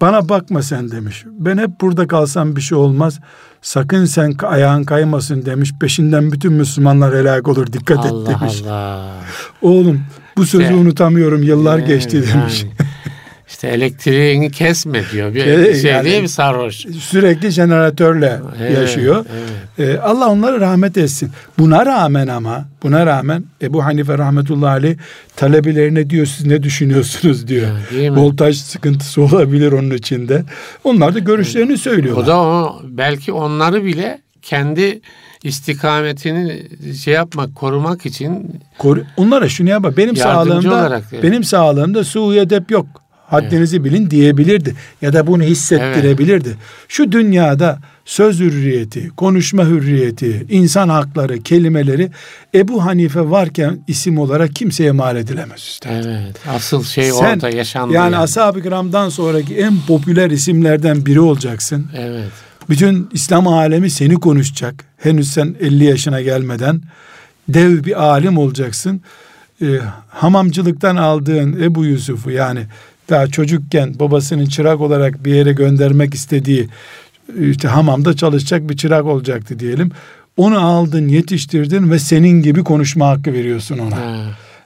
bana 0.00 0.28
bakma 0.28 0.62
sen 0.62 0.90
demiş. 0.90 1.24
Ben 1.26 1.58
hep 1.58 1.80
burada 1.80 2.06
kalsam 2.06 2.56
bir 2.56 2.60
şey 2.60 2.78
olmaz. 2.78 3.20
Sakın 3.62 4.04
sen 4.04 4.34
ayağın 4.42 4.84
kaymasın 4.84 5.44
demiş. 5.44 5.72
Peşinden 5.80 6.32
bütün 6.32 6.52
Müslümanlar 6.52 7.14
helak 7.14 7.48
olur. 7.48 7.72
Dikkat 7.72 7.98
Allah 7.98 8.32
et 8.32 8.40
demiş. 8.40 8.62
Allah. 8.62 9.14
Oğlum 9.62 10.00
bu 10.36 10.46
sözü 10.46 10.74
unutamıyorum. 10.74 11.42
Yıllar 11.42 11.78
yani, 11.78 11.88
geçti 11.88 12.24
demiş. 12.34 12.62
Yani. 12.62 12.87
İşte 13.48 13.68
elektriğini 13.68 14.50
kesme 14.50 15.02
diyor. 15.12 15.34
Bir 15.34 15.74
şey 15.80 15.90
yani, 15.90 16.04
değil 16.04 16.22
mi 16.22 16.28
sarhoş? 16.28 16.76
Sürekli 17.00 17.50
jeneratörle 17.50 18.40
evet, 18.60 18.78
yaşıyor. 18.78 19.26
Evet. 19.78 19.98
Ee, 19.98 20.00
Allah 20.00 20.28
onları 20.28 20.60
rahmet 20.60 20.96
etsin. 20.96 21.30
Buna 21.58 21.86
rağmen 21.86 22.26
ama 22.26 22.68
buna 22.82 23.06
rağmen 23.06 23.44
Ebu 23.62 23.84
Hanife 23.84 24.18
rahmetullahi 24.18 24.70
aleyh 24.70 24.96
talebelerine 25.36 26.10
diyor 26.10 26.26
siz 26.26 26.46
ne 26.46 26.62
düşünüyorsunuz 26.62 27.48
diyor. 27.48 27.68
Ya, 28.00 28.16
Voltaj 28.16 28.56
sıkıntısı 28.56 29.22
olabilir 29.22 29.72
onun 29.72 29.90
içinde. 29.90 30.44
Onlar 30.84 31.14
da 31.14 31.18
görüşlerini 31.18 31.70
evet. 31.70 31.80
söylüyorlar. 31.80 32.22
O 32.22 32.26
da 32.26 32.40
o, 32.40 32.82
belki 32.84 33.32
onları 33.32 33.84
bile 33.84 34.20
kendi 34.42 35.00
istikametini 35.42 36.62
şey 37.04 37.14
yapmak, 37.14 37.56
korumak 37.56 38.06
için 38.06 38.60
Koru, 38.78 39.04
onlara 39.16 39.48
şunu 39.48 39.68
yapma. 39.68 39.96
Benim 39.96 40.16
sağlığımda 40.16 40.68
olarak 40.68 41.12
yani. 41.12 41.22
benim 41.22 41.44
sağlığımda 41.44 42.04
su 42.04 42.34
edep 42.34 42.70
yok 42.70 42.86
haddinizi 43.30 43.76
evet. 43.76 43.84
bilin 43.84 44.10
diyebilirdi. 44.10 44.74
Ya 45.02 45.12
da 45.12 45.26
bunu 45.26 45.42
hissettirebilirdi. 45.42 46.48
Evet. 46.48 46.58
Şu 46.88 47.12
dünyada 47.12 47.78
söz 48.04 48.40
hürriyeti, 48.40 49.10
konuşma 49.16 49.64
hürriyeti, 49.64 50.46
insan 50.50 50.88
hakları, 50.88 51.42
kelimeleri 51.42 52.10
Ebu 52.54 52.84
Hanife 52.84 53.30
varken 53.30 53.78
isim 53.86 54.18
olarak 54.18 54.54
kimseye 54.54 54.92
mal 54.92 55.16
edilemez 55.16 55.60
üstad. 55.60 55.90
Evet. 55.90 56.36
Asıl 56.48 56.84
şey 56.84 57.12
Sen, 57.12 57.34
orada 57.34 57.50
yaşandı. 57.50 57.94
Yani, 57.94 58.12
yani. 58.12 58.22
Ashab-ı 58.22 58.62
kiramdan 58.62 59.08
sonraki 59.08 59.56
en 59.56 59.74
popüler 59.88 60.30
isimlerden 60.30 61.06
biri 61.06 61.20
olacaksın. 61.20 61.86
Evet. 61.96 62.30
Bütün 62.68 63.08
İslam 63.12 63.46
alemi 63.46 63.90
seni 63.90 64.14
konuşacak. 64.14 64.84
Henüz 64.96 65.32
sen 65.32 65.54
50 65.60 65.84
yaşına 65.84 66.22
gelmeden 66.22 66.82
dev 67.48 67.84
bir 67.84 68.02
alim 68.02 68.38
olacaksın. 68.38 69.00
Ee, 69.62 69.66
hamamcılıktan 70.08 70.96
aldığın 70.96 71.60
Ebu 71.62 71.84
Yusuf'u 71.84 72.30
yani 72.30 72.66
daha 73.08 73.26
çocukken 73.26 73.98
babasının 73.98 74.46
çırak 74.46 74.80
olarak 74.80 75.24
bir 75.24 75.34
yere 75.34 75.52
göndermek 75.52 76.14
istediği 76.14 76.68
işte 77.40 77.68
hamamda 77.68 78.16
çalışacak 78.16 78.68
bir 78.70 78.76
çırak 78.76 79.04
olacaktı 79.04 79.58
diyelim. 79.58 79.90
Onu 80.36 80.66
aldın, 80.66 81.08
yetiştirdin 81.08 81.90
ve 81.90 81.98
senin 81.98 82.42
gibi 82.42 82.64
konuşma 82.64 83.08
hakkı 83.08 83.32
veriyorsun 83.32 83.78
ona. 83.78 83.96
Ha. 83.96 84.16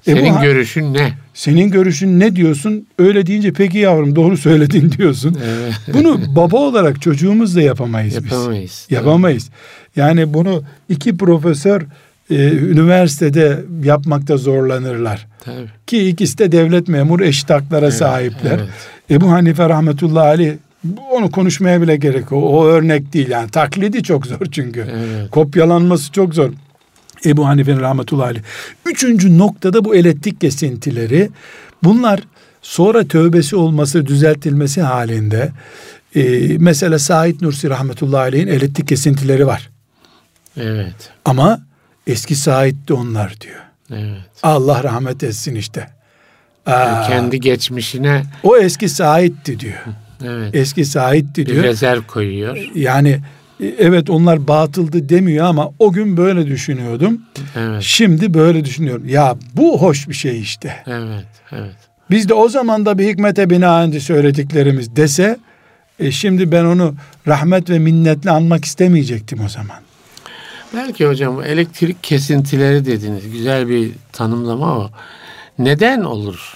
Senin 0.05 0.25
Ebu, 0.25 0.41
görüşün 0.41 0.95
ne? 0.95 1.13
Senin 1.35 1.71
görüşün 1.71 2.21
ne 2.21 2.37
diyorsun? 2.37 2.87
Öyle 2.99 3.27
deyince 3.27 3.53
peki 3.53 3.79
yavrum 3.79 4.17
doğru 4.17 4.37
söyledin 4.37 4.93
diyorsun. 4.99 5.37
Evet. 5.45 5.75
Bunu 5.95 6.37
baba 6.37 6.57
olarak 6.57 7.03
çocuğumuz 7.03 7.57
da 7.57 7.63
yapamayız, 7.63 8.15
yapamayız 8.15 8.71
biz. 8.71 8.97
Yapamayız. 8.97 9.51
Yani 9.97 10.35
bunu 10.35 10.63
iki 10.89 11.17
profesör 11.17 11.83
e, 12.31 12.51
üniversitede 12.51 13.65
yapmakta 13.85 14.37
zorlanırlar. 14.37 15.27
Tabii. 15.45 15.67
Ki 15.87 16.09
ikisi 16.09 16.39
de 16.39 16.53
devlet 16.53 16.89
memur 16.89 17.21
eşit 17.21 17.51
haklara 17.51 17.87
evet, 17.87 17.95
sahipler. 17.95 18.59
Evet. 18.59 18.69
Ebu 19.11 19.31
Hanife 19.31 19.69
rahmetullahi 19.69 20.27
aleyh 20.27 20.55
onu 21.11 21.31
konuşmaya 21.31 21.83
bile 21.83 21.97
gerek 21.97 22.23
yok. 22.23 22.33
O 22.33 22.67
örnek 22.67 23.13
değil 23.13 23.29
yani. 23.29 23.51
Taklidi 23.51 24.03
çok 24.03 24.27
zor 24.27 24.47
çünkü. 24.51 24.81
Evet. 24.81 25.31
Kopyalanması 25.31 26.13
çok 26.13 26.35
zor. 26.35 26.51
Ebu 27.27 27.47
Hanife'nin 27.47 27.81
rahmetullahi 27.81 28.27
aleyh. 28.27 28.43
Üçüncü 28.87 29.39
noktada 29.39 29.85
bu 29.85 29.95
elektrik 29.95 30.41
kesintileri. 30.41 31.31
Bunlar 31.85 32.21
sonra 32.63 33.09
tövbesi 33.09 33.57
olması, 33.57 34.07
düzeltilmesi 34.07 34.83
halinde 34.83 35.53
e, 36.15 36.23
mesela 36.59 36.99
Said 36.99 37.43
Nursi 37.43 37.71
rahmetullahi 37.71 38.23
aleyhin 38.23 38.47
elektrik 38.47 38.89
kesintileri 38.89 39.47
var. 39.47 39.71
Evet. 40.57 41.11
Ama 41.25 41.61
eski 42.07 42.35
de 42.89 42.95
onlar 42.95 43.41
diyor. 43.41 43.61
Evet. 43.91 44.21
Allah 44.43 44.85
rahmet 44.85 45.23
etsin 45.23 45.55
işte. 45.55 45.89
Aa, 46.67 47.09
kendi 47.09 47.41
geçmişine 47.41 48.23
o 48.43 48.57
eski 48.57 48.89
Said'ti 48.89 49.61
diyor. 49.61 49.75
Evet. 50.25 50.55
Eski 50.55 50.85
Said'ti 50.85 51.47
diyor. 51.47 51.63
Bir 51.63 51.69
rezerv 51.69 52.03
koyuyor. 52.03 52.71
Yani 52.75 53.21
e, 53.61 53.67
evet 53.67 54.11
onlar 54.11 54.49
batıldı 54.49 55.09
demiyor 55.09 55.47
ama 55.47 55.71
o 55.79 55.93
gün 55.93 56.17
böyle 56.17 56.47
düşünüyordum. 56.47 57.23
Evet. 57.57 57.83
Şimdi 57.83 58.35
böyle 58.35 58.65
düşünüyorum. 58.65 59.09
Ya 59.09 59.37
bu 59.55 59.83
hoş 59.83 60.09
bir 60.09 60.15
şey 60.15 60.41
işte. 60.41 60.77
Evet, 60.87 61.27
evet. 61.53 61.75
Biz 62.11 62.29
de 62.29 62.35
o 62.35 62.49
zaman 62.49 62.87
da 62.87 62.99
bir 62.99 63.09
hikmete 63.09 63.51
binaen 63.51 63.91
söylediklerimiz 63.91 64.97
dese 64.97 65.39
e 65.99 66.11
şimdi 66.11 66.53
ben 66.53 66.65
onu 66.65 66.95
rahmet 67.27 67.71
ve 67.71 67.79
minnetle 67.79 68.31
anmak 68.31 68.65
istemeyecektim 68.65 69.41
o 69.45 69.49
zaman. 69.49 69.77
Belki 70.75 71.07
hocam 71.07 71.43
elektrik 71.43 72.03
kesintileri 72.05 72.85
dediniz. 72.87 73.31
Güzel 73.33 73.69
bir 73.69 73.91
tanımlama 74.13 74.79
o. 74.79 74.91
Neden 75.59 76.01
olur? 76.01 76.55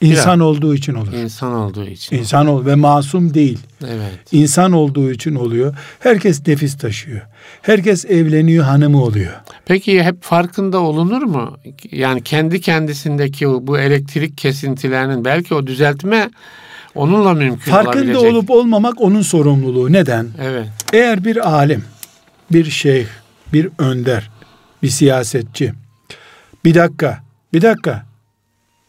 İnsan 0.00 0.38
Biraz. 0.40 0.48
olduğu 0.48 0.74
için 0.74 0.94
olur. 0.94 1.12
İnsan 1.12 1.52
olduğu 1.52 1.84
için. 1.86 2.16
İnsan 2.16 2.46
ol 2.46 2.66
ve 2.66 2.74
masum 2.74 3.34
değil. 3.34 3.58
Evet. 3.84 4.12
İnsan 4.32 4.72
olduğu 4.72 5.10
için 5.12 5.34
oluyor. 5.34 5.74
Herkes 6.00 6.46
nefis 6.46 6.78
taşıyor. 6.78 7.20
Herkes 7.62 8.04
evleniyor, 8.04 8.64
hanımı 8.64 9.02
oluyor. 9.02 9.32
Peki 9.66 10.02
hep 10.02 10.22
farkında 10.22 10.80
olunur 10.80 11.22
mu? 11.22 11.56
Yani 11.90 12.22
kendi 12.22 12.60
kendisindeki 12.60 13.46
bu 13.46 13.78
elektrik 13.78 14.38
kesintilerinin 14.38 15.24
belki 15.24 15.54
o 15.54 15.66
düzeltme 15.66 16.30
onunla 16.94 17.34
mümkün 17.34 17.70
Farkında 17.72 17.96
olabilecek. 17.98 18.32
olup 18.32 18.50
olmamak 18.50 19.00
onun 19.00 19.22
sorumluluğu. 19.22 19.92
Neden? 19.92 20.28
Evet. 20.42 20.66
Eğer 20.92 21.24
bir 21.24 21.48
alim, 21.52 21.84
bir 22.52 22.70
şeyh, 22.70 23.06
bir 23.52 23.68
önder, 23.78 24.30
bir 24.82 24.88
siyasetçi 24.88 25.74
bir 26.64 26.74
dakika, 26.74 27.18
bir 27.52 27.62
dakika 27.62 28.06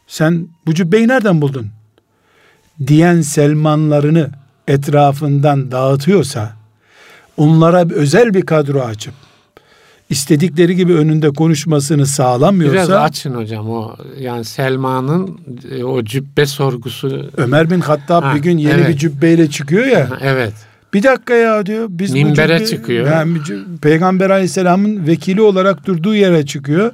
sen 0.08 0.48
bu 0.66 0.74
cübbeyi 0.74 1.08
nereden 1.08 1.42
buldun? 1.42 1.68
Diyen 2.88 3.22
Selmanlarını 3.22 4.30
etrafından 4.68 5.72
dağıtıyorsa 5.72 6.54
onlara 7.38 7.86
özel 7.94 8.34
bir 8.34 8.42
kadro 8.42 8.82
açıp 8.82 9.14
istedikleri 10.10 10.76
gibi 10.76 10.94
önünde 10.94 11.30
konuşmasını 11.30 12.06
sağlamıyorsa 12.06 12.74
biraz 12.74 12.90
açın 12.90 13.36
hocam 13.36 13.70
o 13.70 13.96
yani 14.20 14.46
Selma'nın 14.46 15.42
e, 15.72 15.84
o 15.84 16.04
cübbe 16.04 16.46
sorgusu 16.46 17.30
Ömer 17.38 17.70
bin 17.70 17.80
Hattab 17.80 18.24
ha, 18.24 18.36
bir 18.36 18.40
gün 18.40 18.58
yeni 18.58 18.72
evet. 18.72 18.90
bir 18.90 18.98
cübbeyle 18.98 19.50
çıkıyor 19.50 19.86
ya. 19.86 20.10
Ha, 20.10 20.18
evet. 20.22 20.54
Bir 20.94 21.04
dakika 21.04 21.34
ya 21.34 21.66
diyor. 21.66 21.88
Biz 21.90 22.14
Minbere 22.14 22.58
cübbe, 22.58 22.68
çıkıyor. 22.68 23.12
Yani 23.12 23.38
Peygamber 23.82 24.30
Aleyhisselam'ın 24.30 25.08
vekili 25.08 25.42
olarak 25.42 25.86
durduğu 25.86 26.16
yere 26.16 26.46
çıkıyor. 26.46 26.92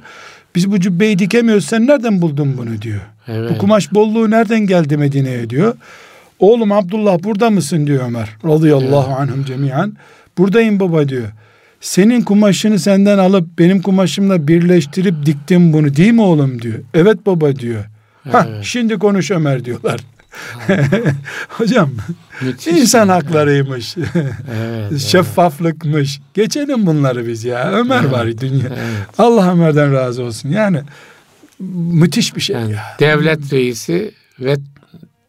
Biz 0.54 0.72
bu 0.72 0.80
cübbeyi 0.80 1.18
dikemiyoruz 1.18 1.64
sen 1.64 1.86
nereden 1.86 2.22
buldun 2.22 2.58
bunu 2.58 2.82
diyor. 2.82 3.00
Evet. 3.28 3.50
Bu 3.50 3.58
kumaş 3.58 3.94
bolluğu 3.94 4.30
nereden 4.30 4.60
geldi 4.60 4.96
Medine'ye 4.96 5.50
diyor. 5.50 5.74
Oğlum 6.38 6.72
Abdullah 6.72 7.18
burada 7.24 7.50
mısın 7.50 7.86
diyor 7.86 8.04
Ömer. 8.06 8.28
Radıyallahu 8.44 9.06
evet. 9.08 9.20
anhum 9.20 9.44
cemiyen. 9.44 9.92
Buradayım 10.38 10.80
baba 10.80 11.08
diyor. 11.08 11.28
Senin 11.80 12.22
kumaşını 12.22 12.78
senden 12.78 13.18
alıp 13.18 13.58
benim 13.58 13.82
kumaşımla 13.82 14.48
birleştirip 14.48 15.26
diktim 15.26 15.72
bunu 15.72 15.96
değil 15.96 16.12
mi 16.12 16.22
oğlum 16.22 16.62
diyor. 16.62 16.78
Evet 16.94 17.26
baba 17.26 17.56
diyor. 17.56 17.84
Evet. 18.24 18.34
Hah, 18.34 18.62
şimdi 18.62 18.98
konuş 18.98 19.30
Ömer 19.30 19.64
diyorlar. 19.64 20.00
Hocam 21.48 21.90
Müthiş 22.42 22.66
insan 22.66 23.08
haklarıymış. 23.08 23.96
evet, 24.54 24.98
Şeffaflıkmış. 25.00 26.20
Geçelim 26.34 26.86
bunları 26.86 27.26
biz 27.26 27.44
ya. 27.44 27.70
Ömer 27.72 28.00
evet, 28.00 28.12
var 28.12 28.38
dünya. 28.38 28.66
Evet. 28.66 29.06
Allah 29.18 29.52
Ömer'den 29.52 29.92
razı 29.92 30.22
olsun. 30.22 30.48
Yani 30.48 30.82
müthiş 31.58 32.36
bir 32.36 32.40
şey 32.40 32.56
yani, 32.56 32.72
ya. 32.72 32.82
Devlet 33.00 33.52
reisi 33.52 34.14
ve 34.40 34.56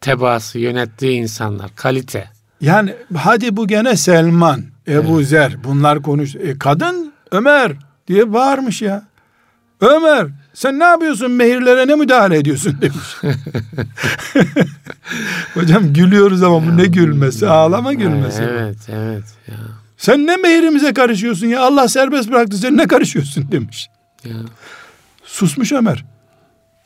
tebaası 0.01 0.59
yönettiği 0.59 1.21
insanlar 1.21 1.75
kalite. 1.75 2.29
Yani 2.61 2.93
hadi 3.15 3.57
bu 3.57 3.67
gene 3.67 3.95
Selman, 3.95 4.63
Ebu 4.87 5.17
evet. 5.17 5.27
Zer 5.27 5.63
bunlar 5.63 6.01
konuş. 6.01 6.35
E, 6.35 6.59
kadın 6.59 7.13
Ömer 7.31 7.71
diye 8.07 8.33
bağırmış 8.33 8.81
ya. 8.81 9.07
Ömer 9.81 10.27
sen 10.57 10.79
ne 10.79 10.83
yapıyorsun 10.83 11.31
mehirlere 11.31 11.87
ne 11.87 11.95
müdahale 11.95 12.37
ediyorsun 12.37 12.77
demiş. 12.81 13.17
Hocam 15.53 15.93
gülüyoruz 15.93 16.43
ama 16.43 16.65
bu 16.67 16.77
ne 16.77 16.85
gülmesi 16.85 17.47
ağlama 17.47 17.93
gülmesi. 17.93 18.43
Evet 18.43 18.77
evet. 18.89 19.23
Ya. 19.47 19.55
Sen 19.97 20.27
ne 20.27 20.37
mehirimize 20.37 20.93
karışıyorsun 20.93 21.47
ya 21.47 21.61
Allah 21.61 21.87
serbest 21.87 22.31
bıraktı 22.31 22.57
sen 22.57 22.77
ne 22.77 22.87
karışıyorsun 22.87 23.51
demiş. 23.51 23.89
Ya. 24.23 24.35
Susmuş 25.23 25.71
Ömer. 25.71 26.05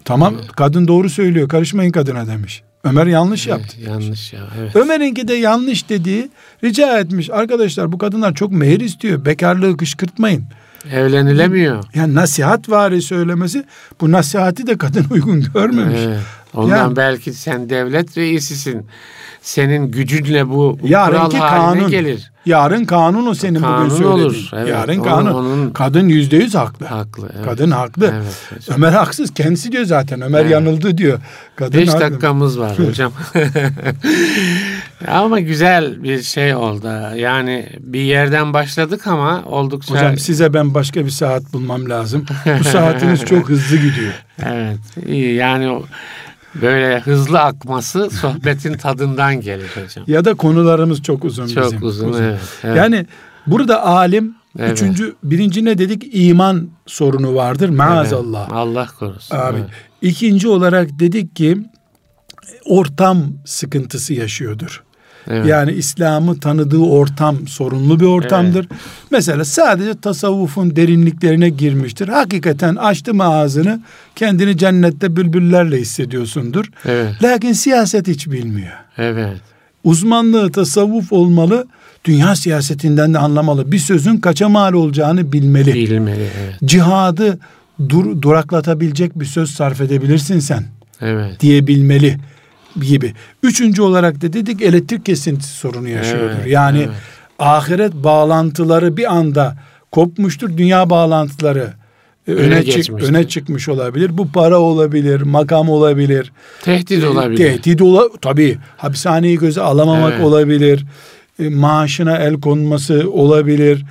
Tamam 0.06 0.36
evet. 0.40 0.52
kadın 0.52 0.88
doğru 0.88 1.10
söylüyor 1.10 1.50
karışmayın 1.50 1.92
kadına 1.92 2.28
demiş. 2.28 2.64
Ömer 2.84 3.08
yanlış 3.08 3.48
evet, 3.48 3.60
yaptı. 3.60 3.82
Yanlış 3.82 4.34
ya. 4.34 4.42
Evet. 4.60 4.76
Ömer'inki 4.76 5.28
de 5.28 5.34
yanlış 5.34 5.90
dediği 5.90 6.30
rica 6.64 7.00
etmiş. 7.00 7.30
Arkadaşlar 7.30 7.92
bu 7.92 7.98
kadınlar 7.98 8.34
çok 8.36 8.52
mehir 8.52 8.80
istiyor. 8.80 9.26
Bekarlığı 9.26 9.78
kışkırtmayın. 9.78 10.46
Evlenilemiyor. 10.92 11.84
Yani 11.96 12.16
nasihat 12.16 12.70
vari 12.70 13.02
söylemesi 13.02 13.66
bu 14.02 14.12
nasihati 14.12 14.68
de 14.68 14.78
kadın 14.78 15.06
uygun 15.12 15.46
görmemiş. 15.54 16.00
Evet. 16.06 16.20
Ondan 16.54 16.78
yani, 16.78 16.96
belki 16.96 17.34
sen 17.34 17.70
devlet 17.70 18.18
reisisin. 18.18 18.86
Senin 19.42 19.92
gücünle 19.92 20.50
bu 20.50 20.78
kural 20.82 21.16
haline 21.16 21.40
kanun, 21.40 21.90
gelir. 21.90 22.31
Yarın 22.46 22.86
kanun 22.86 23.26
o 23.26 23.34
senin 23.34 23.60
kanun 23.60 23.86
bugün 23.86 23.98
söylediğin. 23.98 24.26
olur. 24.26 24.50
Evet, 24.54 24.70
Yarın 24.70 24.94
onun, 24.98 25.04
kanun. 25.04 25.34
Onun, 25.34 25.70
Kadın 25.70 26.10
yüzde 26.10 26.38
yüz 26.38 26.56
haklı. 26.56 26.86
Haklı. 26.86 27.30
Evet. 27.36 27.46
Kadın 27.46 27.72
haklı. 27.72 28.14
Evet, 28.16 28.70
Ömer 28.76 28.92
haksız. 28.92 29.34
Kendisi 29.34 29.72
diyor 29.72 29.86
zaten. 29.86 30.22
Ömer 30.22 30.42
evet. 30.42 30.52
yanıldı 30.52 30.98
diyor. 30.98 31.20
Kadın 31.56 31.82
Beş 31.82 31.90
haklı. 31.90 32.02
dakikamız 32.02 32.60
var 32.60 32.80
hocam. 32.88 33.12
ama 35.08 35.40
güzel 35.40 36.04
bir 36.04 36.22
şey 36.22 36.56
oldu. 36.56 36.88
Yani 37.16 37.70
bir 37.80 38.02
yerden 38.02 38.54
başladık 38.54 39.08
ama 39.08 39.44
oldukça... 39.46 39.96
Hocam 39.96 40.18
size 40.18 40.54
ben 40.54 40.74
başka 40.74 41.06
bir 41.06 41.12
saat 41.12 41.54
bulmam 41.54 41.90
lazım. 41.90 42.26
Bu 42.60 42.64
saatiniz 42.64 43.20
çok 43.26 43.50
hızlı 43.50 43.78
gidiyor. 43.78 44.14
Evet. 44.46 44.80
İyi 45.08 45.34
yani 45.36 45.82
böyle 46.62 47.00
hızlı 47.00 47.40
akması 47.40 48.10
sohbetin 48.10 48.74
tadından 48.74 49.42
gelir 49.42 49.70
hocam. 49.84 50.06
Ya 50.08 50.26
da 50.26 50.34
konularımız 50.34 51.02
çok 51.02 51.26
uzun 51.26 51.48
çok 51.48 51.64
bizim. 51.64 51.80
Çok 51.80 51.90
uzun, 51.90 52.10
uzun. 52.10 52.24
Evet, 52.24 52.40
evet. 52.64 52.78
Yani 52.78 53.06
burada 53.48 53.86
alim 53.86 54.36
evet. 54.60 54.72
üçüncü 54.72 55.16
birinci 55.24 55.66
ne 55.66 55.78
dedik? 55.78 56.08
iman 56.12 56.70
sorunu 56.86 57.36
vardır. 57.36 57.70
Maazallah. 57.70 58.42
Evet. 58.44 58.54
Allah 58.54 58.88
korusun. 59.00 59.36
Abi. 59.36 59.58
Evet. 59.58 59.70
İkinci 60.02 60.48
olarak 60.48 61.00
dedik 61.00 61.36
ki 61.36 61.58
ortam 62.66 63.24
sıkıntısı 63.46 64.14
yaşıyordur. 64.14 64.84
Evet. 65.28 65.46
Yani 65.46 65.72
İslam'ı 65.72 66.40
tanıdığı 66.40 66.78
ortam 66.78 67.48
sorunlu 67.48 68.00
bir 68.00 68.06
ortamdır. 68.06 68.68
Evet. 68.72 68.82
Mesela 69.12 69.46
sadece 69.46 70.00
tasavvufun 70.00 70.76
derinliklerine 70.76 71.50
girmiştir. 71.50 72.08
Hakikaten 72.08 72.76
açtı 72.76 73.14
mı 73.14 73.24
ağzını 73.24 73.82
kendini 74.16 74.58
cennette 74.58 75.16
bülbüllerle 75.16 75.78
hissediyorsundur. 75.78 76.66
Evet. 76.86 77.24
Lakin 77.24 77.54
siyaset 77.54 78.08
hiç 78.08 78.28
bilmiyor. 78.28 78.74
Evet. 78.98 79.38
Uzmanlığı 79.84 80.52
tasavvuf 80.52 81.14
olmalı. 81.14 81.68
Dünya 82.06 82.36
siyasetinden 82.36 83.14
de 83.14 83.20
anlamalı. 83.20 83.72
Bir 83.72 83.80
sözün 83.80 84.18
kaça 84.18 84.50
mal 84.50 84.74
olacağını 84.74 85.32
bilmeli. 85.32 85.74
Bilmeli 85.74 86.28
evet. 86.44 86.56
Cihadı 86.66 87.40
dur, 87.90 88.22
duraklatabilecek 88.22 89.20
bir 89.20 89.26
söz 89.26 89.52
sarf 89.52 89.82
edebilirsin 89.82 90.40
sen. 90.40 90.64
Evet. 91.02 91.40
Diyebilmeli 91.40 92.18
gibi. 92.82 93.14
Üçüncü 93.44 93.82
olarak 93.82 94.22
da 94.22 94.34
dedik 94.34 94.62
elektrik 94.62 95.06
kesintisi 95.06 95.54
sorunu 95.54 95.90
yaşıyordur. 95.90 96.36
Evet, 96.36 96.48
yani 96.48 96.80
evet. 96.80 96.90
ahiret 97.40 97.94
bağlantıları 97.94 98.98
bir 98.98 99.14
anda 99.14 99.58
kopmuştur. 99.92 100.58
Dünya 100.58 100.90
bağlantıları 100.90 101.74
e, 102.28 102.32
öne, 102.32 102.56
öne, 102.56 102.64
çık, 102.64 103.04
öne 103.04 103.28
çıkmış 103.28 103.70
olabilir. 103.70 104.18
Bu 104.18 104.32
para 104.32 104.60
olabilir, 104.60 105.22
makam 105.22 105.70
olabilir. 105.70 106.32
Tehdit 106.62 107.04
olabilir. 107.04 107.38
Tehdit 107.38 107.82
ola 107.82 108.10
tabii. 108.22 108.58
Hapishaneyi 108.78 109.38
göze 109.38 109.62
alamamak 109.62 110.14
evet. 110.14 110.26
olabilir. 110.26 110.86
E, 111.40 111.50
maaşına 111.50 112.18
el 112.18 112.42
konması 112.42 113.12
olabilir. 113.12 113.86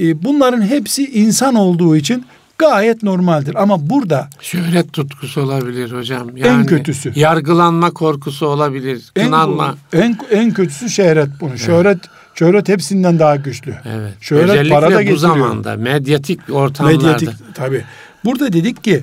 E, 0.00 0.22
bunların 0.22 0.62
hepsi 0.62 1.04
insan 1.04 1.54
olduğu 1.54 1.96
için 1.96 2.24
gayet 2.58 3.02
normaldir. 3.02 3.62
Ama 3.62 3.90
burada 3.90 4.28
şöhret 4.40 4.92
tutkusu 4.92 5.40
olabilir 5.40 5.92
hocam. 5.92 6.36
Yani 6.36 6.60
en 6.60 6.66
kötüsü. 6.66 7.12
Yargılanma 7.14 7.90
korkusu 7.90 8.46
olabilir. 8.46 9.02
Kınanma. 9.14 9.74
En, 9.92 10.00
en, 10.00 10.18
en 10.30 10.50
kötüsü 10.50 10.90
şöhret 10.90 11.28
bunu. 11.40 11.50
Evet. 11.50 11.60
Şöhret 11.60 11.98
şöhret 12.34 12.68
hepsinden 12.68 13.18
daha 13.18 13.36
güçlü. 13.36 13.74
Evet. 13.84 14.12
Şöhret 14.20 14.50
Özellikle 14.50 14.74
para 14.74 14.86
da 14.86 14.94
bu 14.94 14.98
getiriyor. 14.98 15.18
zamanda 15.18 15.76
medyatik 15.76 16.40
ortamlarda. 16.50 16.96
Medyatik 16.96 17.30
tabii. 17.54 17.84
Burada 18.24 18.52
dedik 18.52 18.84
ki 18.84 19.02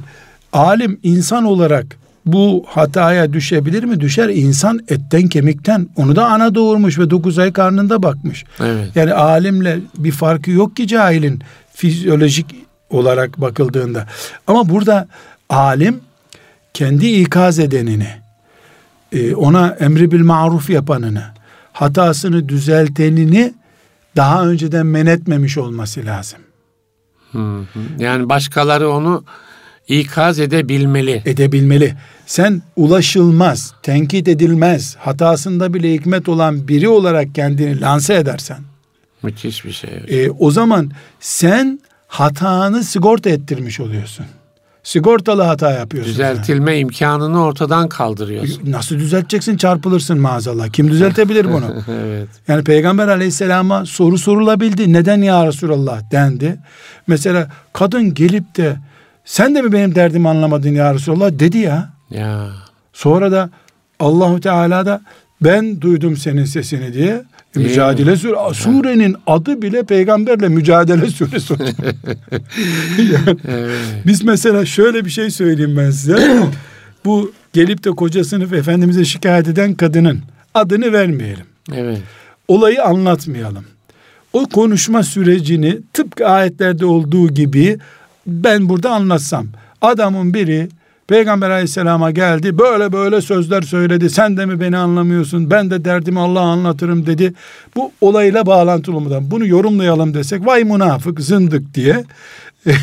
alim 0.53 0.99
insan 1.03 1.45
olarak 1.45 1.85
bu 2.25 2.65
hataya 2.67 3.33
düşebilir 3.33 3.83
mi? 3.83 3.99
Düşer. 3.99 4.29
insan 4.29 4.79
etten 4.87 5.27
kemikten. 5.27 5.87
Onu 5.95 6.15
da 6.15 6.25
ana 6.25 6.55
doğurmuş 6.55 6.99
ve 6.99 7.09
dokuz 7.09 7.39
ay 7.39 7.53
karnında 7.53 8.03
bakmış. 8.03 8.43
Evet. 8.59 8.95
Yani 8.95 9.13
alimle 9.13 9.79
bir 9.97 10.11
farkı 10.11 10.51
yok 10.51 10.75
ki 10.75 10.87
cahilin 10.87 11.41
fizyolojik 11.73 12.64
olarak 12.89 13.41
bakıldığında. 13.41 14.07
Ama 14.47 14.69
burada 14.69 15.07
alim 15.49 15.99
kendi 16.73 17.07
ikaz 17.07 17.59
edenini, 17.59 18.09
e, 19.11 19.35
ona 19.35 19.75
emri 19.79 20.11
bil 20.11 20.23
maruf 20.23 20.69
yapanını, 20.69 21.23
hatasını 21.73 22.49
düzeltenini 22.49 23.53
daha 24.15 24.47
önceden 24.47 24.85
men 24.85 25.05
etmemiş 25.05 25.57
olması 25.57 26.05
lazım. 26.05 26.39
Yani 27.99 28.29
başkaları 28.29 28.89
onu 28.89 29.23
ikaz 29.87 30.39
edebilmeli. 30.39 31.21
Edebilmeli. 31.25 31.95
Sen 32.25 32.61
ulaşılmaz, 32.75 33.73
tenkit 33.83 34.27
edilmez, 34.27 34.95
hatasında 34.99 35.73
bile 35.73 35.93
hikmet 35.93 36.29
olan 36.29 36.67
biri 36.67 36.89
olarak 36.89 37.35
kendini 37.35 37.81
lanse 37.81 38.13
edersen. 38.15 38.57
Müthiş 39.23 39.65
bir 39.65 39.71
şey. 39.71 40.03
E, 40.07 40.29
o 40.29 40.51
zaman 40.51 40.91
sen 41.19 41.79
hatanı 42.19 42.83
sigorta 42.83 43.29
ettirmiş 43.29 43.79
oluyorsun. 43.79 44.25
Sigortalı 44.83 45.41
hata 45.41 45.71
yapıyorsun. 45.71 46.13
Düzeltilme 46.13 46.71
sen. 46.71 46.79
imkanını 46.79 47.43
ortadan 47.43 47.89
kaldırıyorsun. 47.89 48.71
Nasıl 48.71 48.95
düzelteceksin? 48.95 49.57
Çarpılırsın 49.57 50.19
maazallah. 50.19 50.69
Kim 50.69 50.91
düzeltebilir 50.91 51.45
bunu? 51.53 51.65
evet. 52.05 52.29
Yani 52.47 52.63
Peygamber 52.63 53.07
aleyhisselama 53.07 53.85
soru 53.85 54.17
sorulabildi. 54.17 54.93
Neden 54.93 55.21
ya 55.21 55.47
Resulallah 55.47 56.11
dendi. 56.11 56.57
Mesela 57.07 57.49
kadın 57.73 58.13
gelip 58.13 58.57
de 58.57 58.77
sen 59.25 59.55
de 59.55 59.61
mi 59.61 59.71
benim 59.71 59.95
derdimi 59.95 60.29
anlamadın 60.29 60.69
ya 60.69 60.93
Resulallah 60.93 61.31
dedi 61.31 61.57
ya. 61.57 61.89
Ya. 62.09 62.47
Sonra 62.93 63.31
da 63.31 63.49
Allahu 63.99 64.39
Teala 64.39 64.85
da 64.85 65.01
ben 65.45 65.81
duydum 65.81 66.17
senin 66.17 66.45
sesini 66.45 66.93
diye 66.93 67.23
mücadele 67.55 68.15
sure 68.15 68.53
surenin 68.53 69.15
adı 69.27 69.61
bile 69.61 69.83
peygamberle 69.83 70.47
mücadele 70.47 71.07
suresi. 71.07 71.53
yani, 72.97 73.37
evet. 73.47 73.79
Biz 74.05 74.23
mesela 74.23 74.65
şöyle 74.65 75.05
bir 75.05 75.09
şey 75.09 75.29
söyleyeyim 75.29 75.77
ben 75.77 75.91
size. 75.91 76.47
Bu 77.05 77.31
gelip 77.53 77.83
de 77.83 77.89
kocasını 77.89 78.57
efendimize 78.57 79.05
şikayet 79.05 79.47
eden 79.47 79.73
kadının 79.73 80.21
adını 80.53 80.93
vermeyelim. 80.93 81.45
Evet. 81.73 81.99
Olayı 82.47 82.83
anlatmayalım. 82.83 83.65
O 84.33 84.45
konuşma 84.45 85.03
sürecini 85.03 85.79
tıpkı 85.93 86.27
ayetlerde 86.27 86.85
olduğu 86.85 87.27
gibi 87.27 87.77
ben 88.27 88.69
burada 88.69 88.91
anlatsam. 88.91 89.47
Adamın 89.81 90.33
biri 90.33 90.69
Peygamber 91.07 91.49
aleyhisselama 91.49 92.11
geldi 92.11 92.59
böyle 92.59 92.91
böyle 92.91 93.21
sözler 93.21 93.61
söyledi 93.61 94.09
sen 94.09 94.37
de 94.37 94.45
mi 94.45 94.59
beni 94.59 94.77
anlamıyorsun 94.77 95.51
ben 95.51 95.71
de 95.71 95.85
derdimi 95.85 96.19
Allah'a 96.19 96.43
anlatırım 96.43 97.05
dedi. 97.05 97.33
Bu 97.75 97.91
olayla 98.01 98.45
bağlantılı 98.45 99.01
mı? 99.01 99.17
Bunu 99.21 99.45
yorumlayalım 99.45 100.13
desek 100.13 100.45
vay 100.45 100.63
münafık 100.63 101.21
zındık 101.21 101.73
diye. 101.73 102.03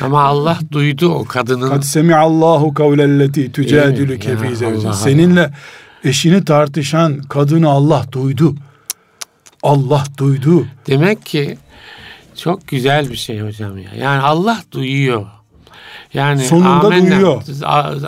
Ama 0.00 0.22
Allah 0.22 0.58
duydu 0.72 1.08
o 1.08 1.24
kadının. 1.24 1.68
Kad 1.68 1.82
semi'allahu 1.82 2.74
kavlelleti 2.74 3.52
tücadülüke 3.52 4.36
fî 4.36 4.56
Seninle 4.94 5.50
eşini 6.04 6.44
tartışan 6.44 7.22
kadını 7.22 7.68
Allah 7.68 8.04
duydu. 8.12 8.54
Allah 9.62 10.04
duydu. 10.18 10.66
Demek 10.86 11.26
ki 11.26 11.58
çok 12.36 12.68
güzel 12.68 13.10
bir 13.10 13.16
şey 13.16 13.40
hocam 13.40 13.78
ya. 13.78 13.90
Yani 13.98 14.22
Allah 14.22 14.62
duyuyor. 14.72 15.26
Yani 16.14 16.44
sonunda 16.44 16.68
amenna, 16.68 17.10
duyuyor. 17.10 17.42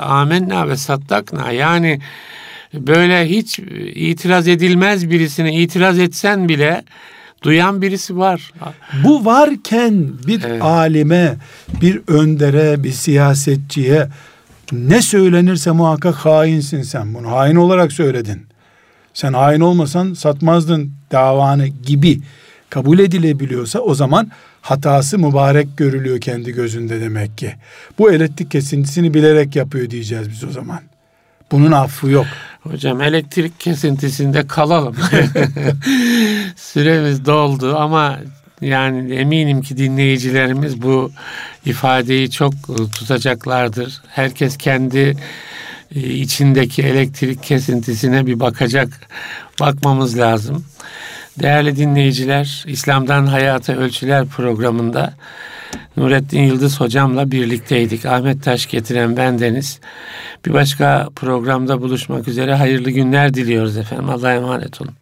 Amenna 0.00 0.68
ve 0.68 0.76
sattakna 0.76 1.52
yani 1.52 2.00
böyle 2.74 3.28
hiç 3.28 3.58
itiraz 3.94 4.48
edilmez 4.48 5.10
birisine 5.10 5.54
itiraz 5.54 5.98
etsen 5.98 6.48
bile 6.48 6.84
duyan 7.42 7.82
birisi 7.82 8.16
var. 8.16 8.52
Bu 9.04 9.24
varken 9.24 10.08
bir 10.26 10.44
evet. 10.44 10.62
alime, 10.62 11.36
bir 11.80 12.00
öndere, 12.08 12.84
bir 12.84 12.92
siyasetçiye 12.92 14.08
ne 14.72 15.02
söylenirse 15.02 15.70
muhakkak 15.70 16.14
hainsin 16.14 16.82
sen 16.82 17.14
bunu. 17.14 17.30
Hain 17.30 17.56
olarak 17.56 17.92
söyledin. 17.92 18.46
Sen 19.14 19.32
hain 19.32 19.60
olmasan 19.60 20.14
satmazdın 20.14 20.92
davanı 21.12 21.66
gibi 21.66 22.20
kabul 22.70 22.98
edilebiliyorsa 22.98 23.78
o 23.78 23.94
zaman 23.94 24.30
hatası 24.62 25.18
mübarek 25.18 25.76
görülüyor 25.76 26.20
kendi 26.20 26.52
gözünde 26.52 27.00
demek 27.00 27.38
ki. 27.38 27.54
Bu 27.98 28.12
elektrik 28.12 28.50
kesintisini 28.50 29.14
bilerek 29.14 29.56
yapıyor 29.56 29.90
diyeceğiz 29.90 30.30
biz 30.30 30.44
o 30.44 30.50
zaman. 30.50 30.80
Bunun 31.52 31.72
affı 31.72 32.10
yok. 32.10 32.26
Hocam 32.60 33.02
elektrik 33.02 33.60
kesintisinde 33.60 34.46
kalalım. 34.46 34.96
Süremiz 36.56 37.26
doldu 37.26 37.76
ama 37.76 38.18
yani 38.60 39.14
eminim 39.14 39.62
ki 39.62 39.76
dinleyicilerimiz 39.76 40.82
bu 40.82 41.12
ifadeyi 41.64 42.30
çok 42.30 42.52
tutacaklardır. 42.92 44.02
Herkes 44.08 44.56
kendi 44.56 45.16
e, 45.94 46.00
içindeki 46.00 46.82
elektrik 46.82 47.42
kesintisine 47.42 48.26
bir 48.26 48.40
bakacak, 48.40 48.88
bakmamız 49.60 50.18
lazım. 50.18 50.64
Değerli 51.40 51.76
dinleyiciler, 51.76 52.64
İslam'dan 52.66 53.26
Hayata 53.26 53.72
Ölçüler 53.72 54.26
programında 54.26 55.14
Nurettin 55.96 56.42
Yıldız 56.42 56.80
hocamla 56.80 57.30
birlikteydik. 57.30 58.06
Ahmet 58.06 58.44
Taş 58.44 58.66
getiren 58.66 59.16
bendeniz. 59.16 59.80
Bir 60.46 60.52
başka 60.52 61.08
programda 61.16 61.82
buluşmak 61.82 62.28
üzere 62.28 62.54
hayırlı 62.54 62.90
günler 62.90 63.34
diliyoruz 63.34 63.76
efendim. 63.76 64.10
Allah'a 64.10 64.34
emanet 64.34 64.82
olun. 64.82 65.01